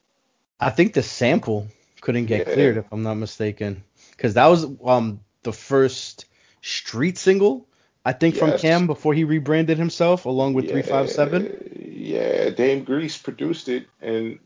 I 0.60 0.70
think 0.70 0.94
the 0.94 1.04
sample 1.04 1.68
couldn't 2.02 2.26
get 2.26 2.48
yeah. 2.48 2.54
cleared 2.54 2.78
if 2.78 2.86
I'm 2.92 3.04
not 3.04 3.16
mistaken, 3.16 3.84
because 4.12 4.34
that 4.34 4.48
was 4.48 4.66
um 4.84 5.22
the 5.44 5.54
first 5.54 6.26
street 6.62 7.18
single 7.18 7.68
I 8.04 8.14
think 8.14 8.36
yes. 8.36 8.40
from 8.40 8.60
Cam 8.60 8.88
before 8.88 9.14
he 9.14 9.24
rebranded 9.24 9.78
himself 9.78 10.26
along 10.26 10.54
with 10.54 10.66
yeah, 10.66 10.82
357. 10.82 11.92
Yeah, 11.94 12.50
Dame 12.50 12.84
Grease 12.84 13.18
produced 13.18 13.70
it 13.70 13.88
and 14.02 14.40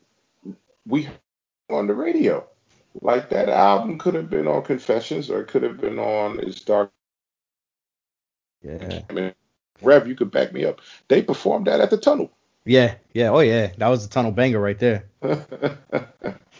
we 0.86 1.08
on 1.70 1.88
the 1.88 1.94
radio. 1.94 2.46
Like 3.02 3.30
that 3.30 3.50
album 3.50 3.98
could 3.98 4.14
have 4.14 4.30
been 4.30 4.48
on 4.48 4.64
Confessions 4.64 5.30
or 5.30 5.42
it 5.42 5.48
could 5.48 5.64
have 5.64 5.80
been 5.80 6.00
on 6.00 6.40
It's 6.40 6.62
Dark. 6.62 6.92
Yeah. 8.62 9.02
I 9.10 9.14
mean, 9.14 9.34
Rev, 9.82 10.08
you 10.08 10.16
could 10.16 10.32
back 10.32 10.54
me 10.54 10.66
up. 10.66 10.82
They 11.08 11.22
performed 11.22 11.68
that 11.68 11.82
at 11.82 11.90
the 11.90 11.98
tunnel. 11.98 12.32
Yeah, 12.66 12.96
yeah, 13.14 13.30
oh 13.30 13.42
yeah, 13.42 13.72
that 13.78 13.88
was 13.90 14.08
the 14.08 14.12
tunnel 14.12 14.32
banger 14.32 14.60
right 14.60 14.80
there. 14.80 15.06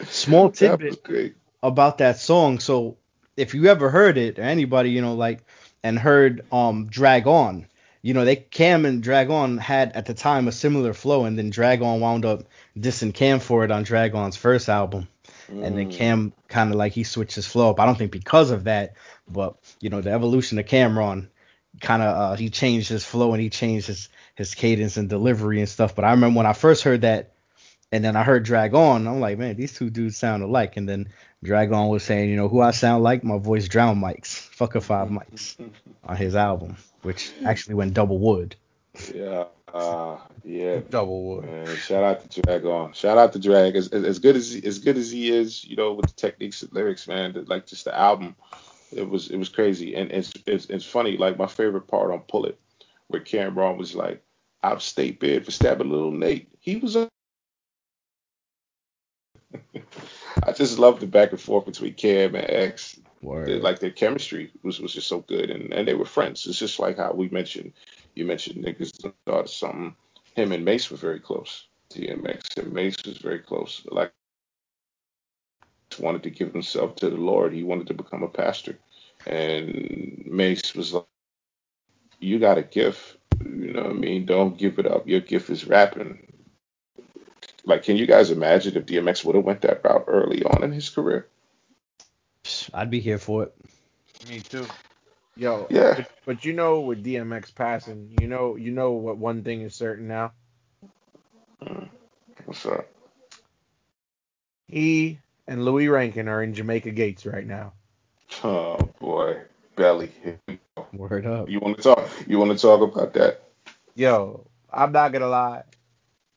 Small 0.04 0.50
tidbit 0.50 1.02
that 1.04 1.34
about 1.64 1.98
that 1.98 2.18
song. 2.18 2.60
So 2.60 2.96
if 3.36 3.54
you 3.54 3.66
ever 3.66 3.90
heard 3.90 4.16
it, 4.16 4.38
or 4.38 4.42
anybody, 4.42 4.90
you 4.90 5.00
know, 5.00 5.14
like, 5.14 5.42
and 5.82 5.98
heard 5.98 6.44
um 6.52 6.86
Drag 6.86 7.26
On, 7.26 7.66
you 8.02 8.14
know, 8.14 8.24
they 8.24 8.36
Cam 8.36 8.84
and 8.84 9.02
Drag 9.02 9.30
On 9.30 9.58
had 9.58 9.92
at 9.96 10.06
the 10.06 10.14
time 10.14 10.46
a 10.46 10.52
similar 10.52 10.92
flow, 10.92 11.24
and 11.24 11.36
then 11.36 11.50
Drag 11.50 11.82
On 11.82 11.98
wound 11.98 12.24
up 12.24 12.44
dissing 12.78 13.12
Cam 13.12 13.40
for 13.40 13.64
it 13.64 13.72
on 13.72 13.82
Drag 13.82 14.14
On's 14.14 14.36
first 14.36 14.68
album. 14.68 15.08
Mm. 15.50 15.64
And 15.64 15.78
then 15.78 15.90
Cam 15.90 16.32
kind 16.48 16.70
of 16.70 16.76
like 16.76 16.92
he 16.92 17.04
switched 17.04 17.34
his 17.34 17.46
flow 17.46 17.70
up. 17.70 17.80
I 17.80 17.86
don't 17.86 17.96
think 17.96 18.12
because 18.12 18.50
of 18.50 18.64
that, 18.64 18.94
but 19.28 19.56
you 19.80 19.90
know, 19.90 20.00
the 20.00 20.10
evolution 20.10 20.58
of 20.58 20.66
Cam'ron 20.66 21.28
kind 21.80 22.02
of 22.02 22.16
uh, 22.16 22.36
he 22.36 22.48
changed 22.48 22.88
his 22.88 23.04
flow 23.04 23.32
and 23.32 23.42
he 23.42 23.50
changed 23.50 23.86
his 23.86 24.08
his 24.34 24.54
cadence 24.54 24.96
and 24.96 25.08
delivery 25.08 25.60
and 25.60 25.68
stuff. 25.68 25.94
But 25.94 26.04
I 26.04 26.10
remember 26.10 26.38
when 26.38 26.46
I 26.46 26.52
first 26.52 26.82
heard 26.82 27.02
that, 27.02 27.32
and 27.92 28.04
then 28.04 28.16
I 28.16 28.24
heard 28.24 28.44
Drag 28.44 28.74
On, 28.74 29.06
I'm 29.06 29.20
like, 29.20 29.38
man, 29.38 29.56
these 29.56 29.74
two 29.74 29.90
dudes 29.90 30.16
sound 30.16 30.42
alike. 30.42 30.76
And 30.76 30.88
then 30.88 31.08
Drag 31.42 31.72
On 31.72 31.88
was 31.88 32.02
saying, 32.02 32.30
you 32.30 32.36
know, 32.36 32.48
who 32.48 32.60
I 32.60 32.72
sound 32.72 33.04
like, 33.04 33.22
my 33.24 33.38
voice 33.38 33.68
drown 33.68 34.00
mics, 34.00 34.34
fuck 34.34 34.74
a 34.74 34.80
five 34.80 35.08
mics 35.08 35.56
on 36.04 36.16
his 36.16 36.34
album 36.34 36.76
which 37.06 37.30
actually 37.44 37.76
went 37.76 37.94
double 37.94 38.18
wood. 38.18 38.56
Yeah, 39.14 39.44
uh, 39.72 40.18
yeah. 40.44 40.80
Double 40.90 41.22
wood. 41.24 41.44
Man, 41.44 41.76
shout 41.76 42.04
out 42.04 42.30
to 42.30 42.42
Drag 42.42 42.64
on. 42.64 42.92
Shout 42.92 43.18
out 43.18 43.32
to 43.32 43.38
Drag. 43.38 43.76
As, 43.76 43.88
as 43.88 44.18
good 44.18 44.36
as 44.36 44.54
as 44.64 44.78
good 44.78 44.96
as 44.96 45.10
he 45.10 45.30
is, 45.30 45.64
you 45.64 45.76
know, 45.76 45.94
with 45.94 46.06
the 46.06 46.14
techniques 46.14 46.62
and 46.62 46.72
lyrics, 46.72 47.06
man. 47.08 47.44
Like 47.46 47.66
just 47.66 47.84
the 47.84 47.96
album, 47.96 48.36
it 48.92 49.08
was 49.08 49.30
it 49.30 49.36
was 49.36 49.48
crazy. 49.48 49.94
And 49.94 50.10
it's 50.10 50.32
it's, 50.46 50.66
it's 50.66 50.84
funny. 50.84 51.16
Like 51.16 51.38
my 51.38 51.46
favorite 51.46 51.88
part 51.88 52.12
on 52.12 52.20
Pull 52.20 52.46
It, 52.46 52.58
where 53.08 53.22
Cam'ron 53.22 53.78
was 53.78 53.94
like, 53.94 54.22
"Out 54.62 54.82
state 54.82 55.20
bid 55.20 55.44
for 55.44 55.50
stabbing 55.50 55.90
little 55.90 56.12
Nate." 56.12 56.48
he 56.58 56.76
was. 56.76 56.96
A, 56.96 57.08
I 60.42 60.52
just 60.52 60.78
love 60.78 61.00
the 61.00 61.06
back 61.06 61.30
and 61.30 61.40
forth 61.40 61.66
between 61.66 61.94
Cam 61.94 62.34
and 62.34 62.50
X. 62.50 62.98
They, 63.46 63.58
like 63.58 63.78
their 63.78 63.90
chemistry 63.90 64.50
was, 64.62 64.80
was 64.80 64.92
just 64.92 65.08
so 65.08 65.20
good, 65.20 65.50
and, 65.50 65.72
and 65.72 65.88
they 65.88 65.94
were 65.94 66.04
friends. 66.04 66.46
It's 66.46 66.58
just 66.58 66.78
like 66.78 66.98
how 66.98 67.12
we 67.12 67.28
mentioned, 67.28 67.72
you 68.16 68.24
mentioned 68.24 68.64
niggas 68.64 69.12
thought 69.26 69.48
something. 69.48 69.94
Him 70.34 70.52
and 70.52 70.64
Mase 70.64 70.90
were 70.90 70.96
very 70.96 71.20
close. 71.20 71.68
DMX 71.90 72.56
and 72.56 72.72
Mase 72.72 72.96
was 73.06 73.18
very 73.18 73.38
close. 73.38 73.86
Like 73.90 74.12
wanted 76.00 76.22
to 76.24 76.30
give 76.30 76.52
himself 76.52 76.96
to 76.96 77.08
the 77.08 77.16
Lord. 77.16 77.52
He 77.52 77.62
wanted 77.62 77.86
to 77.86 77.94
become 77.94 78.22
a 78.22 78.28
pastor, 78.28 78.78
and 79.26 80.22
Mase 80.26 80.74
was 80.74 80.92
like, 80.92 81.06
"You 82.18 82.38
got 82.38 82.58
a 82.58 82.62
gift. 82.62 83.16
You 83.44 83.72
know 83.72 83.82
what 83.82 83.90
I 83.90 83.94
mean? 83.94 84.26
Don't 84.26 84.58
give 84.58 84.78
it 84.78 84.86
up. 84.86 85.06
Your 85.06 85.20
gift 85.20 85.50
is 85.50 85.66
rapping." 85.66 86.26
Like, 87.64 87.82
can 87.82 87.96
you 87.96 88.06
guys 88.06 88.30
imagine 88.30 88.76
if 88.76 88.86
DMX 88.86 89.24
would 89.24 89.34
have 89.34 89.44
went 89.44 89.62
that 89.62 89.84
route 89.84 90.04
early 90.06 90.44
on 90.44 90.62
in 90.62 90.72
his 90.72 90.88
career? 90.88 91.28
I'd 92.72 92.90
be 92.90 93.00
here 93.00 93.18
for 93.18 93.42
it. 93.42 93.54
Me 94.28 94.40
too. 94.40 94.66
Yo, 95.36 95.66
Yeah. 95.68 95.94
But, 95.96 96.10
but 96.24 96.44
you 96.44 96.54
know, 96.54 96.80
with 96.80 97.04
DMX 97.04 97.54
passing, 97.54 98.16
you 98.20 98.26
know, 98.26 98.56
you 98.56 98.70
know 98.70 98.92
what 98.92 99.18
one 99.18 99.42
thing 99.42 99.60
is 99.60 99.74
certain 99.74 100.08
now. 100.08 100.32
Mm. 101.62 101.88
What's 102.46 102.64
up? 102.64 102.86
He 104.66 105.18
and 105.46 105.64
Louie 105.64 105.88
Rankin 105.88 106.28
are 106.28 106.42
in 106.42 106.54
Jamaica 106.54 106.90
Gates 106.90 107.26
right 107.26 107.46
now. 107.46 107.74
Oh 108.42 108.78
boy, 108.98 109.42
belly. 109.76 110.10
Word 110.92 111.26
up. 111.26 111.48
You 111.48 111.60
want 111.60 111.76
to 111.76 111.82
talk? 111.82 112.08
You 112.26 112.38
want 112.38 112.52
to 112.52 112.58
talk 112.58 112.80
about 112.80 113.12
that? 113.14 113.42
Yo, 113.94 114.46
I'm 114.72 114.92
not 114.92 115.12
gonna 115.12 115.28
lie, 115.28 115.62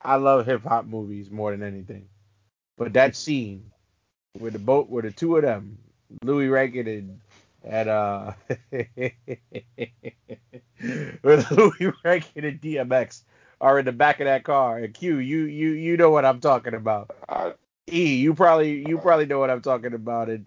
I 0.02 0.16
love 0.16 0.45
hip 0.45 0.64
hop 0.64 0.86
movies 0.86 1.32
more 1.32 1.52
than 1.52 1.64
anything. 1.64 2.08
But 2.78 2.93
that 2.93 3.16
scene 3.16 3.72
with 4.39 4.54
the 4.54 4.60
boat, 4.60 4.89
with 4.89 5.06
the 5.06 5.12
two 5.12 5.36
of 5.38 5.43
them, 5.43 5.78
Louie 6.24 6.47
Rankin 6.47 6.88
and 6.88 7.20
and 7.64 7.89
uh, 7.89 8.34
with 11.24 11.51
Louie 11.51 11.93
Rankin 12.03 12.45
and 12.45 12.62
DMX 12.62 13.24
are 13.62 13.80
in 13.80 13.86
the 13.86 13.91
back 13.91 14.20
of 14.20 14.26
that 14.26 14.43
car. 14.43 14.78
And 14.78 14.93
Q, 14.93 15.18
you 15.18 15.43
you 15.43 15.72
you 15.72 15.97
know 15.97 16.10
what 16.12 16.26
I'm 16.26 16.39
talking 16.39 16.74
about. 16.74 17.12
E, 17.91 18.16
you 18.16 18.34
probably 18.34 18.88
you 18.88 18.97
probably 18.99 19.26
know 19.26 19.39
what 19.39 19.49
I'm 19.49 19.62
talking 19.62 19.93
about. 19.93 20.30
And 20.30 20.45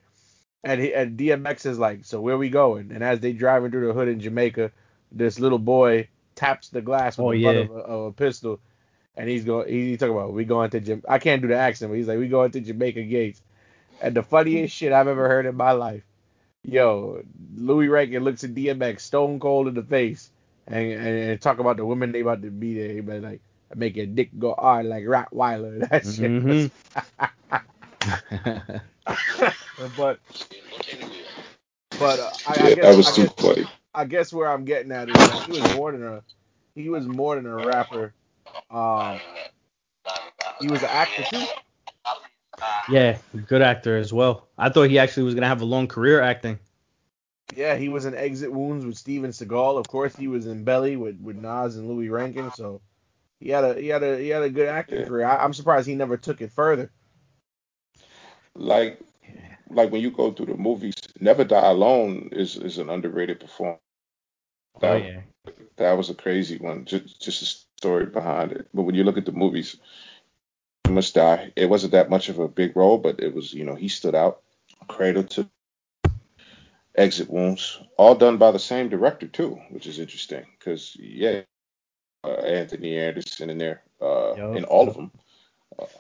and 0.65 0.81
he, 0.81 0.95
and 0.95 1.19
DMX 1.19 1.67
is 1.67 1.79
like, 1.79 2.05
so 2.05 2.21
where 2.21 2.39
we 2.39 2.49
going? 2.49 2.93
And 2.93 3.03
as 3.03 3.21
they 3.21 3.33
driving 3.33 3.71
through 3.71 3.89
the 3.89 3.93
hood 3.93 4.09
in 4.09 4.21
Jamaica, 4.21 4.71
this 5.11 5.39
little 5.41 5.59
boy 5.59 6.09
taps 6.35 6.69
the 6.69 6.81
glass 6.81 7.19
with 7.19 7.27
Oh, 7.27 7.33
the 7.33 7.43
butt 7.43 7.57
of, 7.57 7.71
a, 7.71 7.75
of 7.75 8.01
a 8.07 8.13
pistol, 8.13 8.61
and 9.17 9.29
he's 9.29 9.45
going. 9.45 9.69
He's 9.69 9.99
talking 9.99 10.15
about 10.15 10.33
we 10.33 10.45
going 10.45 10.71
to 10.71 10.81
Jam. 10.81 11.03
I 11.09 11.19
can't 11.19 11.43
do 11.43 11.49
the 11.49 11.57
accent, 11.57 11.91
but 11.91 11.97
he's 11.97 12.09
like 12.09 12.19
we 12.19 12.29
going 12.29 12.53
to 12.53 12.61
Jamaica 12.61 13.03
Gates. 13.03 13.43
And 14.01 14.15
the 14.17 14.23
funniest 14.23 14.75
shit 14.75 14.93
I've 14.93 15.07
ever 15.07 15.29
heard 15.29 15.47
in 15.47 15.55
my 15.55 15.73
life, 15.73 16.03
yo, 16.65 17.23
Louie 17.57 17.89
Rankin 17.89 18.25
looks 18.25 18.45
at 18.45 18.55
DMX 18.55 19.01
stone 19.01 19.41
cold 19.41 19.69
in 19.69 19.75
the 19.75 19.83
face 19.83 20.31
and, 20.67 20.93
and, 20.93 21.19
and 21.31 21.41
talk 21.41 21.59
about 21.59 21.77
the 21.79 21.87
women 21.87 22.13
they 22.13 22.21
about 22.21 22.43
to 22.43 22.51
be 22.51 22.75
there. 22.75 22.93
He 22.93 23.01
be 23.01 23.21
like, 23.21 23.41
make 23.75 23.97
your 23.97 24.07
dick 24.07 24.31
go 24.39 24.55
hard 24.59 24.87
like 24.87 25.05
Rottweiler. 25.05 25.89
That 25.91 26.07
shit. 26.07 26.35
was- 26.43 26.71
but 29.97 30.21
but 31.99 32.21
uh, 32.21 32.31
I, 32.47 32.59
I 32.69 32.71
guess 32.73 32.79
that 32.81 32.97
was 32.97 33.09
I 33.09 33.13
too 33.13 33.23
guess, 33.23 33.35
funny. 33.39 33.67
I 33.95 34.05
guess 34.07 34.33
where 34.33 34.51
I'm 34.51 34.65
getting 34.65 34.93
at 34.93 35.11
is 35.11 35.25
that 35.25 35.39
he 35.41 35.53
was 35.53 35.67
more 35.69 35.93
than 35.93 36.05
a 36.07 36.23
he 36.75 36.89
was 36.91 37.07
more 37.07 37.37
than 37.37 37.47
a 37.47 37.57
rapper. 37.57 38.15
Um, 38.71 39.21
he 40.61 40.69
was 40.69 40.83
an 40.83 40.91
actor 40.91 41.25
too. 41.25 41.49
Yeah, 42.89 43.19
good 43.47 43.63
actor 43.63 43.97
as 43.97 44.13
well. 44.13 44.49
I 44.59 44.69
thought 44.69 44.91
he 44.91 44.99
actually 44.99 45.25
was 45.25 45.35
gonna 45.35 45.49
have 45.49 45.63
a 45.63 45.67
long 45.67 45.89
career 45.89 46.21
acting. 46.21 46.59
Yeah, 47.55 47.77
he 47.77 47.89
was 47.89 48.05
in 48.07 48.15
Exit 48.15 48.53
Wounds 48.53 48.85
with 48.85 48.97
Steven 48.97 49.31
Seagal. 49.31 49.79
Of 49.79 49.89
course, 49.89 50.17
he 50.17 50.29
was 50.29 50.47
in 50.47 50.65
Belly 50.65 50.97
with, 50.97 51.21
with 51.21 51.37
Nas 51.37 51.77
and 51.77 51.89
Louie 51.89 52.09
Rankin. 52.09 52.51
So 52.51 52.83
he 53.41 53.51
had 53.51 53.65
a 53.65 53.75
he 53.81 53.89
had 53.89 54.03
a 54.03 54.19
he 54.19 54.29
had 54.29 54.43
a 54.43 54.51
good 54.51 54.69
acting 54.69 55.03
Yeah. 55.03 55.05
career. 55.05 55.27
I, 55.27 55.43
I'm 55.45 55.53
surprised 55.55 55.87
he 55.89 55.95
never 55.95 56.17
took 56.17 56.41
it 56.41 56.53
further. 56.53 56.91
Like, 58.55 59.01
like 59.71 59.91
when 59.93 60.01
you 60.03 60.11
go 60.11 60.33
through 60.33 60.47
the 60.47 60.57
movies, 60.57 60.95
Never 61.21 61.45
Die 61.45 61.71
Alone 61.71 62.29
is 62.33 62.57
is 62.57 62.79
an 62.79 62.89
underrated 62.91 63.41
performance. 63.41 63.81
Oh 64.83 64.95
That, 64.95 64.97
yeah. 64.97 65.21
that 65.77 65.93
was 65.93 66.11
a 66.11 66.15
crazy 66.15 66.59
one. 66.59 66.85
Just 66.85 67.21
just 67.23 67.41
the 67.41 67.47
story 67.47 67.77
behind 67.77 68.21
it. 68.21 68.45
But 68.47 68.55
when 68.55 68.67
you 68.67 68.77
look 68.77 68.97
at 68.97 69.05
the 69.05 69.07
movies, 69.07 69.59
He 69.99 70.12
Must 70.93 71.15
Die. 71.15 71.53
It 71.57 71.69
wasn't 71.69 71.93
that 71.93 72.11
much 72.11 72.29
of 72.29 72.39
a 72.39 72.49
big 72.49 72.77
role, 72.77 72.99
but 72.99 73.21
it 73.21 73.35
was 73.35 73.53
you 73.53 73.65
know 73.65 73.75
he 73.75 73.89
stood 73.89 74.15
out. 74.15 74.43
Cradle 74.89 75.25
to 75.25 75.49
Exit 76.95 77.31
Wounds, 77.31 77.81
all 77.97 78.15
done 78.15 78.37
by 78.37 78.51
the 78.51 78.59
same 78.59 78.89
director 78.89 79.27
too, 79.27 79.61
which 79.71 79.87
is 79.87 79.99
interesting 79.99 80.45
because 80.59 80.97
yeah, 80.99 81.43
uh, 82.25 82.33
Anthony 82.33 82.99
Anderson 82.99 83.51
in 83.51 83.59
there 83.59 83.83
uh, 84.01 84.35
Yup. 84.37 84.57
in 84.57 84.65
all 84.65 84.89
of 84.89 84.95
them. 84.95 85.11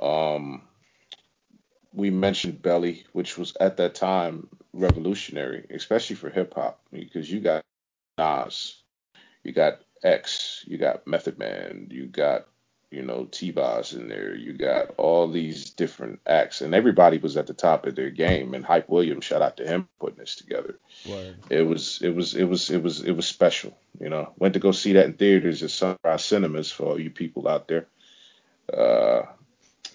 Um, 0.01 0.62
we 1.95 2.11
mentioned 2.11 2.62
Belly, 2.62 3.05
which 3.12 3.38
was 3.38 3.57
at 3.61 3.76
that 3.78 3.95
time 3.95 4.49
revolutionary, 4.72 5.66
especially 5.70 6.16
for 6.16 6.30
hip 6.30 6.55
hop, 6.55 6.80
because 6.90 7.30
you 7.30 7.40
got 7.40 7.62
Nas, 8.18 8.82
you 9.45 9.53
got 9.53 9.80
X, 10.03 10.64
you 10.66 10.78
got 10.78 11.07
Method 11.07 11.38
Man, 11.38 11.88
you 11.90 12.07
got 12.07 12.47
you 12.93 13.03
know 13.03 13.26
T-Boz 13.30 13.95
in 13.95 14.09
there, 14.09 14.34
you 14.34 14.53
got 14.53 14.95
all 14.99 15.28
these 15.28 15.70
different 15.70 16.20
acts, 16.26 16.61
and 16.61 16.74
everybody 16.74 17.18
was 17.18 17.36
at 17.36 17.47
the 17.47 17.55
top 17.55 17.86
of 17.86 17.95
their 17.95 18.11
game. 18.11 18.55
And 18.55 18.64
Hype 18.64 18.88
Williams, 18.88 19.24
shout 19.24 19.43
out 19.43 19.57
to 19.57 19.66
him 19.66 19.88
putting 19.99 20.18
this 20.18 20.36
together. 20.36 20.78
Word. 21.09 21.36
It 21.51 21.62
was 21.62 22.01
it 22.03 22.14
was 22.14 22.34
it 22.34 22.45
was 22.45 22.70
it 22.70 22.82
was 22.82 23.03
it 23.03 23.12
was 23.12 23.26
special. 23.26 23.76
You 24.01 24.11
know, 24.11 24.32
went 24.38 24.55
to 24.55 24.61
go 24.61 24.72
see 24.72 24.95
that 24.95 25.07
in 25.07 25.14
theaters 25.14 25.62
at 25.62 25.70
Sunrise 25.70 26.24
Cinemas 26.24 26.70
for 26.70 26.84
all 26.84 27.01
you 27.01 27.11
people 27.11 27.49
out 27.49 27.68
there. 27.68 27.86
Uh, 28.72 29.22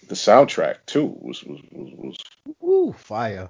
the 0.08 0.16
soundtrack 0.16 0.86
too 0.86 1.06
was 1.06 1.44
was 1.44 1.62
was, 1.72 1.92
was 1.98 2.18
Ooh, 2.64 2.94
fire. 2.94 3.50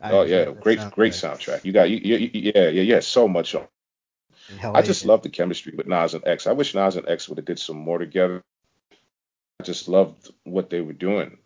I 0.00 0.10
oh 0.12 0.22
yeah, 0.24 0.46
great 0.60 0.78
great 0.92 1.12
soundtrack. 1.12 1.38
soundtrack. 1.38 1.64
You 1.64 1.72
got 1.72 1.90
you, 1.90 1.98
you, 2.02 2.16
you- 2.32 2.52
yeah 2.54 2.68
yeah 2.68 2.82
yeah 2.82 3.00
so 3.00 3.28
much 3.28 3.54
on. 3.54 3.66
I 4.62 4.82
just 4.82 5.04
love 5.04 5.22
the 5.22 5.28
chemistry 5.28 5.72
with 5.76 5.86
Nas 5.86 6.14
and 6.14 6.26
X. 6.26 6.46
I 6.46 6.52
wish 6.52 6.74
Nas 6.74 6.96
and 6.96 7.08
X 7.08 7.28
would 7.28 7.38
have 7.38 7.44
did 7.46 7.58
some 7.58 7.76
more 7.76 7.98
together. 7.98 8.42
I 9.60 9.64
just 9.64 9.88
loved 9.88 10.30
what 10.44 10.70
they 10.70 10.80
were 10.80 10.92
doing 10.92 11.38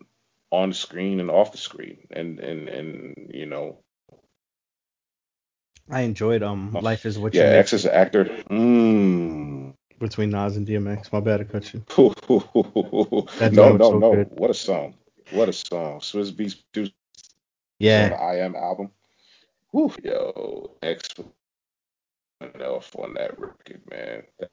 on 0.51 0.69
the 0.69 0.75
screen 0.75 1.19
and 1.19 1.31
off 1.31 1.51
the 1.51 1.57
screen, 1.57 2.07
and 2.11 2.39
and 2.39 2.67
and 2.69 3.31
you 3.33 3.45
know 3.45 3.77
I 5.89 6.01
enjoyed 6.01 6.43
um 6.43 6.71
Life 6.73 7.05
is 7.05 7.17
What 7.17 7.33
yeah 7.33 7.43
You 7.43 7.49
Make 7.51 7.59
X 7.59 7.73
as 7.73 7.85
an 7.85 7.91
actor. 7.91 8.25
Mm. 8.49 9.73
between 9.99 10.29
Nas 10.31 10.57
and 10.57 10.67
DMX. 10.67 11.11
My 11.11 11.19
bad 11.21 11.37
to 11.37 11.45
cut 11.45 11.73
you. 11.73 11.83
no 11.97 13.75
no 13.75 13.77
so 13.77 13.97
no 13.99 14.15
good. 14.15 14.29
what 14.31 14.49
a 14.49 14.53
song 14.53 14.95
what 15.31 15.47
a 15.49 15.53
song 15.53 15.99
Swizz 16.01 16.31
Beatz 16.33 16.55
produced 16.73 16.93
Yeah. 17.79 18.09
the 18.09 18.15
I 18.15 18.35
Am 18.37 18.55
album. 18.55 18.91
Whew. 19.71 19.93
Yo, 20.03 20.71
X 20.83 21.07
off 22.61 22.95
on 22.97 23.13
that 23.15 23.39
record, 23.39 23.81
man. 23.89 24.23
That, 24.39 24.49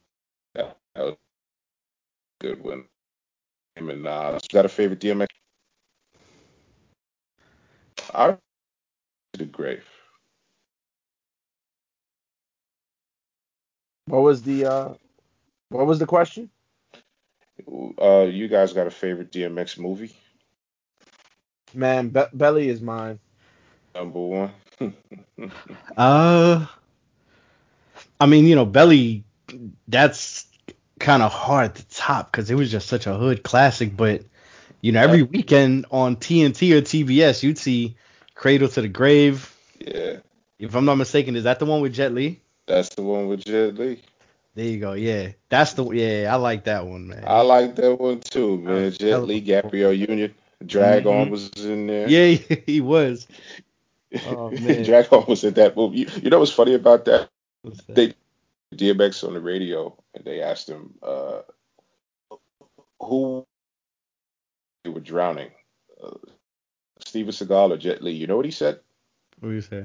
that, 0.55 0.77
that 0.95 1.05
was 1.05 1.15
a 1.15 2.45
good 2.47 2.63
one. 2.63 2.85
Him 3.77 3.91
and 3.91 4.03
Nas. 4.03 4.43
Is 4.43 4.49
that 4.53 4.65
a 4.65 4.69
favorite 4.69 5.01
DMX? 5.01 5.29
I 8.15 8.37
the 9.35 9.45
grave. 9.45 9.85
What 14.07 14.23
was 14.23 14.43
the 14.43 14.65
uh 14.65 14.95
what 15.69 15.87
was 15.87 15.99
the 15.99 16.07
question? 16.07 16.51
Uh, 18.01 18.23
you 18.31 18.49
guys 18.49 18.73
got 18.73 18.87
a 18.87 18.91
favorite 18.91 19.31
DMX 19.31 19.79
movie? 19.79 20.17
Man, 21.75 22.09
Be- 22.09 22.25
Belly 22.33 22.69
is 22.69 22.81
mine. 22.81 23.19
Number 23.95 24.21
one. 24.21 24.53
Uh, 25.97 26.67
I 28.21 28.27
mean, 28.27 28.47
you 28.47 28.55
know, 28.57 28.65
Belly, 28.67 29.25
that's 29.89 30.47
kind 30.99 31.23
of 31.23 31.33
hard 31.33 31.75
to 31.77 31.89
top 31.89 32.31
because 32.31 32.51
it 32.51 32.55
was 32.55 32.71
just 32.71 32.89
such 32.89 33.07
a 33.07 33.15
hood 33.17 33.43
classic. 33.43 33.97
But 33.97 34.25
you 34.81 34.93
know, 34.93 35.01
every 35.03 35.23
weekend 35.23 35.87
on 35.91 36.17
TNT 36.17 36.73
or 36.77 36.83
TBS, 36.83 37.43
you'd 37.43 37.59
see 37.59 37.97
Cradle 38.35 38.69
to 38.69 38.83
the 38.83 38.89
Grave. 38.89 39.55
yeah, 39.81 40.19
If 40.59 40.75
I'm 40.75 40.85
not 40.85 40.97
mistaken, 40.97 41.37
is 41.37 41.45
that 41.45 41.59
the 41.59 41.67
one 41.67 41.81
with 41.83 41.95
Jet 41.95 42.13
Li? 42.15 42.41
that's 42.67 42.91
the 42.95 43.03
one 43.03 43.29
with 43.29 43.45
Jet 43.45 43.75
Li. 43.77 44.01
There 44.55 44.67
you 44.67 44.79
go. 44.81 44.93
Yeah, 44.95 45.33
that's 45.49 45.75
the 45.75 45.85
yeah. 45.91 46.33
I 46.33 46.37
like 46.37 46.65
that 46.65 46.87
one, 46.87 47.09
man. 47.09 47.35
I 47.35 47.43
like 47.43 47.77
that 47.77 47.97
one 48.01 48.21
too, 48.21 48.59
man. 48.59 48.93
Jet 48.93 49.23
Li, 49.25 49.41
Gabrielle 49.41 49.93
Union, 49.93 50.35
Drag 50.65 51.07
On 51.07 51.29
Mhm. 51.29 51.31
was 51.31 51.51
in 51.65 51.87
there. 51.87 52.11
yeah, 52.11 52.27
he 52.67 52.81
was. 52.81 53.27
Oh, 54.23 54.55
man. 54.59 54.83
Drag 54.83 55.13
On 55.13 55.25
was 55.29 55.45
in 55.45 55.55
that 55.55 55.77
movie. 55.77 55.99
You, 56.01 56.07
you 56.23 56.31
know 56.31 56.39
what's 56.41 56.53
funny 56.53 56.75
about 56.75 57.05
that? 57.07 57.31
They 57.89 58.15
DMX 58.75 59.27
on 59.27 59.35
the 59.35 59.41
radio 59.41 59.97
and 60.15 60.25
they 60.25 60.43
asked 60.43 60.69
him, 60.69 60.95
uh, 61.03 61.41
who 63.01 63.47
they 64.85 64.91
were 64.91 65.01
drowning, 65.01 65.51
uh, 66.03 66.17
Steven 67.05 67.33
Seagal 67.33 67.73
or 67.73 67.77
Jet 67.77 68.03
Li. 68.03 68.13
You 68.13 68.27
know 68.27 68.37
what 68.37 68.45
he 68.45 68.51
said? 68.51 68.81
What 69.41 69.51
do 69.51 69.55
you 69.55 69.61
say? 69.61 69.85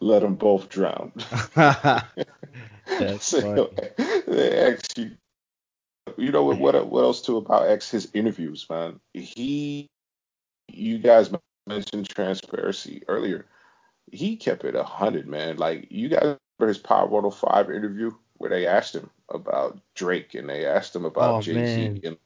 Let 0.00 0.22
them 0.22 0.34
both 0.34 0.68
drown. 0.68 1.12
That's 1.54 3.24
So, 3.24 3.40
funny. 3.40 3.68
X, 4.28 4.88
you, 4.96 5.12
you 6.16 6.32
know 6.32 6.44
what, 6.44 6.58
what? 6.58 6.86
What 6.88 7.04
else 7.04 7.22
too 7.22 7.36
about 7.36 7.68
X? 7.68 7.90
His 7.90 8.10
interviews, 8.14 8.66
man. 8.68 9.00
He, 9.14 9.88
you 10.68 10.98
guys 10.98 11.30
mentioned 11.66 12.08
transparency 12.08 13.02
earlier. 13.08 13.46
He 14.10 14.36
kept 14.36 14.64
it 14.64 14.74
a 14.74 14.84
hundred, 14.84 15.26
man. 15.26 15.56
Like 15.56 15.88
you 15.90 16.08
guys 16.08 16.36
his 16.68 16.78
Power 16.78 17.06
105 17.08 17.70
interview 17.70 18.12
where 18.38 18.50
they 18.50 18.66
asked 18.66 18.94
him 18.94 19.10
about 19.30 19.80
Drake 19.94 20.34
and 20.34 20.48
they 20.48 20.66
asked 20.66 20.96
him 20.96 21.04
about 21.06 21.38
Oh, 21.38 21.40
Jay 21.40 21.64
Z. 21.66 21.92
and 22.04 22.18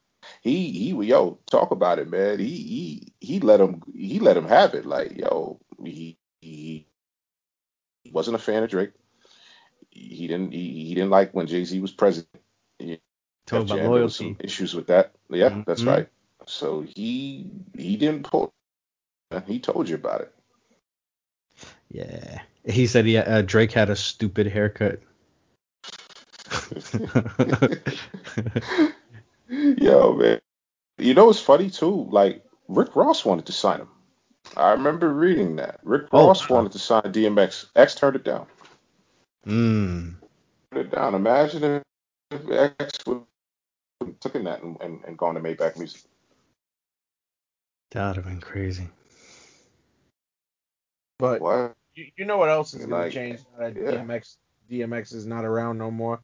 he 0.43 0.70
he 0.72 0.91
yo 0.91 1.39
talk 1.51 1.70
about 1.72 1.99
it, 2.01 2.11
man. 2.11 2.39
He 2.41 2.47
he 2.49 3.12
he 3.20 3.41
let 3.41 3.61
him 3.61 3.82
he 3.95 4.20
let 4.20 4.37
him 4.37 4.47
have 4.49 4.74
it. 4.74 4.87
Like 4.87 5.16
yo, 5.18 5.61
he 5.84 6.18
he 6.41 6.87
wasn't 8.12 8.37
a 8.37 8.41
fan 8.41 8.64
of 8.64 8.70
Drake. 8.70 8.93
He 9.91 10.28
didn't 10.28 10.53
he, 10.53 10.87
he 10.87 10.95
didn't 10.95 11.11
like 11.11 11.32
when 11.34 11.47
Jay 11.49 11.64
Z 11.64 11.80
was 11.80 11.93
president. 11.93 12.43
He 12.78 13.01
Talk 13.47 13.62
about 13.62 13.82
Jam, 13.82 13.93
there 13.95 14.09
some 14.11 14.34
loyalty. 14.34 14.39
issues 14.41 14.74
with 14.74 14.89
that. 14.89 15.12
Yeah, 15.30 15.55
that's 15.66 15.87
Mhm. 15.87 15.87
right. 15.87 16.09
So 16.47 16.82
he 16.82 17.51
he 17.76 17.97
didn't 17.97 18.24
pull. 18.24 18.53
He 19.47 19.61
told 19.61 19.89
you 19.89 19.97
about 19.97 20.22
it. 20.22 20.34
Yeah. 21.91 22.43
He 22.67 22.87
said 22.87 23.05
he 23.05 23.17
uh, 23.17 23.43
Drake 23.43 23.73
had 23.73 23.91
a 23.91 23.97
stupid 23.97 24.47
haircut. 24.49 25.01
Yo, 29.49 30.14
man. 30.14 30.41
You 30.99 31.14
know 31.14 31.27
what's 31.27 31.41
funny 31.41 31.71
too? 31.71 32.09
Like 32.11 32.45
Rick 32.69 32.97
Ross 32.97 33.25
wanted 33.25 33.47
to 33.47 33.53
sign 33.53 33.81
him. 33.81 33.89
I 34.57 34.73
remember 34.73 35.12
reading 35.12 35.57
that. 35.57 35.81
Rick 35.83 36.07
Oh, 36.12 36.27
Ross 36.27 36.49
wow. 36.49 36.57
wanted 36.57 36.73
to 36.73 36.79
sign 36.79 37.03
DMX. 37.03 37.67
X 37.77 37.95
turned 37.95 38.17
it 38.17 38.25
down. 38.25 38.47
mm. 39.47 40.14
Turned 40.73 40.87
it 40.87 40.91
down. 40.91 41.14
Imagine 41.14 41.83
if 42.31 42.51
X 42.81 42.99
would 43.07 43.23
have 44.01 44.21
taken 44.21 44.45
that 44.45 44.62
and, 44.62 44.77
and, 44.81 45.01
and 45.07 45.19
gone 45.19 45.35
to 45.35 45.41
Maybach 45.41 45.77
Music. 45.79 46.03
That 47.93 48.09
would 48.09 48.17
have 48.17 48.25
been 48.25 48.41
crazy. 48.41 48.89
But 51.19 51.41
What? 51.41 51.75
You, 51.97 52.07
you 52.16 52.24
know 52.26 52.38
what 52.38 52.51
else 52.51 52.74
is 52.74 52.86
gonna 52.86 53.05
Like, 53.05 53.12
change 53.12 53.40
now 53.59 53.68
that 53.70 53.76
yeah. 53.76 53.92
DMX 53.92 54.36
DMX 54.70 55.14
is 55.14 55.26
not 55.26 55.44
around 55.44 55.78
no 55.78 55.90
more. 55.90 56.20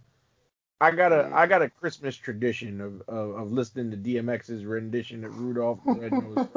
I 0.80 0.90
got 0.92 1.12
a 1.12 1.24
Mm. 1.24 1.48
Got 1.48 1.62
a 1.62 1.70
Christmas 1.70 2.16
tradition 2.16 2.80
of, 2.80 3.02
of, 3.08 3.36
of 3.36 3.52
listening 3.52 3.90
to 3.92 3.96
DMX's 3.96 4.64
rendition 4.64 5.24
of 5.24 5.38
Rudolph 5.38 5.80
the 5.84 5.92
Red-Nosed 5.92 6.48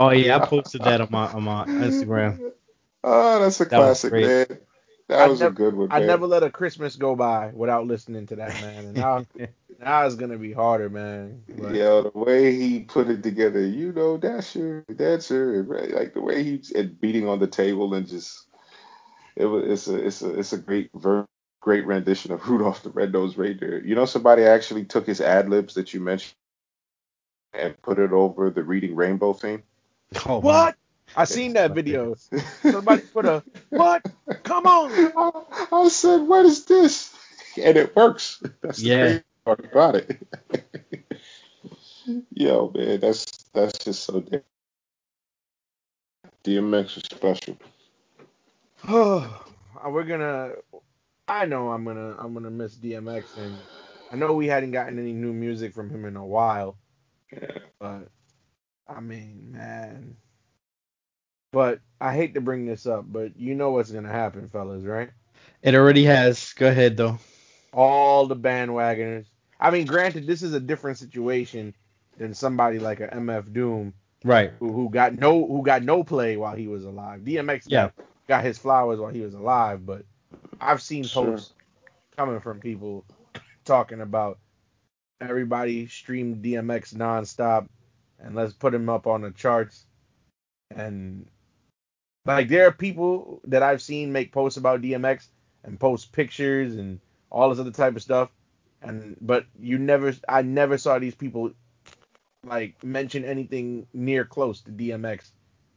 Oh 0.00 0.10
yeah, 0.10 0.36
I 0.36 0.46
posted 0.46 0.82
that 0.84 1.00
on 1.00 1.08
my 1.10 1.28
on 1.32 1.42
my 1.44 1.66
Instagram. 1.66 2.52
Oh, 3.04 3.40
that's 3.40 3.60
a 3.60 3.64
That 3.64 3.70
classic, 3.78 4.12
man. 4.12 4.46
That 5.12 5.24
I 5.24 5.28
was 5.28 5.42
a 5.42 5.50
good 5.50 5.74
one, 5.76 5.90
I 5.90 6.00
man. 6.00 6.08
never 6.08 6.26
let 6.26 6.42
a 6.44 6.50
Christmas 6.50 6.96
go 6.96 7.16
by 7.16 7.52
without 7.54 7.86
listening 7.86 8.26
to 8.28 8.36
that 8.36 8.58
man, 8.58 8.86
and 8.86 8.96
now 8.96 9.26
now 9.80 10.06
it's 10.06 10.16
gonna 10.16 10.38
be 10.38 10.52
harder, 10.52 10.90
man. 10.90 11.42
But 11.48 11.76
Yeah, 11.76 12.02
the 12.02 12.12
way 12.14 12.54
he 12.56 12.80
put 12.80 13.08
it 13.10 13.22
together, 13.22 13.60
you 13.66 13.92
know, 13.92 14.18
Dasher, 14.18 14.84
Dancer, 14.96 15.62
right? 15.64 15.90
like 15.92 16.14
the 16.14 16.22
way 16.22 16.42
he 16.44 16.62
and 16.76 17.00
beating 17.00 17.28
on 17.28 17.40
the 17.40 17.48
table 17.48 17.94
and 17.94 18.06
just 18.08 18.46
it 19.36 19.46
was 19.46 19.64
it's 19.66 19.88
a 19.88 20.06
it's 20.06 20.22
a 20.22 20.38
it's 20.40 20.52
a 20.54 20.58
great 20.58 20.90
ver- 20.94 21.26
great 21.60 21.86
rendition 21.86 22.32
of 22.32 22.48
Rudolph 22.48 22.82
the 22.82 22.90
Red-Nosed 22.90 23.38
Reindeer. 23.38 23.82
You 23.84 23.94
know, 23.96 24.06
somebody 24.06 24.44
actually 24.44 24.84
took 24.86 25.06
his 25.06 25.20
ad 25.20 25.50
libs 25.50 25.74
that 25.74 25.94
you 25.94 26.00
mentioned 26.00 26.34
and 27.54 27.80
put 27.82 27.98
it 27.98 28.12
over 28.12 28.50
the 28.50 28.64
Reading 28.64 28.96
Rainbow 28.96 29.32
theme. 29.34 29.64
Oh, 30.26 30.38
what? 30.40 30.76
I 31.16 31.24
seen 31.24 31.54
that 31.54 31.72
video. 31.72 32.16
Somebody 32.64 33.02
put 33.14 33.26
a 33.26 33.44
what? 33.74 34.02
Come 34.44 34.66
on. 34.66 35.00
I, 35.16 35.30
I 35.72 35.88
said, 35.88 36.22
what 36.22 36.46
is 36.46 36.66
this? 36.66 37.14
And 37.62 37.76
it 37.76 37.96
works. 37.96 38.42
That's 38.62 38.82
the 38.84 38.90
Yeah. 38.90 38.92
crazy 38.92 39.22
part 39.44 39.64
about 39.64 39.96
it. 39.96 40.18
Yo, 42.34 42.72
man, 42.74 43.00
that's 43.00 43.26
that's 43.54 43.78
just 43.84 44.04
so 44.04 44.20
damn. 44.20 44.42
DMX 46.44 46.96
was 46.96 47.04
special. 47.04 47.58
Oh, 48.88 49.44
We're 49.86 50.04
gonna. 50.04 50.52
I 51.28 51.46
know 51.46 51.70
I'm 51.70 51.84
gonna. 51.84 52.16
I'm 52.18 52.34
gonna 52.34 52.50
miss 52.50 52.76
DMX, 52.76 53.36
and 53.38 53.62
I 54.10 54.16
know 54.16 54.34
we 54.34 54.46
hadn't 54.48 54.72
gotten 54.72 54.98
any 54.98 55.12
new 55.12 55.32
music 55.32 55.74
from 55.74 55.90
him 55.90 56.04
in 56.06 56.16
a 56.16 56.26
while. 56.26 56.78
Yeah. 57.32 57.58
But 57.80 58.08
I 58.88 59.00
mean, 59.00 59.52
man. 59.52 60.16
But 61.52 61.80
I 62.00 62.14
hate 62.14 62.34
to 62.34 62.40
bring 62.40 62.66
this 62.66 62.86
up, 62.86 63.04
but 63.06 63.36
you 63.38 63.54
know 63.54 63.72
what's 63.72 63.90
gonna 63.90 64.10
happen, 64.10 64.48
fellas, 64.48 64.84
right? 64.84 65.10
It 65.62 65.74
already 65.74 66.04
has. 66.04 66.52
Go 66.54 66.68
ahead 66.68 66.96
though. 66.96 67.18
All 67.72 68.26
the 68.26 68.36
bandwagoners. 68.36 69.26
I 69.60 69.70
mean, 69.70 69.86
granted, 69.86 70.26
this 70.26 70.42
is 70.42 70.54
a 70.54 70.60
different 70.60 70.98
situation 70.98 71.74
than 72.18 72.34
somebody 72.34 72.78
like 72.78 73.00
a 73.00 73.08
MF 73.08 73.52
Doom 73.52 73.94
Right. 74.24 74.52
who, 74.60 74.72
who 74.72 74.90
got 74.90 75.14
no 75.18 75.46
who 75.46 75.62
got 75.62 75.82
no 75.82 76.02
play 76.04 76.36
while 76.36 76.56
he 76.56 76.68
was 76.68 76.84
alive. 76.84 77.20
DMX 77.20 77.68
Yeah. 77.68 77.84
got, 77.84 77.94
got 78.28 78.44
his 78.44 78.58
flowers 78.58 78.98
while 78.98 79.12
he 79.12 79.20
was 79.20 79.34
alive, 79.34 79.84
but 79.86 80.04
I've 80.60 80.82
seen 80.82 81.04
Sure. 81.04 81.24
posts 81.26 81.54
coming 82.16 82.40
from 82.40 82.60
people 82.60 83.04
talking 83.64 84.00
about 84.00 84.38
everybody 85.20 85.86
streamed 85.86 86.42
DMX 86.44 86.94
nonstop 86.94 87.68
and 88.18 88.34
let's 88.34 88.52
put 88.54 88.74
him 88.74 88.88
up 88.88 89.06
on 89.06 89.22
the 89.22 89.30
charts. 89.30 89.86
And 90.74 91.26
like 92.24 92.48
there 92.48 92.66
are 92.66 92.72
people 92.72 93.40
that 93.44 93.62
I've 93.62 93.82
seen 93.82 94.12
make 94.12 94.32
posts 94.32 94.56
about 94.56 94.82
DMX 94.82 95.28
and 95.64 95.78
post 95.78 96.12
pictures 96.12 96.76
and 96.76 97.00
all 97.30 97.50
this 97.50 97.58
other 97.58 97.70
type 97.70 97.96
of 97.96 98.02
stuff. 98.02 98.30
And 98.82 99.16
but 99.20 99.46
you 99.58 99.78
never 99.78 100.12
I 100.28 100.42
never 100.42 100.78
saw 100.78 100.98
these 100.98 101.14
people 101.14 101.52
like 102.44 102.82
mention 102.82 103.24
anything 103.24 103.86
near 103.92 104.24
close 104.24 104.60
to 104.62 104.70
DMX 104.72 105.30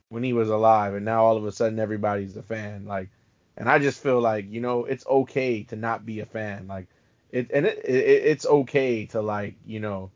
when 0.09 0.23
he 0.23 0.33
was 0.33 0.49
alive 0.49 0.93
and 0.95 1.05
now 1.05 1.23
all 1.23 1.37
of 1.37 1.45
a 1.45 1.51
sudden 1.51 1.79
everybody's 1.79 2.37
a 2.37 2.43
fan. 2.43 2.85
Like 2.85 3.09
and 3.57 3.69
I 3.69 3.79
just 3.79 4.01
feel 4.01 4.19
like, 4.19 4.51
you 4.51 4.59
know, 4.59 4.85
it's 4.85 5.05
okay 5.07 5.63
to 5.63 5.75
not 5.75 6.05
be 6.05 6.19
a 6.19 6.25
fan. 6.25 6.67
Like 6.67 6.87
it 7.31 7.49
and 7.53 7.65
it, 7.65 7.79
it 7.85 8.23
it's 8.25 8.45
okay 8.45 9.05
to 9.07 9.21
like, 9.21 9.55
you 9.65 9.79
know, 9.79 10.11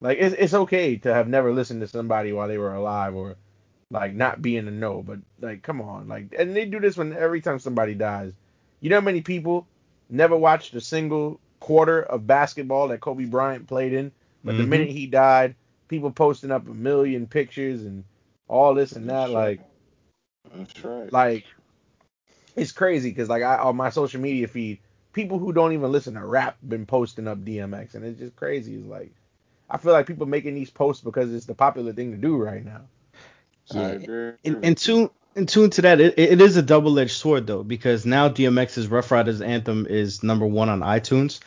like 0.00 0.18
it's 0.18 0.34
it's 0.38 0.54
okay 0.54 0.96
to 0.96 1.14
have 1.14 1.28
never 1.28 1.52
listened 1.52 1.80
to 1.82 1.88
somebody 1.88 2.32
while 2.32 2.48
they 2.48 2.58
were 2.58 2.74
alive 2.74 3.14
or 3.14 3.36
like 3.90 4.14
not 4.14 4.42
being 4.42 4.66
a 4.68 4.70
no, 4.70 5.02
but 5.02 5.18
like 5.40 5.62
come 5.62 5.80
on, 5.80 6.08
like 6.08 6.34
and 6.38 6.54
they 6.56 6.64
do 6.66 6.80
this 6.80 6.96
when 6.96 7.12
every 7.12 7.40
time 7.40 7.58
somebody 7.58 7.94
dies. 7.94 8.32
You 8.80 8.90
know 8.90 8.96
how 9.00 9.04
many 9.04 9.20
people 9.22 9.66
never 10.08 10.36
watched 10.36 10.74
a 10.74 10.80
single 10.80 11.40
quarter 11.60 12.02
of 12.02 12.26
basketball 12.26 12.88
that 12.88 13.00
Kobe 13.00 13.24
Bryant 13.24 13.66
played 13.66 13.92
in, 13.92 14.12
but 14.44 14.56
the 14.56 14.62
Mhm. 14.62 14.68
minute 14.68 14.90
he 14.90 15.06
died, 15.06 15.54
people 15.88 16.10
posting 16.10 16.50
up 16.50 16.68
a 16.68 16.74
million 16.74 17.26
pictures 17.26 17.84
and 17.84 18.04
all 18.48 18.74
this 18.74 18.96
and 18.96 19.08
that, 19.08 19.30
That's 19.30 19.32
like 19.32 19.60
That's 20.56 20.84
right. 20.84 21.10
like 21.10 21.44
it's 22.56 22.72
crazy 22.72 23.10
because 23.10 23.28
like 23.28 23.42
I 23.42 23.56
on 23.58 23.76
my 23.76 23.90
social 23.90 24.20
media 24.20 24.46
feed, 24.48 24.78
people 25.12 25.38
who 25.38 25.52
don't 25.52 25.72
even 25.72 25.92
listen 25.92 26.14
to 26.14 26.24
rap 26.24 26.56
been 26.66 26.86
posting 26.86 27.26
up 27.28 27.44
DMX, 27.44 27.94
and 27.94 28.04
it's 28.04 28.18
just 28.18 28.36
crazy. 28.36 28.74
It's 28.74 28.86
like 28.86 29.12
I 29.70 29.78
feel 29.78 29.92
like 29.92 30.06
people 30.06 30.26
making 30.26 30.54
these 30.54 30.70
posts 30.70 31.02
because 31.02 31.32
it's 31.32 31.46
the 31.46 31.54
popular 31.54 31.92
thing 31.92 32.12
to 32.12 32.18
do 32.18 32.36
right 32.36 32.64
now. 32.64 32.82
Yeah. 33.74 34.32
And, 34.44 34.64
and 34.64 34.78
tune 34.78 35.10
and 35.36 35.48
tune 35.48 35.70
to 35.70 35.82
that. 35.82 36.00
It, 36.00 36.18
it 36.18 36.40
is 36.40 36.56
a 36.56 36.62
double-edged 36.62 37.12
sword 37.12 37.46
though, 37.46 37.62
because 37.62 38.04
now 38.06 38.28
DMX's 38.28 38.88
Ruff 38.88 39.10
Ryders 39.10 39.40
anthem 39.40 39.86
is 39.88 40.22
number 40.22 40.46
one 40.46 40.68
on 40.68 40.80
iTunes, 40.80 41.40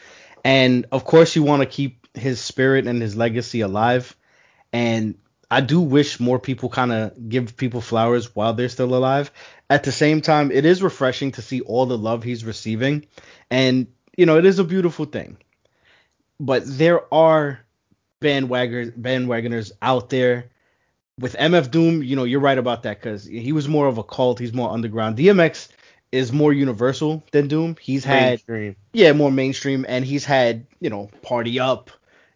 and 0.43 0.85
of 0.91 1.05
course 1.05 1.35
you 1.35 1.43
want 1.43 1.61
to 1.61 1.65
keep 1.65 2.07
his 2.13 2.39
spirit 2.39 2.87
and 2.87 3.01
his 3.01 3.15
legacy 3.15 3.61
alive. 3.61 4.15
And 4.71 5.15
I 5.51 5.61
do 5.61 5.81
wish 5.81 6.19
more 6.19 6.39
people 6.39 6.69
kind 6.69 6.91
of 6.91 7.29
give 7.29 7.55
people 7.57 7.81
flowers 7.81 8.35
while 8.35 8.53
they're 8.53 8.69
still 8.69 8.95
alive. 8.95 9.31
At 9.69 9.83
the 9.83 9.91
same 9.91 10.21
time, 10.21 10.51
it 10.51 10.65
is 10.65 10.81
refreshing 10.81 11.31
to 11.33 11.41
see 11.41 11.61
all 11.61 11.85
the 11.85 11.97
love 11.97 12.23
he's 12.23 12.45
receiving, 12.45 13.05
and 13.49 13.87
you 14.17 14.25
know 14.25 14.37
it 14.37 14.45
is 14.45 14.59
a 14.59 14.63
beautiful 14.63 15.05
thing. 15.05 15.37
But 16.39 16.63
there 16.65 17.13
are 17.13 17.59
bandwagoners 18.21 18.97
bandwagoners 18.97 19.71
out 19.81 20.09
there 20.09 20.49
with 21.19 21.35
MF 21.35 21.69
Doom, 21.71 22.03
you 22.03 22.15
know, 22.15 22.23
you're 22.23 22.39
right 22.39 22.57
about 22.57 22.83
that 22.83 22.99
because 22.99 23.25
he 23.25 23.51
was 23.51 23.67
more 23.67 23.87
of 23.87 23.97
a 23.97 24.03
cult. 24.03 24.39
He's 24.39 24.53
more 24.53 24.71
underground. 24.71 25.17
DMX 25.17 25.69
is 26.11 26.31
more 26.31 26.53
universal 26.53 27.23
than 27.31 27.47
Doom. 27.47 27.75
He's 27.79 28.03
had, 28.03 28.29
Mainstream. 28.29 28.75
yeah, 28.93 29.13
more 29.13 29.31
mainstream, 29.31 29.85
and 29.87 30.05
he's 30.05 30.25
had, 30.25 30.65
you 30.79 30.89
know, 30.89 31.09
Party 31.21 31.59
Up, 31.59 31.91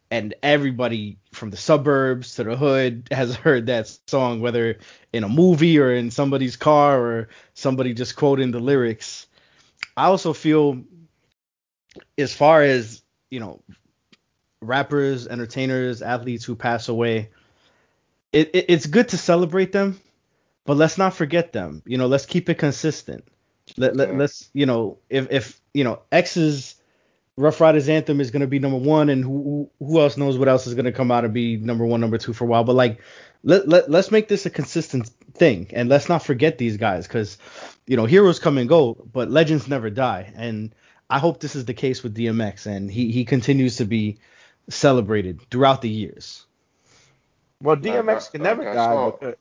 and 0.10 0.34
everybody 0.42 1.18
from 1.32 1.50
the 1.50 1.58
suburbs 1.58 2.36
to 2.36 2.44
the 2.44 2.56
hood 2.56 3.08
has 3.12 3.36
heard 3.46 3.66
that 3.68 3.96
song, 4.08 4.42
whether 4.42 4.78
in 5.14 5.24
a 5.24 5.30
movie 5.30 5.80
or 5.80 5.92
in 5.94 6.12
somebody's 6.12 6.56
car 6.56 7.00
or 7.00 7.30
somebody 7.54 7.94
just 7.94 8.16
quoting 8.16 8.52
the 8.52 8.60
lyrics. 8.60 9.28
I 9.96 10.06
also 10.06 10.34
feel, 10.34 10.84
as 12.18 12.34
far 12.34 12.62
as, 12.62 13.02
you 13.30 13.40
know, 13.40 13.62
rappers, 14.62 15.28
entertainers, 15.28 16.02
athletes 16.02 16.46
who 16.46 16.56
pass 16.56 16.88
away, 16.88 17.30
it, 18.32 18.52
it, 18.54 18.66
it's 18.70 18.86
good 18.86 19.10
to 19.10 19.18
celebrate 19.18 19.72
them, 19.72 20.00
but 20.66 20.78
let's 20.78 20.98
not 20.98 21.14
forget 21.16 21.54
them. 21.54 21.84
You 21.86 21.98
know, 21.98 22.08
let's 22.08 22.26
keep 22.26 22.50
it 22.50 22.56
consistent. 22.56 23.26
Let, 23.78 23.96
let, 23.96 24.10
Yeah. 24.10 24.18
let's 24.18 24.50
you 24.54 24.66
know 24.66 25.00
if 25.10 25.32
if 25.32 25.62
you 25.74 25.84
know 25.84 26.02
X's 26.12 26.76
Ruff 27.38 27.62
Ryders 27.62 27.90
anthem 27.90 28.22
is 28.22 28.32
gonna 28.32 28.48
be 28.48 28.60
number 28.60 28.78
one, 28.80 29.10
and 29.10 29.24
who 29.24 29.70
who 29.80 30.02
else 30.02 30.18
knows 30.18 30.38
what 30.38 30.48
else 30.50 30.68
is 30.68 30.74
gonna 30.76 30.92
come 30.94 31.12
out 31.12 31.26
and 31.26 31.34
be 31.34 31.58
number 31.58 31.86
one, 31.86 32.02
number 32.02 32.18
two 32.18 32.34
for 32.34 32.46
a 32.46 32.48
while. 32.48 32.64
But 32.64 32.76
like, 32.76 33.02
let 33.44 33.68
let 33.68 33.92
let's 33.92 34.12
make 34.12 34.28
this 34.28 34.46
a 34.48 34.50
consistent 34.50 35.10
thing, 35.36 35.68
and 35.74 35.90
let's 35.90 36.10
not 36.10 36.24
forget 36.24 36.58
these 36.58 36.78
guys, 36.78 37.08
because 37.08 37.38
you 37.88 37.98
know 37.98 38.06
heroes 38.06 38.40
come 38.40 38.58
and 38.58 38.70
go, 38.70 38.96
but 39.14 39.30
legends 39.32 39.68
never 39.68 39.90
die. 39.92 40.34
And 40.36 40.74
I 41.10 41.20
hope 41.20 41.40
this 41.40 41.56
is 41.56 41.66
the 41.66 41.76
case 41.76 42.04
with 42.04 42.16
DMX, 42.18 42.66
and 42.66 42.92
he 42.92 43.12
he 43.12 43.26
continues 43.26 43.78
to 43.78 43.86
be 43.86 44.18
celebrated 44.70 45.42
throughout 45.52 45.84
the 45.84 45.90
years. 45.90 46.47
Well, 47.62 47.76
DMX 47.76 48.32
can 48.32 48.42
never 48.44 48.64
die. 48.64 48.74
saw- 48.76 49.12
Because, 49.12 49.36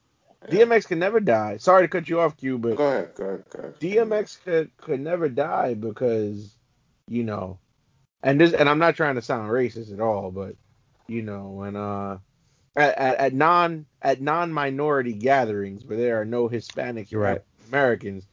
DMX 0.48 0.86
can 0.86 0.98
never 0.98 1.20
die. 1.20 1.56
Sorry 1.58 1.82
to 1.82 1.88
cut 1.88 2.08
you 2.08 2.20
off, 2.20 2.36
Q, 2.36 2.58
but 2.58 2.76
Go 2.76 2.86
ahead, 2.86 3.14
go 3.14 3.24
ahead, 3.24 3.44
go 3.50 3.58
ahead. 3.60 3.80
DMX 3.80 4.42
could 4.44 4.76
could 4.76 5.00
never 5.00 5.28
die 5.28 5.74
because 5.74 6.54
you 7.08 7.24
know, 7.24 7.58
and 8.22 8.40
this 8.40 8.52
and 8.52 8.68
I'm 8.68 8.78
not 8.78 8.96
trying 8.96 9.16
to 9.16 9.22
sound 9.22 9.50
racist 9.50 9.92
at 9.92 10.00
all, 10.00 10.30
but 10.30 10.54
you 11.08 11.22
know, 11.22 11.48
when 11.50 11.76
uh 11.76 12.18
at, 12.76 12.96
at, 12.98 13.16
at 13.16 13.34
non 13.34 13.86
at 14.02 14.20
non 14.20 14.52
minority 14.52 15.14
gatherings 15.14 15.84
where 15.84 15.98
there 15.98 16.20
are 16.20 16.24
no 16.24 16.48
Hispanics 16.48 17.12
or 17.12 17.18
right. 17.18 17.42
Americans, 17.68 18.26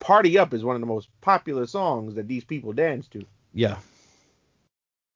"Party 0.00 0.38
Up" 0.38 0.52
is 0.52 0.64
one 0.64 0.76
of 0.76 0.80
the 0.80 0.86
most 0.86 1.08
popular 1.20 1.66
songs 1.66 2.14
that 2.16 2.28
these 2.28 2.44
people 2.44 2.72
dance 2.72 3.08
to. 3.08 3.24
Yeah, 3.54 3.78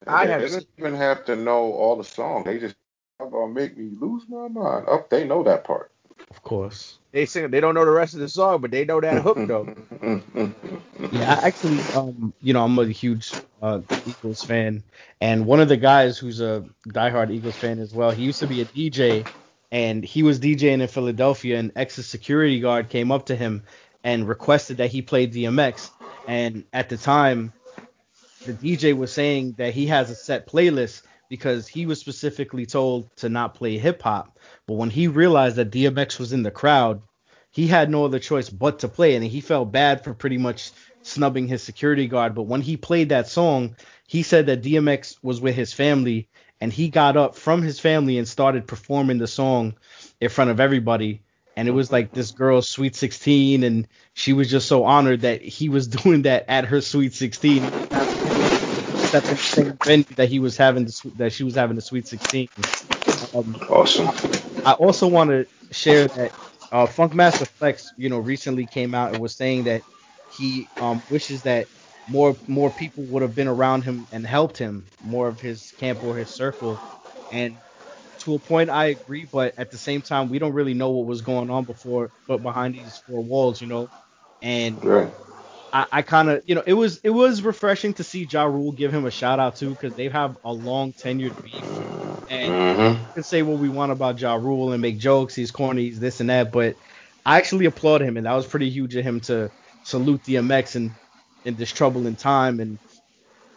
I 0.07 0.25
they 0.25 0.31
have 0.31 0.41
didn't 0.41 0.67
even 0.77 0.95
have 0.95 1.25
to 1.25 1.35
know 1.35 1.73
all 1.73 1.95
the 1.97 2.03
songs. 2.03 2.45
They 2.45 2.59
just 2.59 2.75
"You're 3.19 3.29
gonna 3.29 3.53
make 3.53 3.77
me 3.77 3.89
lose 3.99 4.23
my 4.29 4.47
mind. 4.47 4.85
Oh, 4.87 5.05
they 5.09 5.25
know 5.25 5.43
that 5.43 5.63
part. 5.63 5.91
of 6.29 6.41
course. 6.43 6.97
They 7.11 7.25
sing 7.25 7.49
they 7.49 7.59
don't 7.59 7.73
know 7.75 7.85
the 7.85 7.91
rest 7.91 8.13
of 8.13 8.19
the 8.19 8.29
song, 8.29 8.61
but 8.61 8.71
they 8.71 8.85
know 8.85 9.01
that 9.01 9.21
hook 9.21 9.37
though. 9.47 9.73
Yeah, 11.11 11.33
I 11.41 11.47
actually, 11.47 11.79
um, 11.95 12.33
you 12.41 12.53
know, 12.53 12.63
I'm 12.63 12.77
a 12.77 12.85
huge 12.85 13.31
uh, 13.61 13.81
Eagles 14.05 14.43
fan, 14.43 14.83
and 15.21 15.45
one 15.45 15.59
of 15.59 15.67
the 15.69 15.77
guys 15.77 16.17
who's 16.19 16.39
a 16.41 16.65
diehard 16.89 17.31
Eagles 17.31 17.55
fan 17.55 17.79
as 17.79 17.93
well. 17.93 18.11
He 18.11 18.23
used 18.23 18.39
to 18.39 18.47
be 18.47 18.61
a 18.61 18.65
DJ, 18.65 19.25
and 19.71 20.03
he 20.03 20.21
was 20.23 20.39
DJing 20.39 20.81
in 20.81 20.87
Philadelphia, 20.87 21.57
and 21.57 21.71
X's 21.75 22.05
security 22.05 22.59
guard 22.59 22.89
came 22.89 23.11
up 23.11 23.25
to 23.27 23.35
him 23.35 23.63
and 24.03 24.27
requested 24.27 24.77
that 24.77 24.91
he 24.91 25.01
play 25.01 25.25
DMX. 25.27 25.89
And 26.27 26.65
at 26.73 26.89
the 26.89 26.97
time, 26.97 27.53
the 28.45 28.53
DJ 28.53 28.95
was 28.95 29.11
saying 29.11 29.53
that 29.57 29.73
he 29.73 29.87
has 29.87 30.11
a 30.11 30.15
set 30.15 30.47
playlist 30.47 31.01
because 31.29 31.67
he 31.67 31.85
was 31.85 31.99
specifically 31.99 32.65
told 32.65 33.15
to 33.17 33.29
not 33.29 33.55
play 33.55 33.77
hip 33.77 34.01
hop. 34.01 34.37
But 34.67 34.73
when 34.73 34.89
he 34.89 35.07
realized 35.07 35.55
that 35.55 35.71
DMX 35.71 36.19
was 36.19 36.33
in 36.33 36.43
the 36.43 36.51
crowd, 36.51 37.01
he 37.51 37.67
had 37.67 37.89
no 37.89 38.05
other 38.05 38.19
choice 38.19 38.49
but 38.49 38.79
to 38.79 38.87
play 38.87 39.15
and 39.15 39.23
he 39.23 39.41
felt 39.41 39.71
bad 39.71 40.03
for 40.03 40.13
pretty 40.13 40.37
much 40.37 40.71
snubbing 41.01 41.47
his 41.47 41.63
security 41.63 42.07
guard. 42.07 42.35
But 42.35 42.43
when 42.43 42.61
he 42.61 42.77
played 42.77 43.09
that 43.09 43.27
song, 43.27 43.75
he 44.07 44.23
said 44.23 44.47
that 44.47 44.61
DMX 44.61 45.17
was 45.21 45.41
with 45.41 45.55
his 45.55 45.73
family, 45.73 46.27
and 46.61 46.73
he 46.73 46.89
got 46.89 47.15
up 47.15 47.35
from 47.35 47.61
his 47.61 47.79
family 47.79 48.17
and 48.17 48.27
started 48.27 48.67
performing 48.67 49.17
the 49.17 49.27
song 49.27 49.75
in 50.19 50.29
front 50.29 50.51
of 50.51 50.59
everybody. 50.59 51.21
And 51.55 51.67
it 51.67 51.71
was 51.71 51.91
like 51.91 52.11
this 52.11 52.31
girl's 52.31 52.69
sweet 52.69 52.95
16, 52.95 53.63
and 53.63 53.87
she 54.13 54.33
was 54.33 54.49
just 54.49 54.67
so 54.67 54.83
honored 54.83 55.21
that 55.21 55.41
he 55.41 55.69
was 55.69 55.87
doing 56.03 56.23
that 56.23 56.45
at 56.47 56.65
her 56.65 56.81
sweet 56.81 57.13
16. 57.13 57.63
Except 59.09 59.31
in 59.31 59.37
the 59.37 59.43
same 59.43 59.79
venue 59.85 60.15
that 60.17 60.29
he 60.29 60.39
was 60.39 60.57
having 60.57 60.85
the, 60.85 61.11
that 61.17 61.33
she 61.33 61.43
was 61.43 61.55
having 61.55 61.75
the 61.75 61.81
sweet 61.81 62.07
16. 62.07 62.49
Um, 63.33 63.61
awesome. 63.69 64.07
I 64.65 64.73
also 64.73 65.07
want 65.07 65.31
to 65.31 65.47
share 65.71 66.07
that 66.09 66.33
uh, 66.71 66.87
Funkmaster 66.87 67.47
Flex, 67.59 67.93
you 67.97 68.09
know, 68.09 68.19
recently 68.19 68.67
came 68.67 68.93
out 68.95 69.11
and 69.11 69.19
was 69.21 69.35
saying 69.35 69.65
that 69.65 69.85
he 70.27 70.71
um, 70.79 71.03
wishes 71.09 71.43
that 71.43 71.69
more 72.07 72.37
more 72.47 72.71
people 72.71 73.05
would 73.07 73.23
have 73.23 73.35
been 73.35 73.47
around 73.47 73.83
him 73.83 74.07
and 74.11 74.25
helped 74.25 74.57
him, 74.57 74.91
more 75.01 75.27
of 75.27 75.39
his 75.41 75.73
camp 75.77 76.03
or 76.03 76.17
his 76.17 76.31
circle. 76.31 76.83
And 77.31 77.61
to 78.19 78.35
a 78.35 78.39
point, 78.39 78.69
I 78.69 78.87
agree, 78.87 79.25
but 79.25 79.55
at 79.57 79.71
the 79.71 79.77
same 79.77 80.01
time, 80.01 80.29
we 80.29 80.39
don't 80.39 80.53
really 80.53 80.73
know 80.75 80.91
what 80.91 81.07
was 81.07 81.21
going 81.21 81.49
on 81.49 81.65
before, 81.65 82.13
but 82.27 82.43
behind 82.43 82.75
these 82.75 82.97
four 83.07 83.23
walls, 83.23 83.61
you 83.61 83.67
know. 83.67 83.91
And 84.41 84.83
Right. 84.83 85.13
I, 85.71 85.87
I 85.91 86.01
kind 86.01 86.29
of, 86.29 86.43
you 86.45 86.55
know, 86.55 86.63
it 86.65 86.73
was 86.73 86.99
it 87.03 87.09
was 87.11 87.41
refreshing 87.41 87.93
to 87.95 88.03
see 88.03 88.25
Ja 88.29 88.43
Rule 88.45 88.71
give 88.71 88.93
him 88.93 89.05
a 89.05 89.11
shout 89.11 89.39
out 89.39 89.55
too, 89.57 89.71
because 89.71 89.95
they 89.95 90.09
have 90.09 90.37
a 90.43 90.51
long 90.53 90.93
tenured 90.93 91.41
beef. 91.41 91.81
And 92.27 92.57
Mm-hmm. 92.57 93.03
we 93.07 93.13
can 93.13 93.23
say 93.23 93.41
what 93.43 93.59
we 93.59 93.69
want 93.69 93.91
about 93.91 94.19
Ja 94.19 94.35
Rule 94.35 94.73
and 94.73 94.81
make 94.81 94.99
jokes, 94.99 95.35
he's 95.35 95.51
corny, 95.51 95.83
he's 95.85 95.99
this 95.99 96.19
and 96.21 96.29
that, 96.29 96.51
but 96.51 96.77
I 97.25 97.37
actually 97.37 97.65
applaud 97.65 98.01
him, 98.01 98.17
and 98.17 98.25
that 98.25 98.33
was 98.33 98.47
pretty 98.47 98.69
huge 98.69 98.95
of 98.95 99.05
him 99.05 99.21
to 99.21 99.51
salute 99.83 100.23
DMX 100.23 100.75
in 100.75 100.97
in 101.43 101.55
this 101.55 101.71
troubling 101.71 102.15
time. 102.15 102.59
And 102.59 102.79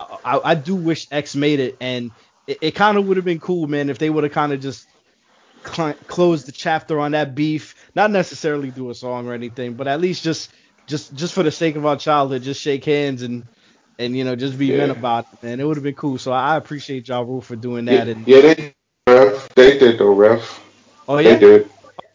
I, 0.01 0.19
I, 0.25 0.41
I 0.53 0.55
do 0.55 0.77
wish 0.77 1.09
X 1.11 1.37
made 1.37 1.61
it, 1.61 1.77
and 1.81 2.13
it, 2.47 2.59
it 2.63 2.71
kind 2.73 2.99
of 2.99 3.07
would 3.07 3.17
have 3.17 3.27
been 3.27 3.41
cool, 3.41 3.67
man, 3.69 3.91
if 3.91 3.99
they 3.99 4.11
would 4.11 4.25
have 4.25 4.33
kind 4.33 4.53
of 4.53 4.61
just 4.61 4.89
cl- 5.67 5.95
closed 6.07 6.47
the 6.47 6.53
chapter 6.53 7.01
on 7.01 7.13
that 7.13 7.35
beef, 7.35 7.75
not 7.95 8.11
necessarily 8.11 8.71
do 8.71 8.91
a 8.91 8.95
song 8.95 9.27
or 9.29 9.35
anything, 9.35 9.77
but 9.77 9.89
at 9.89 10.01
least 10.01 10.25
just 10.25 10.53
just 10.93 11.14
just 11.14 11.32
for 11.32 11.43
the 11.43 11.51
sake 11.51 11.76
of 11.76 11.86
our 11.86 11.97
childhood, 11.97 12.43
just 12.43 12.61
shake 12.61 12.84
hands 12.84 13.22
and 13.22 13.47
and 13.99 14.14
you 14.14 14.24
know 14.24 14.36
just 14.36 14.59
be 14.59 14.76
men 14.76 14.90
about 14.90 15.26
it, 15.32 15.43
man. 15.43 15.59
It 15.59 15.64
would 15.64 15.78
have 15.78 15.84
been 15.84 15.95
cool. 15.95 16.18
So 16.18 16.32
I 16.32 16.57
appreciate 16.57 17.09
Ja 17.09 17.20
Rule 17.20 17.40
for 17.40 17.57
doing 17.57 17.86
that. 17.86 18.07
Yeah, 18.07 18.12
And 18.12 18.28
yeah, 18.28 18.40
they 18.43 18.74
ref. 19.09 19.49
They 19.55 19.78
did 19.78 19.99
though, 19.99 20.12
ref. 20.12 20.62
oh 21.09 21.16
yeah, 21.18 21.34
They 21.34 21.38
did. 21.38 21.70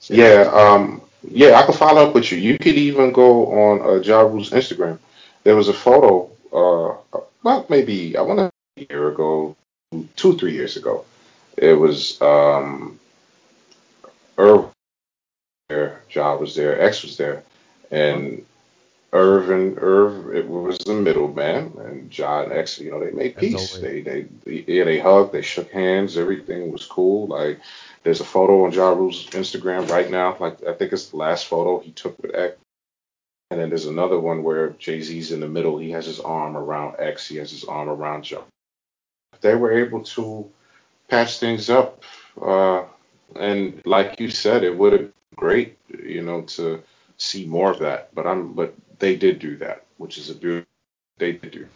Yeah. 0.10 0.52
Um. 0.54 1.02
Yeah, 1.30 1.60
I 1.60 1.64
can 1.66 1.74
follow 1.74 2.08
up 2.08 2.14
with 2.14 2.32
you. 2.32 2.38
You 2.38 2.58
could 2.60 2.76
even 2.76 3.12
go 3.12 3.48
on 3.52 3.82
uh, 3.82 4.02
Ja 4.02 4.22
Rule's 4.22 4.52
Instagram. 4.52 5.00
There 5.44 5.56
was 5.56 5.68
a 5.68 5.74
photo. 5.74 6.30
Uh, 6.54 7.20
well, 7.44 7.66
maybe 7.70 8.16
I 8.16 8.22
want 8.22 8.40
to 8.40 8.52
a 8.78 8.88
year 8.94 9.10
ago, 9.10 9.56
two, 10.16 10.38
three 10.38 10.54
years 10.54 10.78
ago. 10.78 11.04
It 11.58 11.74
was 11.74 12.22
um, 12.22 13.00
Irv 14.38 14.70
there, 15.70 16.02
Ja 16.12 16.36
was 16.36 16.56
there, 16.56 16.80
X 16.80 17.04
was 17.04 17.18
there, 17.18 17.44
and 17.92 18.46
Irv 19.14 19.50
and 19.50 19.78
Irv, 19.80 20.36
it 20.36 20.48
was 20.48 20.78
the 20.80 20.94
middleman, 20.94 21.74
and 21.80 22.12
John 22.12 22.52
X, 22.52 22.80
you 22.80 22.92
know, 22.92 23.00
they 23.00 23.12
made 23.12 23.38
peace. 23.38 23.78
They, 23.78 24.02
they, 24.02 24.28
yeah, 24.46 24.84
they 24.84 25.00
hugged, 25.00 25.32
they 25.32 25.42
shook 25.42 25.72
hands, 25.72 26.18
everything 26.18 26.72
was 26.72 26.86
cool. 26.86 27.28
Like, 27.28 27.60
there's 28.04 28.20
a 28.20 28.26
photo 28.26 28.66
on 28.66 28.74
Ja 28.74 28.90
Rule's 28.90 29.28
Instagram 29.28 29.90
right 29.90 30.12
now. 30.12 30.36
Like, 30.40 30.64
I 30.66 30.74
think 30.74 30.92
it's 30.92 31.08
the 31.08 31.18
last 31.18 31.48
photo 31.48 31.80
he 31.80 31.92
took 31.92 32.22
with 32.22 32.36
X. 32.36 32.58
And 33.50 33.62
then 33.62 33.70
there's 33.70 33.86
another 33.86 34.20
one 34.20 34.44
where 34.44 34.72
Jay 34.72 35.02
Z's 35.02 35.32
in 35.32 35.40
the 35.40 35.48
middle. 35.48 35.78
He 35.78 35.92
has 35.92 36.06
his 36.06 36.20
arm 36.20 36.58
around 36.58 36.96
X. 37.00 37.28
He 37.28 37.38
has 37.38 37.50
his 37.50 37.64
arm 37.64 37.88
around 37.88 38.30
Ja. 38.30 38.42
They 39.40 39.56
were 39.56 39.72
able 39.72 40.04
to 40.04 40.50
patch 41.08 41.40
things 41.40 41.70
up. 41.70 42.04
Uh, 42.42 42.84
and 43.38 43.82
like 43.86 44.20
you 44.20 44.30
said, 44.30 44.64
it 44.64 44.78
would 44.78 44.92
have 44.94 45.02
been 45.02 45.14
great, 45.36 45.78
you 46.04 46.24
know, 46.24 46.42
to 46.42 46.84
see 47.18 47.46
more 47.46 47.72
of 47.72 47.80
that. 47.80 48.14
But 48.14 48.28
I'm, 48.28 48.54
but 48.54 48.76
they 49.00 49.16
did 49.16 49.40
do 49.40 49.58
that, 49.58 49.86
which 49.98 50.18
is 50.18 50.30
a 50.30 50.36
beautiful. 50.36 50.68
They 51.18 51.34
did 51.34 51.52
do. 51.52 51.68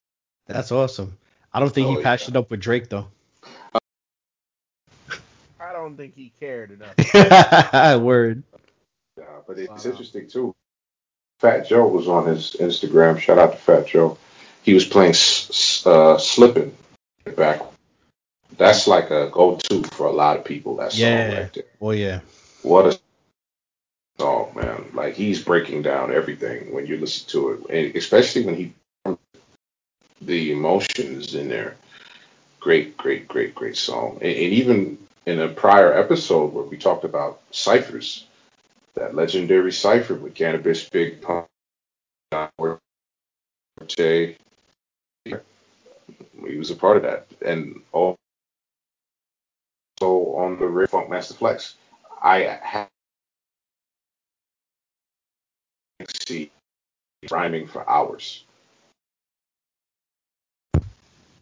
that's 0.47 0.71
awesome. 0.71 1.17
I 1.53 1.59
don't 1.59 1.73
think 1.73 1.87
Oh, 1.87 1.91
he 1.91 1.97
yeah. 1.97 2.03
patched 2.03 2.29
it 2.29 2.35
up 2.35 2.49
with 2.51 2.59
Drake 2.59 2.89
though. 2.89 3.07
I 5.59 5.73
don't 5.73 5.95
think 5.95 6.15
he 6.15 6.31
cared 6.39 6.71
enough. 6.71 6.95
Word. 8.01 8.43
Yeah, 9.17 9.23
but 9.47 9.57
it's 9.59 9.69
Wow. 9.85 9.91
interesting 9.91 10.27
too. 10.27 10.53
Fat 11.39 11.67
Joe 11.67 11.87
was 11.87 12.07
on 12.07 12.27
his 12.27 12.55
Instagram. 12.59 13.19
Shout 13.19 13.37
out 13.39 13.51
to 13.53 13.57
Fat 13.57 13.87
Joe. 13.87 14.17
He 14.63 14.73
was 14.73 14.85
playing 14.85 15.11
s- 15.11 15.49
s- 15.49 15.85
uh, 15.87 16.17
"Slippin'" 16.19 16.75
back. 17.35 17.61
That's 18.57 18.85
like 18.87 19.09
a 19.09 19.29
go-to 19.31 19.83
for 19.83 20.05
a 20.07 20.11
lot 20.11 20.37
of 20.37 20.45
people. 20.45 20.75
That 20.77 20.91
song 20.91 20.99
Yeah. 21.01 21.39
right 21.41 21.53
there. 21.53 21.63
Oh 21.81 21.91
yeah. 21.91 22.19
What 22.61 22.85
a 22.93 22.99
song, 24.21 24.51
man! 24.55 24.85
Like 24.93 25.15
he's 25.15 25.43
breaking 25.43 25.81
down 25.81 26.13
everything 26.13 26.71
when 26.73 26.85
you 26.85 26.97
listen 26.97 27.27
to 27.29 27.53
it, 27.53 27.69
and 27.71 27.95
especially 27.95 28.45
when 28.45 28.55
he 28.55 28.73
the 30.21 30.51
emotions 30.51 31.33
in 31.33 31.49
there. 31.49 31.75
Great, 32.59 32.95
great, 32.95 33.27
great, 33.27 33.55
great 33.55 33.75
song. 33.75 34.19
And, 34.21 34.31
and 34.31 34.53
even 34.53 34.99
in 35.25 35.39
a 35.39 35.47
prior 35.47 35.91
episode 35.97 36.53
where 36.53 36.63
we 36.63 36.77
talked 36.77 37.03
about 37.03 37.41
ciphers, 37.49 38.27
that 38.93 39.15
legendary 39.15 39.71
cipher 39.71 40.13
with 40.13 40.35
Canibus, 40.35 40.91
Big 40.91 41.19
Pun, 41.23 41.47
he 45.25 46.57
was 46.57 46.69
a 46.69 46.75
part 46.75 46.97
of 46.97 47.03
that, 47.03 47.25
and 47.43 47.81
also 47.91 48.17
on 49.99 50.59
the 50.59 50.67
Red 50.67 50.91
Funkmaster 50.91 51.35
Flex, 51.35 51.73
I 52.21 52.87
see 56.31 56.51
rhyming 57.29 57.67
for 57.67 57.87
hours. 57.89 58.43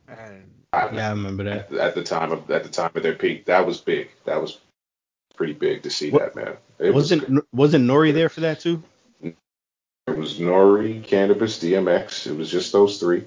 And 0.08 0.44
Yeah, 0.74 1.08
I 1.08 1.10
remember 1.12 1.44
that. 1.46 1.72
at 1.74 1.96
the 1.96 2.04
time 2.04 2.32
of 2.32 2.50
at 2.52 2.64
the 2.64 2.70
time 2.70 2.92
of 2.96 3.04
their 3.04 3.16
peak. 3.16 3.46
That 3.46 3.66
was 3.66 3.80
big. 3.80 4.10
That 4.26 4.42
was 4.42 4.60
pretty 5.36 5.54
big 5.54 5.84
to 5.84 5.90
see 5.90 6.10
What- 6.12 6.34
that 6.34 6.36
man. 6.36 6.58
It 6.80 6.94
was 6.94 7.12
Wasn't 7.12 7.46
wasn't 7.54 7.86
Nore 7.86 8.12
there 8.12 8.30
for 8.30 8.42
that 8.42 8.60
too? 8.60 8.84
it 9.22 9.36
was 10.18 10.40
Nore, 10.40 10.80
Canibus, 10.80 11.60
DMX. 11.60 12.26
It 12.28 12.36
was 12.36 12.50
just 12.50 12.72
those 12.72 13.00
three, 13.00 13.24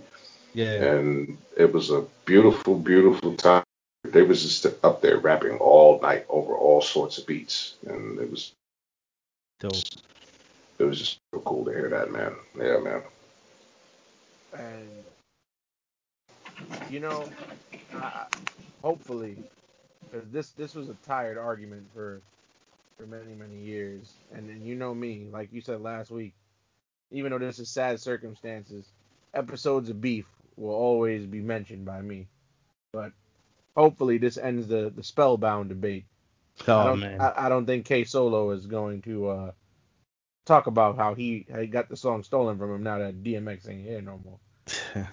Yeah. 0.55 0.97
and 0.97 1.39
it 1.57 1.73
was 1.73 1.91
a 1.91 2.03
beautiful, 2.25 2.77
beautiful 2.77 3.37
time. 3.37 3.63
They 4.05 4.23
was 4.23 4.43
just 4.43 4.67
up 4.85 5.01
there 5.01 5.17
rapping 5.19 5.59
all 5.59 6.01
night 6.01 6.27
over 6.29 6.55
all 6.57 6.83
sorts 6.83 7.19
of 7.19 7.27
beats, 7.27 7.77
and 7.87 8.19
it 8.19 8.29
was 8.31 8.53
Dope. 9.61 9.75
It 10.79 10.85
was 10.85 10.99
just 10.99 11.21
so 11.35 11.41
cool 11.41 11.65
to 11.65 11.71
hear 11.71 11.89
that 11.91 12.13
man. 12.13 12.35
Yeah, 12.59 12.79
man. 12.79 13.03
and 14.53 14.89
you 16.91 17.01
know, 17.01 17.29
I, 17.95 18.27
hopefully, 18.83 19.37
because 20.11 20.29
this 20.31 20.51
this 20.51 20.75
was 20.75 20.89
a 20.89 20.97
tired 21.07 21.39
argument 21.39 21.87
for 21.95 22.21
for 22.99 23.07
many 23.07 23.35
many 23.35 23.59
years, 23.59 24.13
and 24.35 24.49
then 24.49 24.63
you 24.65 24.75
know 24.75 24.95
me, 24.95 25.27
like 25.33 25.53
you 25.53 25.61
said 25.61 25.81
last 25.81 26.11
week, 26.11 26.35
even 27.11 27.33
though 27.33 27.39
this 27.39 27.59
is 27.59 27.69
sad 27.69 28.01
circumstances, 28.01 28.87
episodes 29.35 29.89
of 29.91 30.01
beef 30.01 30.27
will 30.57 30.75
always 30.75 31.25
be 31.27 31.41
mentioned 31.41 31.85
by 31.85 32.01
me, 32.01 32.27
but 32.93 33.13
hopefully 33.77 34.19
this 34.19 34.37
ends 34.37 34.67
the 34.67 34.93
the 34.95 35.03
spellbound 35.03 35.69
debate. 35.69 36.05
I 36.77 36.85
Oh 36.85 36.85
don't, 36.85 37.01
man. 37.01 37.21
I, 37.21 37.33
I 37.37 37.49
don't 37.49 37.67
think 37.67 37.87
K 37.87 38.05
Solo 38.05 38.51
is 38.51 38.67
going 38.67 39.03
to 39.03 39.29
uh, 39.29 39.53
talk 40.45 40.67
about 40.67 40.97
how 40.97 41.15
he, 41.15 41.47
how 41.53 41.61
he 41.61 41.67
got 41.67 41.89
the 41.89 41.97
song 41.97 42.23
stolen 42.23 42.59
from 42.59 42.75
him 42.75 42.83
now 42.83 42.99
that 42.99 43.23
DMX 43.23 43.69
ain't 43.69 43.87
here 43.87 44.03
no 44.03 44.21
more. 44.25 44.39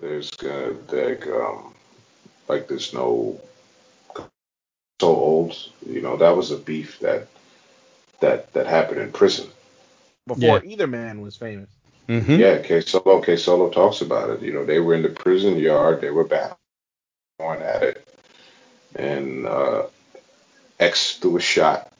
There's 0.00 0.30
gonna 0.30 0.74
like 0.92 1.26
um 1.26 1.74
like 2.48 2.68
there's 2.68 2.92
no 2.92 3.40
so 5.00 5.08
old. 5.08 5.56
You 5.86 6.00
know 6.02 6.16
that 6.16 6.36
was 6.36 6.50
a 6.50 6.56
beef 6.56 6.98
that 7.00 7.28
that 8.20 8.52
that 8.52 8.66
happened 8.66 9.00
in 9.00 9.12
prison. 9.12 9.48
Before 10.26 10.62
either 10.62 10.86
man 10.86 11.20
was 11.20 11.36
famous. 11.36 11.70
hmm 12.08 12.40
Yeah, 12.40 12.58
K 12.62 12.80
Solo 12.80 13.20
K 13.20 13.36
Solo 13.36 13.70
talks 13.70 14.00
about 14.02 14.30
it. 14.30 14.42
You 14.42 14.52
know 14.52 14.64
they 14.64 14.80
were 14.80 14.94
in 14.94 15.02
the 15.02 15.08
prison 15.10 15.56
yard. 15.58 16.00
They 16.00 16.10
were 16.10 16.24
back 16.24 16.56
going 17.40 17.62
at 17.62 17.82
it, 17.82 18.08
and 18.96 19.46
uh, 19.46 19.84
X 20.80 21.16
threw 21.18 21.36
a 21.36 21.40
shot 21.40 21.92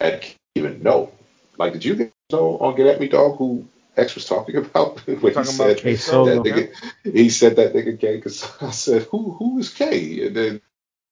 at 0.00 0.34
even 0.56 0.82
know. 0.82 1.12
Like 1.58 1.72
did 1.74 1.84
you 1.84 2.12
know 2.32 2.58
on 2.58 2.76
Get 2.76 2.86
at 2.88 3.00
Me 3.00 3.08
Dog 3.08 3.38
who 3.38 3.66
X 3.96 4.14
was 4.14 4.26
talking 4.26 4.56
about 4.64 5.06
when 5.06 5.18
he 5.18 5.30
Talking 5.32 5.44
said 5.44 5.70
about 5.70 5.78
K 5.78 5.96
Solo. 5.96 6.42
that 6.42 6.44
nigga, 6.44 6.74
he 7.04 7.30
said 7.30 7.56
that 7.56 7.74
nigga 7.74 7.98
K 8.00 8.16
because 8.16 8.50
I 8.62 8.70
said 8.70 9.02
who 9.04 9.32
who 9.32 9.58
is 9.58 9.70
K 9.72 10.26
and 10.26 10.36
then 10.36 10.60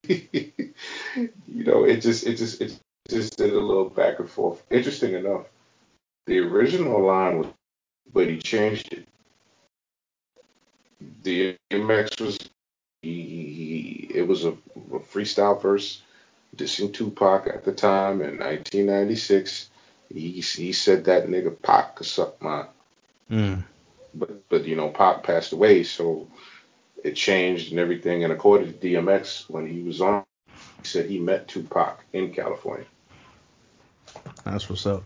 you 0.08 1.64
know 1.64 1.84
it 1.84 2.00
just 2.02 2.26
it 2.26 2.36
just 2.36 2.60
it 2.60 2.78
just 3.10 3.36
did 3.38 3.52
a 3.52 3.60
little 3.60 3.90
back 3.90 4.18
and 4.20 4.30
forth. 4.30 4.62
Interesting 4.70 5.14
enough, 5.14 5.46
the 6.26 6.40
original 6.40 7.04
line 7.06 7.38
was 7.38 7.48
but 8.12 8.28
he 8.28 8.38
changed 8.38 8.92
it. 8.94 9.08
The 11.24 11.56
DMX 11.72 12.20
was 12.20 12.38
he, 13.02 13.22
he 13.22 14.10
it 14.14 14.26
was 14.28 14.44
a, 14.44 14.50
a 14.50 15.00
freestyle 15.00 15.60
verse 15.62 16.02
dissing 16.56 16.92
Tupac 16.92 17.46
at 17.46 17.64
the 17.64 17.72
time 17.72 18.20
in 18.22 18.38
1996. 18.38 19.70
He 20.12 20.40
he 20.40 20.72
said 20.72 21.04
that 21.06 21.26
nigga 21.26 21.60
Pac 21.62 21.96
could 21.96 22.06
suck 22.06 22.40
my 22.42 22.66
Mm. 23.30 23.62
but 24.14 24.48
but 24.50 24.64
you 24.66 24.76
know 24.76 24.90
Pac 24.90 25.22
passed 25.22 25.52
away, 25.52 25.84
so 25.84 26.28
it 27.02 27.14
changed 27.14 27.70
and 27.70 27.80
everything. 27.80 28.24
And 28.24 28.32
according 28.32 28.72
to 28.72 28.78
DMX, 28.78 29.48
when 29.48 29.66
he 29.66 29.80
was 29.82 30.02
on, 30.02 30.24
he 30.82 30.88
said 30.88 31.06
he 31.06 31.18
met 31.18 31.48
Tupac 31.48 32.04
in 32.12 32.32
California. 32.32 32.86
That's 34.44 34.68
what's 34.68 34.86
up. 34.86 35.04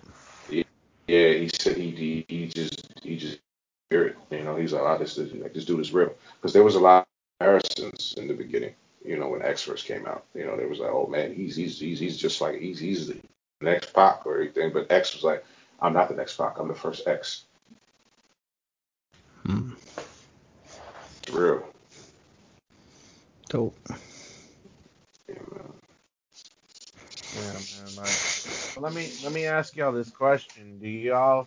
Yeah, 0.49 0.65
he 1.07 1.51
said 1.55 1.77
he 1.77 1.91
he, 1.91 2.25
he 2.29 2.47
just 2.49 2.93
he 3.03 3.17
just 3.17 3.39
hear 3.91 4.07
it. 4.09 4.17
You 4.31 4.43
know, 4.43 4.57
he's 4.57 4.73
like, 4.73 4.83
oh, 4.83 4.99
this 4.99 5.15
this 5.17 5.65
dude 5.65 5.81
is 5.81 5.93
real 5.93 6.13
because 6.37 6.53
there 6.53 6.65
was 6.65 6.75
a 6.75 6.81
lot 6.81 7.03
of 7.03 7.07
comparisons 7.39 8.15
in 8.17 8.27
the 8.27 8.35
beginning. 8.35 8.75
You 9.07 9.19
know, 9.19 9.29
when 9.29 9.43
X 9.43 9.63
first 9.63 9.87
came 9.87 10.07
out, 10.07 10.25
you 10.35 10.45
know, 10.45 10.57
there 10.57 10.69
was 10.69 10.81
like, 10.81 10.91
oh 10.91 11.07
man, 11.07 11.33
he's 11.33 11.55
he's 11.55 11.79
he's 11.79 12.01
he's 12.01 12.17
just 12.17 12.41
like 12.41 12.59
he's 12.59 12.79
he's 12.79 13.07
the 13.07 13.17
next 13.61 13.93
Pac 13.95 14.27
or 14.27 14.41
anything. 14.41 14.73
But 14.73 14.91
X 14.91 15.15
was 15.15 15.23
like, 15.23 15.45
I'm 15.81 15.93
not 15.93 16.09
the 16.09 16.17
next 16.17 16.37
Pac. 16.37 16.59
I'm 16.59 16.69
the 16.69 16.75
first 16.75 17.07
X. 17.07 17.45
Mm. 19.47 19.77
It's 21.23 21.33
real. 21.33 21.67
Dope. 23.49 23.77
Yeah, 25.29 25.35
man. 25.53 25.73
Yeah, 27.37 27.53
man. 27.53 27.97
Like, 27.97 28.19
but 28.75 28.83
let 28.83 28.93
me 28.93 29.09
let 29.23 29.33
me 29.33 29.47
ask 29.47 29.77
y'all 29.77 29.93
this 29.93 30.11
question: 30.11 30.79
Do 30.81 30.89
y'all? 30.89 31.47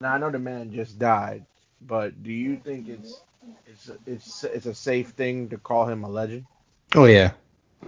Now 0.00 0.14
I 0.14 0.18
know 0.18 0.30
the 0.30 0.38
man 0.38 0.72
just 0.72 0.98
died, 0.98 1.44
but 1.80 2.22
do 2.22 2.32
you 2.32 2.56
think 2.56 2.88
it's 2.88 3.22
it's 3.66 3.90
it's 4.06 4.44
it's 4.44 4.66
a 4.66 4.74
safe 4.74 5.10
thing 5.10 5.48
to 5.48 5.58
call 5.58 5.86
him 5.86 6.04
a 6.04 6.08
legend? 6.08 6.46
Oh 6.94 7.06
yeah. 7.06 7.32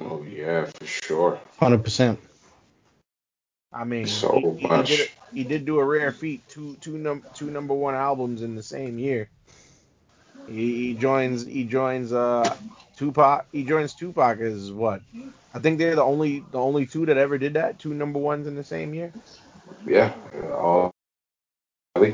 Oh 0.00 0.22
yeah, 0.24 0.66
for 0.66 0.86
sure. 0.86 1.40
Hundred 1.58 1.84
percent. 1.84 2.20
I 3.72 3.84
mean, 3.84 4.08
So 4.08 4.30
he, 4.30 4.48
he, 4.58 4.68
he 4.68 4.68
much. 4.68 4.90
did 4.96 5.08
he 5.34 5.44
did 5.44 5.64
do 5.66 5.78
a 5.80 5.84
rare 5.84 6.12
feat, 6.12 6.42
two 6.48 6.76
two 6.80 6.98
num 6.98 7.24
two 7.34 7.50
number 7.50 7.74
one 7.74 7.94
albums 7.94 8.42
in 8.42 8.54
the 8.54 8.62
same 8.62 8.98
year. 8.98 9.30
He, 10.46 10.88
he 10.88 10.94
joins 10.94 11.44
he 11.46 11.64
joins 11.64 12.12
uh 12.12 12.56
Tupac. 12.96 13.46
He 13.52 13.64
joins 13.64 13.94
Tupac 13.94 14.40
as 14.40 14.72
what? 14.72 15.02
I 15.54 15.60
think 15.60 15.78
they're 15.78 15.96
the 15.96 16.04
only 16.04 16.40
the 16.50 16.58
only 16.58 16.86
two 16.86 17.06
that 17.06 17.18
ever 17.18 17.38
did 17.38 17.54
that. 17.54 17.78
Two 17.80 17.94
number 17.94 18.18
ones 18.18 18.46
in 18.46 18.56
the 18.56 18.64
same 18.64 18.94
year. 18.94 19.14
Yeah. 19.86 20.12
All. 20.52 20.90
Uh, 21.96 22.08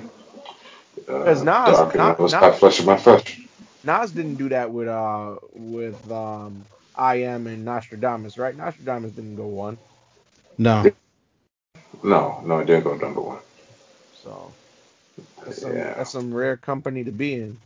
'Cause 1.25 1.43
Nas- 1.43 1.77
dark 1.77 1.95
and 1.95 2.05
Nas- 2.05 2.33
Nas- 2.33 2.33
not 2.41 2.57
flesh 2.57 2.81
of 2.81 2.87
my 2.87 2.97
flesh. 2.97 3.41
Nas 3.85 4.13
didn't 4.13 4.37
do 4.37 4.49
that 4.51 4.71
with 4.73 4.89
uh 4.89 5.37
with 5.55 6.11
um 6.11 6.67
I 7.01 7.17
am 7.23 7.49
and 7.49 7.65
Nostradamus, 7.67 8.39
right? 8.39 8.57
Nostradamus 8.57 9.13
didn't 9.13 9.37
go 9.37 9.49
one. 9.49 9.79
No. 10.59 10.93
No, 12.05 12.43
no, 12.45 12.61
it 12.61 12.67
didn't 12.67 12.85
go 12.85 12.97
number 12.97 13.23
one. 13.23 13.41
So 14.13 14.57
that's 15.45 15.59
some 15.59 15.77
Yeah. 15.77 15.95
that's 15.97 16.11
some 16.11 16.35
rare 16.35 16.57
company 16.57 17.05
to 17.05 17.13
be 17.13 17.35
in. 17.35 17.59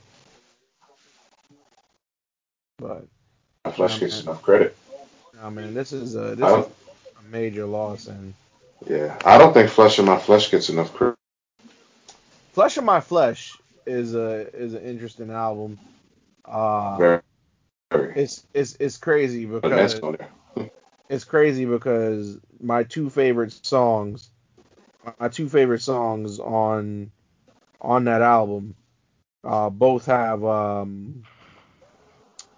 But 2.78 3.06
My 3.64 3.72
flesh 3.72 4.00
Yeah, 4.00 4.00
gets 4.00 4.22
enough 4.22 4.42
credit. 4.42 4.76
I 5.42 5.50
mean, 5.50 5.74
this 5.74 5.92
is 5.92 6.16
a 6.16 6.36
I 6.42 6.50
this 6.50 6.54
is 6.56 6.66
a 7.18 7.22
major 7.30 7.66
loss 7.66 8.08
and 8.08 8.34
yeah, 8.88 9.18
I 9.24 9.38
don't 9.38 9.54
think 9.54 9.70
flesh 9.70 9.98
of 9.98 10.06
my 10.06 10.18
flesh 10.18 10.50
gets 10.50 10.70
enough 10.70 10.92
credit. 10.94 11.16
Flesh 12.52 12.76
of 12.78 12.84
My 12.84 13.00
Flesh 13.00 13.60
is 13.86 14.14
a 14.14 14.48
is 14.56 14.74
an 14.74 14.82
interesting 14.82 15.30
album. 15.30 15.80
Uh, 16.44 17.02
Very, 17.02 17.20
very. 17.20 17.22
It's 18.16 18.46
it's 18.54 18.76
it's 18.80 18.96
crazy 18.96 19.46
because 19.46 20.00
it's 21.08 21.24
crazy 21.24 21.64
because 21.64 22.38
my 22.60 22.82
two 22.84 23.10
favorite 23.10 23.52
songs, 23.52 24.30
my 25.20 25.28
two 25.28 25.48
favorite 25.48 25.82
songs 25.82 26.38
on 26.40 27.10
on 27.80 28.04
that 28.04 28.22
album, 28.22 28.74
uh, 29.44 29.70
both 29.70 30.06
have 30.06 30.44
um, 30.44 31.24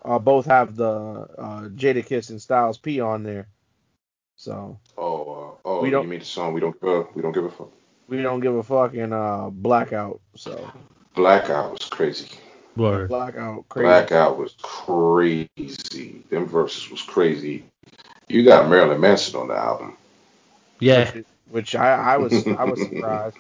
uh, 0.05 0.19
both 0.19 0.47
have 0.47 0.77
the 0.77 0.89
uh, 0.89 1.63
Jadakiss 1.75 2.31
and 2.31 2.41
Styles 2.41 2.79
P 2.79 3.01
on 3.01 3.23
there. 3.23 3.49
So 4.37 4.79
Oh, 4.97 5.59
uh, 5.65 5.69
oh, 5.69 5.81
We 5.83 5.89
you 5.89 5.93
don't- 5.93 6.09
mean 6.09 6.21
the 6.21 6.25
song 6.25 6.53
we 6.53 6.61
don't 6.61 6.77
uh, 6.83 7.05
we 7.15 7.23
don't 7.23 7.33
give 7.33 7.45
a 7.45 7.51
fuck. 7.51 7.71
we 8.09 8.23
don't 8.23 8.41
give 8.41 8.55
a 8.55 8.63
fuck 8.63 8.95
in 8.95 9.13
uh, 9.13 9.51
Blackout. 9.51 10.21
So 10.37 10.71
Blackout 11.15 11.73
was 11.73 11.89
crazy. 11.89 12.29
Word. 12.77 13.09
Blackout 13.09 13.69
crazy. 13.69 14.11
Blackout 14.11 14.39
was 14.39 14.55
crazy. 14.63 16.23
Them 16.31 16.47
verses 16.47 16.91
was 16.91 17.03
crazy. 17.03 17.65
You 18.29 18.45
got 18.45 18.69
Marilyn 18.71 19.01
Manson 19.01 19.41
on 19.41 19.49
the 19.49 19.57
album. 19.57 19.97
Yeah. 20.81 21.13
Which, 21.13 21.27
which 21.47 21.75
I, 21.77 22.15
I 22.15 22.19
was 22.19 22.49
I 22.57 22.65
was 22.67 22.83
surprised. 22.85 23.39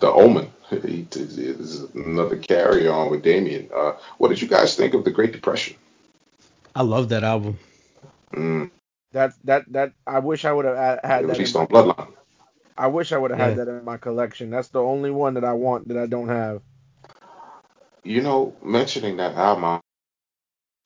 The 0.00 0.12
Omen. 0.12 0.52
He, 0.70 1.02
this 1.10 1.38
is 1.38 1.80
another 1.94 2.36
carry 2.36 2.88
on 2.88 3.10
with 3.10 3.22
Damien. 3.22 3.70
Uh, 3.74 3.92
what 4.18 4.28
did 4.28 4.42
you 4.42 4.48
guys 4.48 4.76
think 4.76 4.94
of 4.94 5.04
the 5.04 5.10
Great 5.12 5.32
Depression? 5.32 5.76
I 6.74 6.82
love 6.82 7.08
that 7.10 7.24
album. 7.24 7.58
Mm, 8.34 8.70
That 9.12 9.32
that 9.44 9.64
that 9.72 9.92
I 10.06 10.20
wish 10.20 10.44
I 10.44 10.52
would 10.52 10.66
have 10.66 11.00
had 11.04 11.26
it 11.26 11.28
that. 11.28 11.30
was 11.30 11.40
In 11.40 11.40
based 11.40 11.54
my, 11.54 11.56
on 11.56 11.68
Bloodline. 11.68 12.12
I 12.78 12.88
wish 12.88 13.12
I 13.12 13.18
would 13.18 13.30
have 13.32 13.40
had 13.40 13.56
that 13.56 13.68
in 13.68 13.84
my 13.84 13.98
collection. 13.98 14.50
That's 14.50 14.68
the 14.70 14.80
only 14.82 15.10
one 15.10 15.34
that 15.34 15.44
I 15.44 15.54
want 15.54 15.88
that 15.88 15.98
I 15.98 16.06
don't 16.06 16.28
have. 16.28 16.62
You 18.04 18.22
know, 18.22 18.54
mentioning 18.62 19.16
that 19.18 19.36
album, 19.36 19.80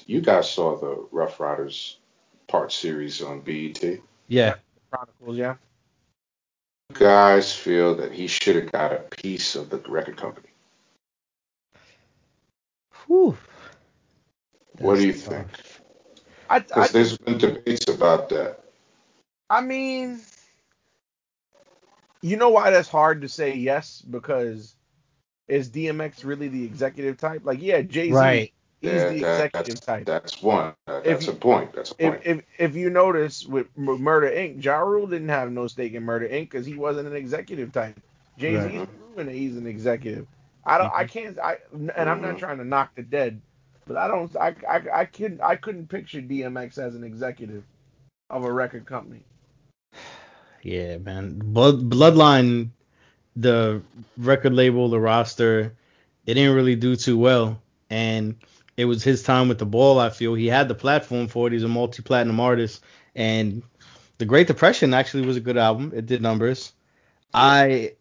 you 0.04 0.20
guys 0.20 0.50
saw 0.50 0.76
the 0.76 1.06
Ruff 1.10 1.40
Ryders 1.40 1.98
part 2.46 2.72
series 2.72 3.22
on 3.22 3.40
BET. 3.40 3.82
Yeah. 4.28 4.56
Chronicles, 4.90 5.36
yeah. 5.36 5.56
guys 6.92 7.54
feel 7.54 7.96
that 7.96 8.12
he 8.12 8.26
should 8.26 8.56
have 8.56 8.72
got 8.72 8.92
a 8.92 8.98
piece 9.22 9.56
of 9.56 9.70
the 9.70 9.78
record 9.88 10.16
company. 10.16 10.48
Whew. 13.06 13.36
What 14.78 14.96
do 14.96 15.06
you 15.06 15.12
That's 15.12 15.24
think? 15.24 15.46
I, 16.48 16.56
I, 16.56 16.58
Because 16.60 16.92
there's 16.92 17.18
been 17.18 17.38
debates 17.38 17.88
about 17.88 18.28
that. 18.28 18.60
I 19.50 19.60
mean, 19.60 20.20
you 22.22 22.36
know 22.36 22.50
why 22.50 22.70
that's 22.70 22.88
hard 22.88 23.22
to 23.22 23.28
say 23.28 23.54
yes 23.54 24.02
because 24.02 24.75
is 25.48 25.70
DMX 25.70 26.24
really 26.24 26.48
the 26.48 26.64
executive 26.64 27.16
type? 27.18 27.42
Like, 27.44 27.60
yeah, 27.62 27.82
Jay 27.82 28.08
Z, 28.08 28.12
Right. 28.12 28.52
he's 28.80 28.90
Yeah, 28.92 29.08
the 29.10 29.20
that- 29.20 29.44
executive 29.46 29.74
that's, 29.74 29.86
type. 29.86 30.06
That's 30.06 30.42
one. 30.42 30.74
That- 30.86 30.98
If 30.98 31.04
That's 31.04 31.26
you- 31.26 31.32
a 31.32 31.36
point. 31.36 31.72
That's 31.72 31.90
a 31.92 31.94
point. 31.94 32.20
if, 32.24 32.38
if 32.38 32.44
if 32.58 32.74
you 32.76 32.90
notice 32.90 33.46
with 33.46 33.66
Murder 33.76 34.28
Inc., 34.30 34.62
Ja 34.64 34.78
Rule 34.78 35.06
didn't 35.06 35.28
have 35.28 35.50
no 35.52 35.66
stake 35.66 35.94
in 35.94 36.02
Murder 36.02 36.28
Inc. 36.28 36.42
because 36.50 36.66
he 36.66 36.74
wasn't 36.74 37.08
an 37.08 37.16
executive 37.16 37.72
type. 37.72 37.98
Jay 38.38 38.52
Z 38.52 38.56
Right. 38.58 38.74
is 38.74 38.88
proven 38.98 39.26
that 39.26 39.34
he's 39.34 39.56
an 39.56 39.66
executive. 39.66 40.26
I 40.64 40.78
don't. 40.78 40.92
I 40.92 41.04
can't. 41.06 41.38
I 41.38 41.58
and 41.72 42.10
I'm 42.10 42.20
not 42.20 42.34
Mhm. 42.34 42.38
trying 42.38 42.58
to 42.58 42.64
knock 42.64 42.94
the 42.96 43.02
dead, 43.02 43.40
but 43.86 43.96
I 43.96 44.08
don't. 44.08 44.34
I 44.36 44.54
I 44.68 44.82
I 44.92 45.04
couldn't. 45.04 45.40
I 45.40 45.54
couldn't 45.56 45.86
picture 45.88 46.20
DMX 46.20 46.76
as 46.78 46.96
an 46.96 47.04
executive 47.04 47.62
of 48.30 48.44
a 48.44 48.52
record 48.52 48.84
company. 48.84 49.22
Yeah, 50.62 50.98
man. 50.98 51.38
Blood, 51.38 51.88
Bloodline, 51.88 52.70
the 53.36 53.82
record 54.16 54.54
label, 54.54 54.88
the 54.88 54.98
roster, 54.98 55.74
it 56.26 56.34
didn't 56.34 56.56
really 56.56 56.76
do 56.76 56.96
too 56.96 57.18
well. 57.18 57.60
And 57.90 58.36
it 58.76 58.86
was 58.86 59.04
his 59.04 59.22
time 59.22 59.48
with 59.48 59.58
the 59.58 59.66
ball, 59.66 59.98
I 59.98 60.10
feel. 60.10 60.34
He 60.34 60.46
had 60.46 60.68
the 60.68 60.74
platform 60.74 61.28
for 61.28 61.46
it. 61.46 61.52
He's 61.52 61.62
a 61.62 61.68
multi 61.68 62.02
platinum 62.02 62.40
artist. 62.40 62.82
And 63.14 63.62
The 64.18 64.24
Great 64.24 64.46
Depression 64.46 64.94
actually 64.94 65.26
was 65.26 65.36
a 65.36 65.40
good 65.40 65.56
album. 65.56 65.92
It 65.94 66.06
did 66.06 66.22
numbers. 66.22 66.72
I 67.32 67.92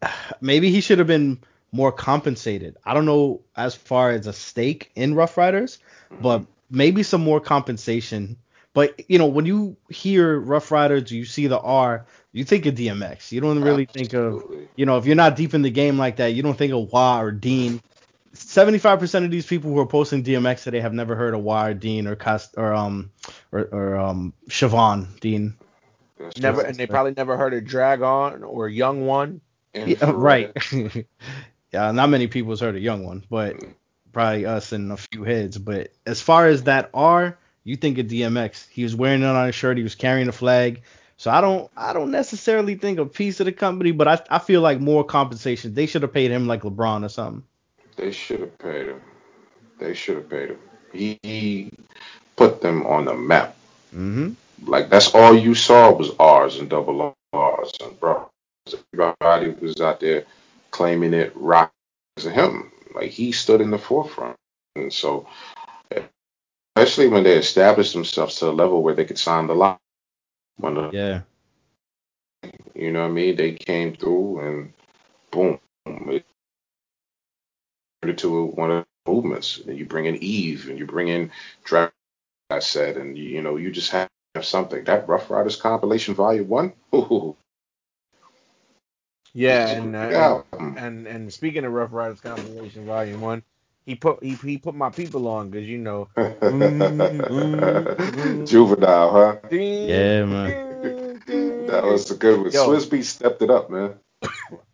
maybe 0.42 0.72
he 0.72 0.82
should 0.82 1.00
have 1.00 1.08
been 1.08 1.40
more 1.72 1.92
compensated. 1.92 2.78
I 2.86 2.94
don't 2.94 3.06
know 3.06 3.42
as 3.56 3.76
far 3.76 4.12
as 4.12 4.28
a 4.28 4.34
stake 4.34 4.92
in 4.96 5.14
Ruff 5.14 5.38
Ryders, 5.38 5.80
mm-hmm. 6.10 6.22
but 6.22 6.46
maybe 6.70 7.04
some 7.04 7.22
more 7.22 7.42
compensation. 7.42 8.38
But 8.74 9.10
you 9.10 9.18
know, 9.18 9.28
when 9.28 9.46
you 9.46 9.78
hear 9.90 10.40
Ruff 10.40 10.72
Ryders, 10.72 11.12
you 11.12 11.26
see 11.26 11.48
the 11.48 11.60
R, 11.60 12.06
you 12.36 12.44
think 12.44 12.66
of 12.66 12.76
DMX. 12.76 13.32
You 13.32 13.40
don't 13.40 13.62
really 13.62 13.86
think 13.86 14.14
of 14.14 14.44
you 14.76 14.86
know, 14.86 14.98
if 14.98 15.06
you're 15.06 15.16
not 15.16 15.38
deep 15.38 15.54
in 15.54 15.62
the 15.62 15.70
game 15.70 15.98
like 15.98 16.18
that, 16.18 16.34
you 16.34 16.44
don't 16.44 16.58
think 16.58 16.74
of 16.74 16.92
Wah 16.92 17.22
or 17.22 17.32
Dean. 17.32 17.82
75% 18.34 19.24
of 19.24 19.32
these 19.32 19.46
people 19.46 19.72
who 19.72 19.80
are 19.80 19.88
posting 19.88 20.22
DMX 20.22 20.64
today 20.64 20.82
have 20.82 20.94
never 20.94 21.16
heard 21.16 21.34
of 21.34 21.40
Wah 21.40 21.68
or 21.68 21.74
Dean 21.74 22.08
or 22.08 22.18
Cost 22.18 22.56
or 22.58 22.74
um 22.74 23.10
or, 23.54 23.62
or 23.72 23.96
um 23.96 24.34
Chivon 24.50 25.18
Dean. 25.22 25.56
That's 26.20 26.38
Never, 26.38 26.62
and 26.62 26.76
they 26.76 26.88
probably 26.88 27.14
never 27.16 27.38
heard 27.38 27.54
of 27.54 27.64
Drag 27.64 28.02
On 28.02 28.44
or 28.44 28.68
Yung 28.68 29.06
Wun. 29.06 29.40
Yeah, 29.74 30.12
right. 30.14 30.52
yeah, 31.72 31.92
not 31.92 32.10
many 32.10 32.28
people's 32.28 32.60
heard 32.60 32.76
of 32.76 32.82
Yung 32.82 33.06
Wun, 33.06 33.24
but 33.30 33.64
probably 34.12 34.46
us 34.46 34.74
and 34.74 34.92
a 34.92 34.98
few 34.98 35.24
heads. 35.24 35.58
But 35.58 35.94
as 36.06 36.20
far 36.20 36.48
as 36.48 36.64
that 36.64 36.90
R, 36.94 37.38
you 37.64 37.78
think 37.78 37.98
of 37.98 38.08
DMX. 38.08 38.68
He 38.70 38.84
was 38.84 38.94
wearing 38.94 39.22
it 39.22 39.26
on 39.26 39.46
his 39.46 39.56
shirt. 39.56 39.78
He 39.78 39.84
was 39.84 39.96
carrying 39.96 40.28
a 40.28 40.34
flag. 40.34 40.82
So 41.18 41.32
I 41.32 41.42
don't, 41.42 41.72
I 41.78 41.94
don't 41.94 42.12
necessarily 42.12 42.76
think 42.76 43.00
a 43.00 43.06
piece 43.06 43.40
of 43.40 43.46
the 43.46 43.52
company, 43.52 43.92
but 43.92 44.08
I, 44.08 44.22
I 44.30 44.40
feel 44.40 44.62
like 44.62 44.80
more 44.80 45.04
compensation. 45.04 45.74
They 45.74 45.86
should 45.86 46.02
have 46.02 46.14
paid 46.14 46.32
him 46.32 46.48
like 46.48 46.62
LeBron 46.62 47.06
or 47.06 47.10
something. 47.10 47.44
They 47.96 48.12
should 48.12 48.42
have 48.42 48.58
paid 48.58 48.88
him. 48.88 49.02
They 49.80 49.94
should 49.94 50.18
have 50.18 50.30
paid 50.30 50.50
him. 50.50 50.60
He, 50.92 51.20
he 51.24 51.72
put 52.36 52.62
them 52.62 52.86
on 52.86 53.06
the 53.06 53.14
map. 53.14 53.56
Mm-hmm. 53.96 54.34
Like 54.70 54.90
that's 54.90 55.14
all 55.14 55.38
you 55.38 55.56
saw 55.56 55.92
was 55.92 56.12
R's 56.20 56.60
and 56.60 56.70
double 56.70 57.16
R's 57.34 57.72
and 57.82 58.00
bro. 58.00 58.30
Everybody 58.94 59.50
was 59.50 59.80
out 59.80 60.00
there 60.00 60.26
claiming 60.72 61.14
it 61.14 61.34
rock 61.36 61.72
to 62.18 62.30
him. 62.30 62.72
Like 62.94 63.12
he 63.12 63.32
stood 63.32 63.62
in 63.62 63.72
the 63.72 63.78
forefront. 63.78 64.36
And 64.76 64.92
so 64.92 65.28
especially 66.76 67.08
when 67.08 67.24
they 67.24 67.38
established 67.38 67.94
themselves 67.94 68.36
to 68.40 68.50
a 68.50 68.52
level 68.52 68.84
where 68.84 68.94
they 68.94 69.06
could 69.06 69.18
sign 69.18 69.48
the 69.48 69.56
line. 69.56 69.78
When 70.58 70.76
the, 70.76 70.94
Yeah. 70.94 71.22
you 72.76 72.92
know 72.92 73.02
what 73.04 73.10
I 73.10 73.12
mean, 73.14 73.36
they 73.38 73.54
came 73.54 73.96
through 73.96 74.40
and 74.42 74.74
boom. 75.32 75.60
It 75.88 76.26
turned 78.02 78.12
into 78.12 78.46
one 78.48 78.72
of 78.72 78.86
the 79.06 79.12
movements. 79.12 79.60
And 79.60 79.78
you 79.78 79.86
bring 79.86 80.06
in 80.06 80.18
Eve 80.24 80.70
and 80.70 80.80
you 80.80 80.86
bring 80.88 81.10
in 81.10 81.32
Drag 81.66 81.92
On 82.52 82.58
I 82.58 82.60
said, 82.60 82.98
and 82.98 83.18
you 83.18 83.42
know, 83.42 83.58
you 83.58 83.72
just 83.72 83.92
have 83.92 84.10
something. 84.42 84.84
That 84.86 85.08
Ruff 85.10 85.30
Ryders 85.32 85.56
compilation 85.58 86.16
volume 86.16 86.50
one. 86.50 86.74
Ooh, 86.96 87.36
Yeah, 89.34 89.68
and 89.70 89.96
uh, 89.96 90.00
album. 90.00 90.76
and 90.76 91.08
and 91.08 91.34
speaking 91.34 91.66
of 91.66 91.74
Ruff 91.74 91.92
Ryders 91.94 92.22
compilation 92.22 92.86
volume 92.86 93.22
one, 93.22 93.44
he 93.86 93.96
put 93.96 94.24
he, 94.24 94.34
he 94.36 94.58
put 94.58 94.76
my 94.76 94.90
people 94.90 95.28
on 95.28 95.50
because 95.50 95.68
you 95.68 95.78
know. 95.78 96.08
Juvenile, 98.46 99.12
huh? 99.12 99.36
Yeah, 99.52 100.26
man. 100.26 101.22
That 101.68 101.84
was 101.84 102.12
a 102.12 102.16
good 102.16 102.40
one. 102.40 102.52
Yo. 102.52 102.68
Swizz 102.68 102.88
Beatz 102.88 103.06
stepped 103.06 103.42
it 103.42 103.50
up, 103.50 103.70
man. 103.70 103.96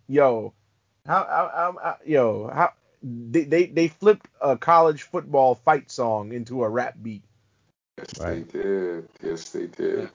Yo, 0.07 0.53
how 1.05 1.23
how, 1.25 1.51
how, 1.53 1.77
how 1.81 1.97
yo 2.05 2.49
how 2.53 2.73
they, 3.01 3.45
they 3.45 3.65
they 3.67 3.87
flipped 3.87 4.27
a 4.41 4.57
college 4.57 5.03
football 5.03 5.55
fight 5.55 5.89
song 5.89 6.33
into 6.33 6.63
a 6.63 6.69
rap 6.69 6.95
beat. 7.01 7.23
Yes, 7.97 8.19
Right. 8.19 8.51
they 8.51 8.59
did. 8.59 9.07
Yes, 9.23 9.49
they 9.49 9.67
did. 9.67 10.09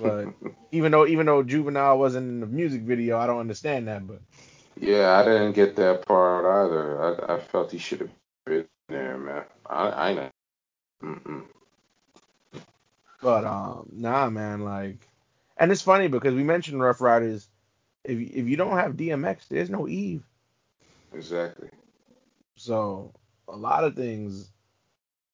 But 0.00 0.28
even 0.72 0.92
though 0.92 1.06
even 1.06 1.26
though 1.26 1.42
Juvenile 1.42 1.98
wasn't 1.98 2.28
in 2.28 2.40
the 2.40 2.46
music 2.46 2.82
video, 2.82 3.18
I 3.18 3.26
don't 3.26 3.40
understand 3.40 3.88
that. 3.88 4.06
But 4.06 4.20
yeah, 4.80 5.18
I 5.18 5.24
didn't 5.24 5.52
get 5.52 5.76
that 5.76 6.06
part 6.06 6.46
either. 6.46 7.28
I, 7.30 7.34
I 7.34 7.40
felt 7.40 7.70
he 7.70 7.78
should 7.78 8.00
have 8.00 8.08
been 8.08 8.10
there, 8.10 8.10
man. 8.10 8.21
I, 9.72 10.10
I 10.10 10.14
know. 10.14 10.30
Mm-mm. 11.02 11.44
but 13.20 13.44
um 13.44 13.88
nah 13.92 14.30
man 14.30 14.60
like, 14.60 15.08
and 15.56 15.72
it's 15.72 15.82
funny 15.82 16.08
because 16.08 16.34
we 16.34 16.44
mentioned 16.44 16.80
Ruff 16.80 17.00
Ryders. 17.00 17.48
If 18.04 18.18
if 18.18 18.46
you 18.46 18.56
don't 18.56 18.78
have 18.78 18.96
DMX, 18.96 19.48
there's 19.48 19.70
no 19.70 19.88
Eve. 19.88 20.22
Exactly. 21.12 21.70
So 22.56 23.12
a 23.48 23.56
lot 23.56 23.84
of 23.84 23.96
things. 23.96 24.50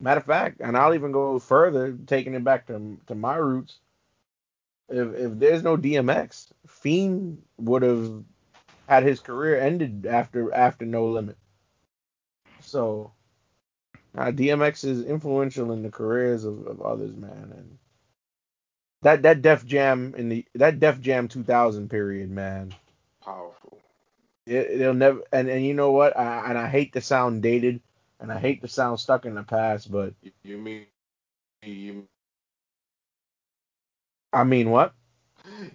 Matter 0.00 0.20
of 0.20 0.26
fact, 0.26 0.60
and 0.60 0.76
I'll 0.76 0.94
even 0.94 1.10
go 1.10 1.38
further, 1.40 1.98
taking 2.06 2.34
it 2.34 2.44
back 2.44 2.66
to 2.68 2.98
to 3.08 3.14
my 3.14 3.36
roots. 3.36 3.78
If 4.88 5.14
if 5.14 5.38
there's 5.38 5.62
no 5.62 5.76
DMX, 5.76 6.52
Fiend 6.66 7.42
would 7.58 7.82
have 7.82 8.24
had 8.88 9.02
his 9.02 9.20
career 9.20 9.60
ended 9.60 10.06
after 10.06 10.52
after 10.54 10.86
No 10.86 11.06
Limit. 11.08 11.36
So 12.60 13.12
uh, 14.18 14.32
DMX 14.32 14.84
is 14.84 15.04
influential 15.04 15.72
in 15.72 15.84
the 15.84 15.90
careers 15.92 16.44
of, 16.44 16.66
of 16.68 16.82
others, 16.82 17.16
man, 17.16 17.52
and 17.56 17.78
that 19.02 19.22
that 19.22 19.42
Def 19.42 19.66
Jam 19.66 20.14
in 20.16 20.28
the 20.30 20.46
that 20.56 20.80
Def 20.80 21.00
Jam 21.00 21.28
2000 21.28 21.90
period, 21.90 22.30
man. 22.30 22.74
Powerful. 23.22 23.78
It, 24.46 24.80
it'll 24.80 24.94
never 24.94 25.22
and, 25.32 25.48
and 25.48 25.64
you 25.66 25.74
know 25.74 25.92
what? 25.92 26.18
I, 26.18 26.50
and 26.50 26.58
I 26.58 26.68
hate 26.68 26.94
to 26.94 27.00
sound 27.02 27.42
dated 27.42 27.82
and 28.20 28.32
I 28.32 28.38
hate 28.38 28.62
to 28.62 28.68
sound 28.68 29.00
stuck 29.00 29.26
in 29.26 29.34
the 29.36 29.44
past, 29.44 29.90
but 29.92 30.14
You, 30.22 30.32
you 30.44 30.58
mean 30.58 30.86
you, 31.62 32.08
I 34.32 34.44
mean 34.44 34.70
what? 34.70 34.94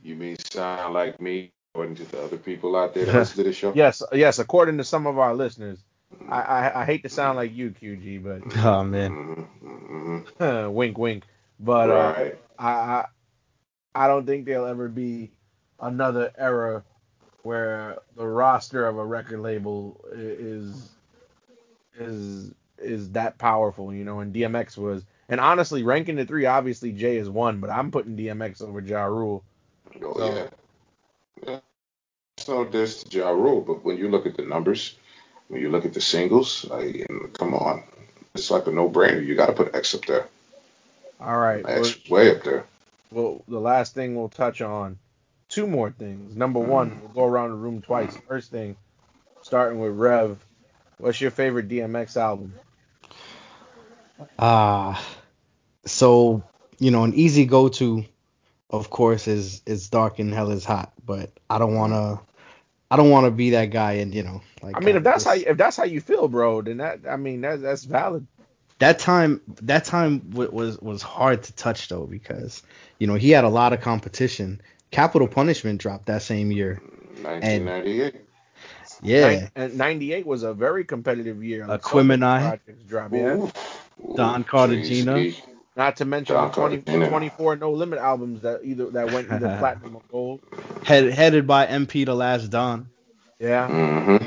you 0.04 0.16
mean 0.16 0.38
sound 0.52 0.94
like 0.94 1.22
me 1.22 1.52
according 1.74 1.96
to 1.98 2.06
the 2.06 2.24
other 2.24 2.38
people 2.38 2.76
out 2.76 2.94
there 2.94 3.06
that 3.06 3.16
listen 3.16 3.38
to 3.38 3.44
the 3.44 3.54
show? 3.54 3.74
Yes, 3.74 4.04
yes. 4.14 4.40
According 4.40 4.78
to 4.80 4.84
some 4.84 5.08
of 5.08 5.20
our 5.20 5.36
listeners, 5.36 5.84
I 6.30 6.42
I, 6.42 6.82
I 6.82 6.86
hate 6.86 7.04
to 7.04 7.10
sound 7.10 7.38
like 7.38 7.54
you, 7.54 7.72
QG, 7.72 8.24
but 8.24 8.58
Oh 8.66 8.84
man. 8.84 9.48
wink, 10.74 10.98
wink. 10.98 11.24
But 11.60 11.90
uh. 11.90 12.16
I, 12.60 12.68
I 12.68 13.06
I 13.96 14.08
don't 14.08 14.26
think 14.26 14.46
there'll 14.46 14.66
ever 14.66 14.88
be 14.90 15.32
another 15.80 16.32
era 16.38 16.84
where 17.44 18.00
the 18.16 18.26
roster 18.26 18.88
of 18.88 18.98
a 18.98 19.06
record 19.06 19.40
label 19.40 20.04
is 20.12 20.90
is 22.00 22.54
is 22.80 23.12
that 23.12 23.38
powerful, 23.38 23.94
you 23.94 24.04
know. 24.04 24.20
And 24.20 24.34
DMX 24.34 24.78
was, 24.78 25.04
and 25.30 25.40
honestly, 25.40 25.84
ranking 25.84 26.16
the 26.16 26.26
three, 26.26 26.46
obviously 26.46 26.92
Jay 26.92 27.18
is 27.18 27.30
one, 27.30 27.60
but 27.60 27.70
I'm 27.70 27.92
putting 27.92 28.18
DMX 28.18 28.62
over 28.62 28.80
Ja 28.82 29.04
Rule. 29.06 29.44
Oh 30.04 30.14
So- 30.18 30.36
yeah. 30.36 30.48
yeah. 31.48 31.60
It's 32.38 32.48
no 32.48 32.66
diss 32.66 33.04
to 33.04 33.18
Ja 33.18 33.30
Rule, 33.30 33.62
but 33.62 33.86
when 33.86 33.98
you 33.98 34.10
look 34.10 34.26
at 34.26 34.36
the 34.36 34.44
numbers, 34.44 34.98
when 35.48 35.62
you 35.62 35.70
look 35.70 35.86
at 35.86 35.94
the 35.94 36.02
singles, 36.02 36.66
like, 36.66 37.06
and 37.10 37.34
come 37.34 37.54
on, 37.54 37.84
it's 38.34 38.50
like 38.52 38.68
a 38.68 38.72
no-brainer. 38.72 39.26
You 39.26 39.36
got 39.36 39.48
to 39.48 39.54
put 39.54 39.76
X 39.76 39.94
up 39.96 40.06
there. 40.06 40.28
All 41.20 41.38
right, 41.38 41.64
well, 41.64 41.80
X 41.80 42.10
way 42.10 42.36
up 42.36 42.44
there. 42.44 42.66
well, 43.12 43.44
the 43.48 43.60
last 43.60 43.94
thing 43.94 44.16
we'll 44.16 44.30
touch 44.30 44.62
on, 44.62 44.98
two 45.50 45.68
more 45.68 45.92
things. 45.92 46.36
Number 46.36 46.60
one, 46.60 47.00
we'll 47.02 47.10
go 47.10 47.26
around 47.26 47.52
the 47.52 47.56
room 47.56 47.82
twice. 47.82 48.18
First 48.28 48.52
thing, 48.52 48.76
starting 49.42 49.80
with 49.80 49.94
Rev, 49.94 50.38
what's 50.98 51.22
your 51.22 51.32
favorite 51.32 51.70
DMX 51.70 52.18
album? 52.18 52.54
Ah, 54.40 55.04
so 55.86 56.44
you 56.80 56.92
know, 56.92 57.04
an 57.04 57.14
easy 57.14 57.46
go-to, 57.46 58.04
of 58.70 58.90
course, 58.90 59.28
is 59.28 59.62
is 59.66 59.88
Dark 59.90 60.20
and 60.20 60.34
Hell 60.34 60.52
is 60.52 60.66
Hot, 60.66 60.92
but 61.06 61.32
I 61.50 61.58
don't 61.58 61.76
wanna, 61.76 62.20
I 62.94 62.98
don't 62.98 63.10
wanna 63.10 63.32
be 63.32 63.52
that 63.52 63.72
guy, 63.72 63.94
and 63.94 64.14
you 64.14 64.22
know, 64.24 64.42
like 64.62 64.78
I 64.78 64.80
mean, 64.82 64.96
uh, 64.96 64.98
if 64.98 65.04
that's 65.04 65.24
how 65.24 65.34
this- 65.34 65.44
if 65.48 65.58
that's 65.58 65.78
how 65.78 65.84
you 65.86 66.00
feel, 66.00 66.28
bro, 66.28 66.62
then 66.62 66.78
that 66.78 67.02
I 67.10 67.16
mean 67.18 67.42
that's 67.42 67.62
that's 67.62 67.84
valid. 67.86 68.28
that 68.80 69.00
time 69.00 69.42
that 69.64 69.86
time 69.86 70.20
w- 70.30 70.52
was 70.52 70.78
was 70.80 71.02
hard 71.02 71.44
to 71.44 71.54
touch 71.54 71.88
though 71.90 72.06
because 72.06 72.62
you 73.00 73.08
know 73.08 73.16
he 73.16 73.32
had 73.32 73.46
a 73.46 73.50
lot 73.50 73.74
of 73.74 73.82
competition. 73.82 74.62
Capital 74.92 75.28
Punishment 75.28 75.82
dropped 75.82 76.06
that 76.06 76.22
same 76.22 76.52
year. 76.52 76.82
1998. 77.24 78.16
Yeah, 79.02 79.30
Nin- 79.30 79.50
and 79.56 79.78
98 79.78 80.26
was 80.28 80.44
a 80.44 80.54
very 80.54 80.86
competitive 80.86 81.44
year. 81.44 81.66
So 81.66 81.80
Quim 81.80 82.14
and 82.14 82.22
many 82.22 82.24
I. 82.24 82.40
projects 82.40 82.84
dropped, 82.84 83.14
Don 84.16 84.42
Ooh, 84.42 84.44
Cartagena. 84.44 85.26
Jay-Z. 85.76 85.78
Not 85.78 85.98
to 85.98 86.06
mention 86.06 86.36
the 86.36 86.50
20, 86.50 87.08
24 87.10 87.56
No 87.58 87.72
Limit 87.72 88.00
albums 88.00 88.42
that 88.42 88.62
either 88.64 88.90
that 88.92 89.12
went 89.12 89.32
either 89.32 89.56
platinum 89.60 89.96
or 89.98 90.02
gold. 90.12 90.42
head, 90.84 91.12
headed 91.12 91.48
by 91.48 91.66
MP 91.68 92.06
The 92.06 92.16
Last 92.16 92.48
Don. 92.50 92.90
Yeah. 93.40 93.68
Mm-hmm. 93.68 94.26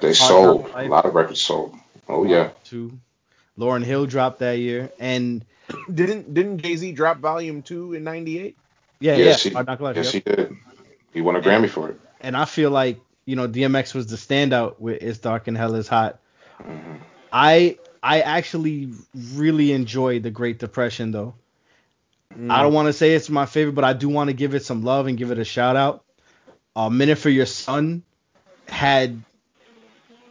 They 0.00 0.06
Hard 0.08 0.16
sold. 0.16 0.70
A 0.74 0.88
lot 0.88 1.04
of 1.04 1.14
records 1.14 1.40
sold. 1.40 1.74
Oh, 2.08 2.24
yeah. 2.24 2.50
Too. 2.64 2.98
Lauryn 3.58 3.84
Hill 3.84 4.06
dropped 4.06 4.40
that 4.40 4.58
year, 4.58 4.90
and 4.98 5.44
Didn't 5.92 6.34
didn't 6.34 6.58
Jay 6.58 6.76
Z 6.76 6.92
drop 6.92 7.18
Volume 7.18 7.62
Two 7.62 7.94
in 7.94 8.02
'98? 8.04 8.56
yeah, 9.00 9.16
Yes, 9.16 9.44
yeah, 9.46 9.50
he- 9.50 9.82
Life, 9.82 9.96
Yes, 9.96 10.12
yep. 10.12 10.24
he 10.24 10.30
did. 10.30 10.56
He 11.12 11.20
won 11.20 11.36
a 11.36 11.40
Grammy 11.40 11.68
for 11.70 11.88
it. 11.90 12.00
and 12.20 12.36
I 12.36 12.44
feel 12.46 12.70
like 12.70 13.00
you 13.24 13.36
know 13.36 13.46
DMX 13.48 13.94
was 13.94 14.08
the 14.08 14.16
standout 14.16 14.80
with 14.80 15.02
"It's 15.02 15.18
Dark 15.18 15.46
and 15.48 15.56
Hell 15.56 15.74
Is 15.76 15.86
Hot." 15.88 16.18
Mhm. 16.60 16.98
I 17.32 17.78
I 18.04 18.20
actually 18.20 18.90
really 19.32 19.72
enjoyed 19.72 20.24
the 20.24 20.30
Great 20.30 20.58
Depression 20.58 21.10
though. 21.10 21.34
Mm. 22.38 22.50
I 22.50 22.62
don't 22.62 22.74
want 22.74 22.86
to 22.86 22.92
say 22.92 23.14
it's 23.14 23.30
my 23.30 23.46
favorite, 23.46 23.74
but 23.74 23.84
I 23.84 23.94
do 23.94 24.10
want 24.10 24.28
to 24.28 24.34
give 24.34 24.54
it 24.54 24.62
some 24.62 24.82
love 24.82 25.06
and 25.06 25.16
give 25.16 25.30
it 25.30 25.38
a 25.38 25.44
shout 25.44 25.74
out. 25.74 26.04
A 26.76 26.90
minute 26.90 27.16
for 27.16 27.30
your 27.30 27.46
son 27.46 28.02
had 28.68 29.22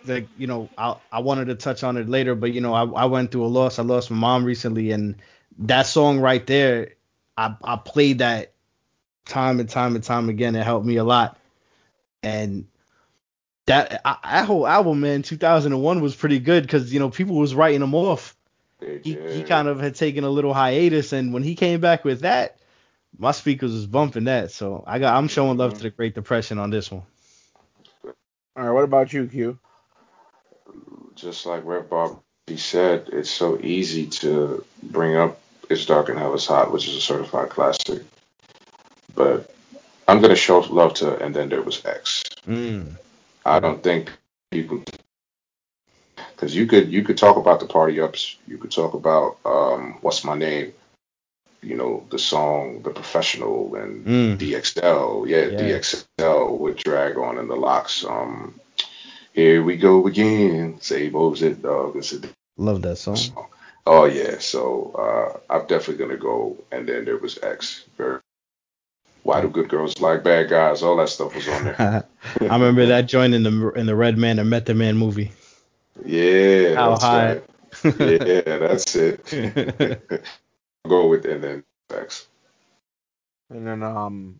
the 0.06 0.28
you 0.38 0.46
know 0.46 0.70
I 0.78 0.98
I 1.12 1.20
wanted 1.22 1.46
to 1.46 1.56
touch 1.56 1.84
on 1.84 1.98
it 1.98 2.08
later, 2.08 2.36
but 2.36 2.54
you 2.54 2.62
know 2.62 2.76
I 2.76 2.84
I 2.84 3.06
went 3.06 3.32
through 3.32 3.46
a 3.46 3.48
loss. 3.48 3.80
I 3.80 3.84
lost 3.84 4.12
my 4.12 4.18
mom 4.18 4.46
recently, 4.46 4.92
and 4.92 5.16
that 5.58 5.88
song 5.88 6.20
right 6.20 6.46
there, 6.46 6.94
I 7.38 7.56
I 7.64 7.78
played 7.78 8.20
that 8.20 8.54
time 9.26 9.60
and 9.60 9.68
time 9.68 9.96
and 9.96 10.04
time 10.04 10.30
again. 10.30 10.56
It 10.56 10.64
helped 10.64 10.86
me 10.86 10.98
a 10.98 11.04
lot, 11.04 11.40
and 12.22 12.68
that 13.66 14.02
I, 14.06 14.18
that 14.24 14.46
whole 14.46 14.68
album, 14.68 15.02
man, 15.02 15.22
2001 15.22 16.02
was 16.02 16.16
pretty 16.16 16.40
good 16.40 16.64
because 16.64 16.94
you 16.94 17.00
know 17.00 17.10
people 17.10 17.36
was 17.36 17.56
writing 17.56 17.82
him 17.82 17.96
off 17.96 18.36
he, 19.04 19.18
he 19.32 19.44
kind 19.44 19.68
of 19.68 19.80
had 19.80 19.96
taken 19.96 20.24
a 20.24 20.30
little 20.30 20.54
hiatus, 20.54 21.14
and 21.14 21.34
when 21.34 21.44
he 21.44 21.56
came 21.56 21.80
back 21.80 22.04
with 22.04 22.22
that, 22.22 22.58
my 23.18 23.32
speakers 23.32 23.72
was 23.72 23.86
bumping 23.86 24.26
that. 24.26 24.52
So 24.52 24.84
I 24.86 25.00
got 25.00 25.16
I'm 25.16 25.28
showing 25.28 25.58
love 25.58 25.76
to 25.76 25.84
the 25.84 25.90
Great 25.90 26.16
Depression 26.16 26.60
on 26.60 26.70
this 26.70 26.92
one. 26.92 27.04
All 28.06 28.64
right. 28.64 28.72
What 28.72 28.84
about 28.84 29.14
you, 29.14 29.28
Q? 29.28 29.60
just 31.16 31.46
like 31.46 31.64
Rev 31.64 31.90
Bob 31.90 32.20
he 32.48 32.58
said, 32.58 33.08
it's 33.14 33.30
so 33.30 33.58
easy 33.62 34.08
to 34.08 34.66
bring 34.82 35.16
up 35.16 35.40
It's 35.70 35.86
Dark 35.86 36.10
and 36.10 36.18
Hell 36.18 36.34
is 36.34 36.46
Hot, 36.48 36.74
which 36.74 36.88
is 36.88 36.96
a 36.96 37.02
certified 37.02 37.50
classic. 37.50 38.04
But 39.16 39.54
I'm 40.08 40.22
gonna 40.22 40.36
show 40.36 40.60
love 40.60 40.96
to 40.96 41.24
and 41.24 41.34
then 41.34 41.50
there 41.50 41.62
was 41.62 41.86
X. 41.86 42.24
Mm. 42.48 42.98
I 43.46 43.60
don't 43.60 43.84
think 43.84 44.12
people 44.52 44.84
because 46.36 46.56
you 46.56 46.66
could 46.68 46.92
you 46.92 47.04
could 47.04 47.18
talk 47.18 47.38
about 47.38 47.60
the 47.60 47.66
party 47.68 48.00
ups, 48.00 48.38
you 48.48 48.58
could 48.58 48.72
talk 48.72 48.94
about 48.94 49.38
um, 49.46 49.98
what's 50.02 50.24
my 50.24 50.36
name, 50.38 50.74
you 51.62 51.76
know, 51.76 52.06
the 52.10 52.20
song 52.20 52.82
The 52.84 52.92
Professional 52.92 53.76
and 53.76 54.06
Mm. 54.06 54.38
DXL, 54.38 55.28
yeah, 55.28 55.46
Yeah. 55.48 55.58
DXL 55.80 56.58
with 56.60 56.78
Drag 56.78 57.18
On 57.18 57.38
and 57.38 57.50
the 57.50 57.56
Lox. 57.56 58.04
Um, 58.06 58.60
here 59.34 59.64
we 59.64 59.78
go 59.78 60.08
again. 60.08 60.80
Say 60.82 61.10
what 61.10 61.32
was 61.32 61.42
it? 61.42 61.64
Uh, 61.66 61.88
it's 61.94 62.14
a 62.14 62.22
Love 62.58 62.82
that 62.84 62.98
song. 62.98 63.16
song. 63.18 63.48
Oh 63.86 64.06
yeah, 64.06 64.38
so 64.40 64.92
uh, 64.98 65.54
I'm 65.54 65.66
definitely 65.68 65.98
gonna 66.06 66.18
go. 66.18 66.58
And 66.72 66.88
then 66.88 67.06
there 67.06 67.18
was 67.18 67.38
X. 67.42 67.84
Very. 67.98 68.20
Why 69.24 69.42
do 69.42 69.50
good 69.50 69.70
girls 69.70 70.00
like 70.02 70.24
bad 70.24 70.50
guys? 70.50 70.84
All 70.84 70.98
that 70.98 71.10
stuff 71.10 71.34
was 71.36 71.48
on 71.48 71.64
there. 71.64 72.06
I 72.42 72.44
remember 72.56 72.86
that 72.86 73.08
joint 73.08 73.34
in 73.34 73.44
the 73.44 73.72
in 73.72 73.86
the 73.86 73.96
Redman 73.96 74.40
and 74.40 74.50
Method 74.50 74.76
Man 74.78 74.98
movie. 74.98 75.32
Yeah, 76.06 76.76
How 76.76 76.90
that's 76.90 77.04
high? 77.04 77.28
right. 77.34 77.44
Yeah, 77.84 78.58
that's 78.60 78.96
it. 78.96 79.26
go 80.88 81.08
with 81.08 81.26
it, 81.26 81.34
and 81.34 81.44
then 81.44 81.64
X. 81.94 82.28
And 83.50 83.66
then 83.66 83.82
um, 83.84 84.40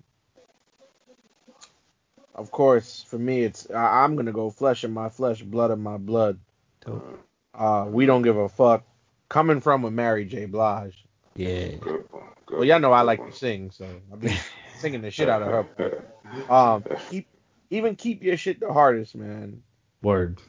of 2.36 2.52
course, 2.52 3.04
for 3.08 3.18
me, 3.18 3.44
it's 3.44 3.70
I, 3.72 4.04
I'm 4.04 4.16
gonna 4.16 4.34
go 4.34 4.50
flesh 4.50 4.84
of 4.84 4.92
my 4.92 5.10
flesh, 5.10 5.42
blood 5.42 5.72
of 5.72 5.80
my 5.80 5.98
blood. 5.98 6.40
Dope. 6.86 7.20
Uh, 7.54 7.86
we 7.90 8.06
don't 8.06 8.24
give 8.24 8.38
a 8.38 8.50
fuck. 8.50 8.84
Coming 9.30 9.62
from 9.62 9.86
a 9.86 9.92
Mary 9.92 10.26
J. 10.26 10.46
Blige. 10.46 11.06
yeah. 11.36 11.76
Good 11.80 12.06
one. 12.12 12.24
Good 12.46 12.56
Well, 12.58 12.66
y'all 12.66 12.80
know 12.80 12.92
I 12.92 13.02
like 13.02 13.20
good 13.20 13.32
to 13.32 13.38
sing, 13.38 13.72
so 13.72 13.88
I've 14.12 14.20
been 14.22 14.38
singing 14.84 15.02
the 15.02 15.12
shit 15.12 15.30
out 15.30 15.42
of 15.42 15.68
her. 15.78 16.06
Um, 16.54 16.84
keep 17.10 17.28
even 17.70 17.96
keep 17.96 18.22
your 18.24 18.36
shit 18.38 18.60
the 18.60 18.74
hardest, 18.74 19.16
man. 19.16 19.64
Word. 20.02 20.40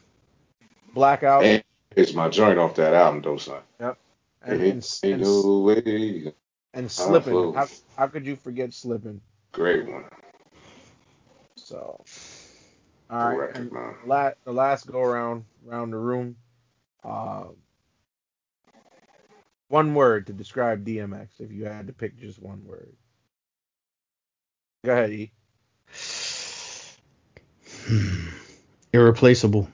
Blackout 0.92 1.42
And 1.44 1.64
it's 1.96 2.14
my 2.14 2.28
joint 2.28 2.58
off 2.58 2.74
that 2.76 2.94
album, 2.94 3.22
though, 3.22 3.36
son. 3.36 3.62
and 4.42 4.60
and, 4.60 4.60
Ain't 5.04 5.04
and, 5.04 5.22
no 5.22 5.58
way. 5.60 6.32
and 6.74 6.90
slipping. 6.90 7.54
How, 7.54 7.66
how 7.96 8.08
could 8.08 8.26
you 8.26 8.36
forget 8.36 8.72
slipping? 8.74 9.20
Great 9.52 9.86
one. 9.88 10.04
So, 11.56 12.04
all 13.10 13.28
right. 13.28 13.36
record, 13.38 13.56
and 13.56 13.72
la- 14.06 14.32
the 14.44 14.52
last 14.52 14.86
go 14.86 15.00
around 15.00 15.44
around 15.68 15.90
the 15.90 15.98
room. 15.98 16.36
Uh, 17.04 17.44
one 19.68 19.94
word 19.94 20.26
to 20.26 20.32
describe 20.32 20.84
DMX 20.84 21.28
if 21.40 21.52
you 21.52 21.64
had 21.66 21.86
to 21.86 21.92
pick 21.92 22.18
just 22.18 22.42
one 22.42 22.64
word. 22.64 22.94
Go 24.84 24.92
ahead, 24.92 25.10
E. 25.12 25.32
Irreplaceable. 28.92 29.66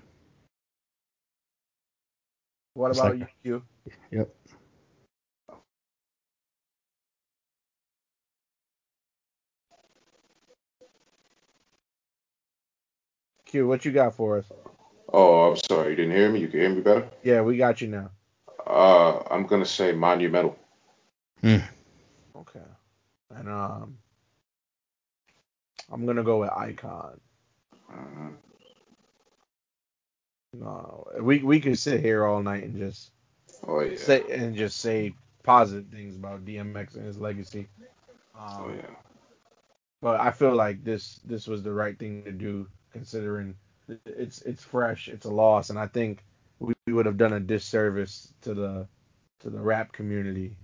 What 2.75 2.91
It's 2.91 3.01
about 3.01 3.19
like- 3.19 3.35
you? 3.43 3.65
Yep. 4.13 4.29
Q, 13.47 13.67
what 13.67 13.85
you 13.85 13.93
got 13.93 14.15
for 14.15 14.39
us? 14.39 14.45
Oh, 15.13 15.51
I'm 15.51 15.57
sorry. 15.57 15.91
You 15.91 15.97
didn't 15.97 16.13
hear 16.13 16.31
me? 16.31 16.41
You 16.41 16.49
can 16.49 16.61
hear 16.61 16.71
me 16.71 16.81
better? 16.83 17.09
Yeah, 17.25 17.41
we 17.43 17.57
got 17.57 17.81
you 17.81 17.89
now. 17.89 18.11
Uh, 18.67 19.23
I'm 19.31 19.47
going 19.47 19.63
to 19.63 19.69
say 19.69 19.93
monumental. 19.93 20.57
Okay. 21.45 22.61
And 23.31 23.49
um, 23.49 23.99
I'm 25.91 26.07
gonna 26.07 26.23
go 26.25 26.39
with 26.41 26.51
icon. 26.51 27.21
Mhm. 27.91 28.37
No, 30.55 31.07
we 31.21 31.43
we 31.43 31.61
could 31.61 31.79
sit 31.79 32.01
here 32.01 32.25
all 32.27 32.43
night 32.43 32.65
and 32.65 32.77
just 32.77 33.13
Oh, 33.67 33.81
yeah. 33.81 33.97
say 33.97 34.23
and 34.33 34.57
just 34.57 34.79
say 34.79 35.15
positive 35.43 35.91
things 35.91 36.17
about 36.17 36.45
DMX 36.45 36.95
and 36.97 37.05
his 37.07 37.19
legacy. 37.19 37.69
Um, 38.35 38.49
Oh, 38.63 38.73
yeah. 38.75 38.95
But 40.03 40.21
I 40.21 40.31
feel 40.31 40.55
like 40.55 40.83
this 40.83 41.21
this 41.25 41.47
was 41.47 41.63
the 41.63 41.73
right 41.73 41.99
thing 41.99 42.25
to 42.25 42.33
do 42.33 42.67
considering 42.93 43.55
it's 44.07 44.43
it's 44.43 44.65
fresh, 44.65 45.09
it's 45.09 45.27
a 45.27 45.31
loss, 45.31 45.71
and 45.71 45.79
I 45.79 45.87
think 45.87 46.25
we, 46.59 46.75
we 46.87 46.93
would 46.93 47.07
have 47.07 47.17
done 47.19 47.35
a 47.35 47.41
disservice 47.41 48.33
to 48.43 48.55
the 48.55 48.89
to 49.41 49.51
the 49.51 49.61
rap 49.61 49.93
community 49.93 50.57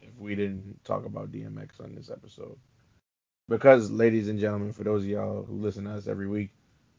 if 0.00 0.16
we 0.18 0.34
didn't 0.34 0.82
talk 0.84 1.04
about 1.04 1.32
DMX 1.32 1.80
on 1.80 1.94
this 1.94 2.10
episode. 2.10 2.56
Because, 3.48 3.90
ladies 3.90 4.28
and 4.28 4.38
gentlemen, 4.38 4.72
for 4.72 4.84
those 4.84 5.02
of 5.02 5.08
y'all 5.08 5.44
who 5.44 5.54
listen 5.54 5.84
to 5.84 5.90
us 5.90 6.06
every 6.06 6.26
week, 6.26 6.50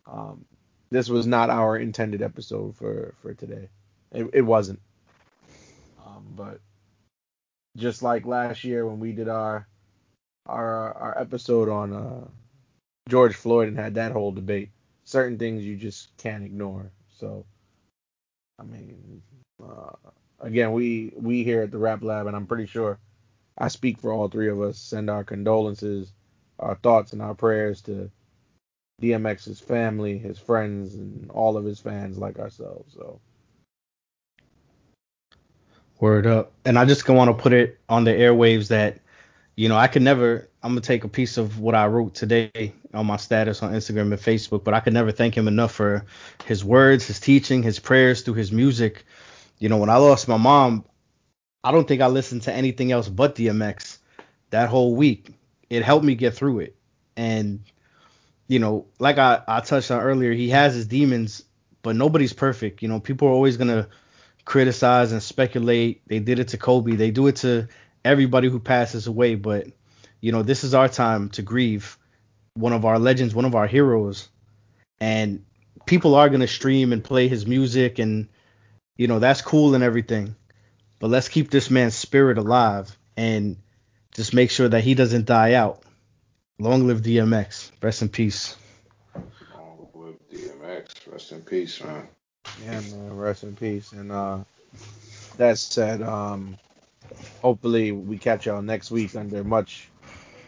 um, 0.05 0.45
this 0.91 1.09
was 1.09 1.25
not 1.25 1.49
our 1.49 1.77
intended 1.77 2.21
episode 2.21 2.75
for 2.75 3.15
for 3.21 3.33
today. 3.33 3.69
It, 4.11 4.29
it 4.33 4.41
wasn't. 4.41 4.79
Um, 6.05 6.25
but 6.35 6.59
just 7.77 8.03
like 8.03 8.25
last 8.25 8.63
year 8.63 8.85
when 8.85 8.99
we 8.99 9.11
did 9.11 9.27
our 9.27 9.67
our 10.45 10.93
our 10.93 11.19
episode 11.19 11.69
on 11.69 11.93
uh, 11.93 12.27
George 13.09 13.35
Floyd 13.35 13.67
and 13.67 13.77
had 13.77 13.95
that 13.95 14.11
whole 14.11 14.31
debate. 14.31 14.69
Certain 15.03 15.37
things 15.37 15.63
you 15.63 15.75
just 15.75 16.15
can't 16.17 16.43
ignore. 16.43 16.91
So, 17.19 17.45
I 18.59 18.63
mean, 18.63 19.21
uh, 19.63 19.91
again, 20.39 20.71
we 20.71 21.13
we 21.15 21.43
here 21.43 21.61
at 21.61 21.71
the 21.71 21.77
Rap 21.77 22.03
Lab, 22.03 22.27
and 22.27 22.35
I'm 22.35 22.47
pretty 22.47 22.65
sure 22.65 22.99
I 23.57 23.67
speak 23.67 23.99
for 23.99 24.11
all 24.11 24.27
three 24.27 24.49
of 24.49 24.61
us, 24.61 24.77
send 24.77 25.09
our 25.09 25.23
condolences, 25.23 26.11
our 26.59 26.75
thoughts, 26.75 27.13
and 27.13 27.21
our 27.21 27.35
prayers 27.35 27.81
to 27.81 28.09
DMX's 29.01 29.59
family, 29.59 30.17
his 30.17 30.39
friends, 30.39 30.95
and 30.95 31.29
all 31.31 31.57
of 31.57 31.65
his 31.65 31.79
fans 31.79 32.17
like 32.17 32.39
ourselves. 32.39 32.93
So, 32.93 33.19
Word 35.99 36.27
up. 36.27 36.51
And 36.65 36.77
I 36.77 36.85
just 36.85 37.07
want 37.07 37.29
to 37.29 37.41
put 37.41 37.53
it 37.53 37.79
on 37.87 38.03
the 38.03 38.11
airwaves 38.11 38.67
that, 38.67 38.99
you 39.55 39.69
know, 39.69 39.77
I 39.77 39.87
could 39.87 40.01
never, 40.01 40.49
I'm 40.61 40.71
going 40.71 40.81
to 40.81 40.87
take 40.87 41.03
a 41.03 41.09
piece 41.09 41.37
of 41.37 41.59
what 41.59 41.73
I 41.73 41.87
wrote 41.87 42.13
today 42.13 42.73
on 42.93 43.05
my 43.05 43.17
status 43.17 43.63
on 43.63 43.73
Instagram 43.73 44.11
and 44.11 44.13
Facebook, 44.13 44.63
but 44.63 44.73
I 44.73 44.81
could 44.81 44.93
never 44.93 45.11
thank 45.11 45.35
him 45.35 45.47
enough 45.47 45.71
for 45.71 46.05
his 46.45 46.63
words, 46.63 47.07
his 47.07 47.19
teaching, 47.19 47.63
his 47.63 47.79
prayers 47.79 48.21
through 48.21 48.33
his 48.35 48.51
music. 48.51 49.05
you 49.59 49.69
know, 49.69 49.77
when 49.77 49.89
I 49.89 49.95
lost 49.95 50.27
my 50.27 50.37
mom, 50.37 50.83
I 51.63 51.71
don't 51.71 51.87
think 51.87 52.01
I 52.01 52.07
listened 52.07 52.43
to 52.43 52.53
anything 52.53 52.91
else 52.91 53.07
but 53.07 53.35
DMX 53.35 53.97
that 54.49 54.69
whole 54.69 54.95
week. 54.95 55.33
It 55.75 55.83
helped 55.83 56.05
me 56.05 56.15
get 56.15 56.33
through 56.33 56.59
it. 56.59 56.75
And, 57.15 57.63
you 58.47 58.59
know, 58.59 58.87
like 58.99 59.17
I, 59.17 59.41
I 59.47 59.59
touched 59.61 59.91
on 59.91 60.01
earlier, 60.01 60.33
he 60.33 60.49
has 60.49 60.73
his 60.73 60.87
demons, 60.87 61.43
but 61.81 61.95
nobody's 61.95 62.33
perfect. 62.33 62.81
You 62.81 62.87
know, 62.87 62.99
people 62.99 63.27
are 63.27 63.31
always 63.31 63.57
to 63.69 63.87
criticize 64.43 65.11
and 65.11 65.21
speculate. 65.21 66.01
They 66.07 66.19
did 66.19 66.39
it 66.39 66.49
to 66.49 66.57
Kobe, 66.57 66.95
they 66.95 67.11
do 67.11 67.27
it 67.27 67.37
to 67.37 67.67
everybody 68.03 68.49
who 68.49 68.59
passes 68.59 69.07
away. 69.07 69.35
But, 69.35 69.67
you 70.21 70.31
know, 70.31 70.43
this 70.43 70.63
is 70.63 70.73
our 70.73 70.89
time 70.89 71.29
to 71.29 71.41
grieve 71.41 71.97
one 72.55 72.73
of 72.73 72.85
our 72.85 72.99
legends, 72.99 73.35
one 73.35 73.45
of 73.45 73.55
our 73.55 73.67
heroes. 73.67 74.29
And 74.99 75.45
people 75.85 76.15
are 76.15 76.29
to 76.29 76.47
stream 76.47 76.91
and 76.91 77.03
play 77.03 77.27
his 77.27 77.45
music 77.45 77.99
and 77.99 78.27
you 78.97 79.07
know 79.07 79.19
that's 79.19 79.41
cool 79.41 79.75
and 79.75 79.83
everything 79.83 80.35
but 80.99 81.09
let's 81.09 81.29
keep 81.29 81.51
this 81.51 81.69
man's 81.69 81.95
spirit 81.95 82.37
alive 82.37 82.97
and 83.17 83.57
just 84.15 84.33
make 84.33 84.49
sure 84.49 84.69
that 84.69 84.83
he 84.83 84.95
doesn't 84.95 85.25
die 85.25 85.53
out. 85.53 85.83
Long 86.57 86.87
live 86.87 87.01
dmx 87.01 87.71
rest 87.81 88.01
in 88.01 88.09
peace. 88.09 88.55
Long 89.53 89.87
live 89.93 90.15
dmx 90.31 91.11
rest 91.11 91.31
in 91.33 91.41
peace 91.41 91.83
man. 91.83 92.07
Yeah 92.63 92.79
man 92.79 93.17
rest 93.17 93.43
in 93.43 93.55
peace. 93.55 93.91
And 93.91 94.11
uh 94.11 94.39
that 95.37 95.57
said 95.57 96.01
um 96.01 96.57
hopefully 97.41 97.91
we 97.91 98.17
catch 98.17 98.45
y'all 98.45 98.61
next 98.61 98.89
week 98.89 99.15
under 99.15 99.43
much 99.43 99.89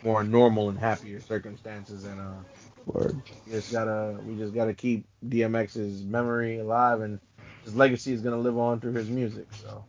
more 0.01 0.23
normal 0.23 0.69
and 0.69 0.79
happier 0.79 1.19
circumstances. 1.19 2.05
And 2.05 2.21
uh 2.21 2.41
Word. 2.85 3.21
We 3.45 3.51
just 3.51 3.69
gotta 3.69 4.17
we 4.23 4.37
just 4.37 4.55
gotta 4.55 4.73
keep 4.73 5.03
DMX's 5.27 6.03
memory 6.03 6.59
alive 6.59 7.01
and 7.01 7.19
his 7.65 7.75
legacy 7.75 8.13
is 8.13 8.21
gonna 8.21 8.37
live 8.37 8.57
on 8.57 8.79
through 8.79 8.93
his 8.93 9.09
music. 9.09 9.47
So. 9.61 9.83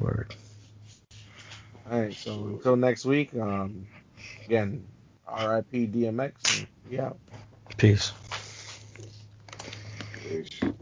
Word. 0.00 0.34
All 1.90 2.00
right, 2.00 2.14
so 2.14 2.32
until 2.46 2.76
next 2.76 3.04
week, 3.04 3.34
um 3.34 3.86
again, 4.46 4.86
RIP 5.28 5.70
DMX 5.92 6.66
Yeah. 6.88 7.10
Peace. 7.76 8.12
Peace. 10.22 10.72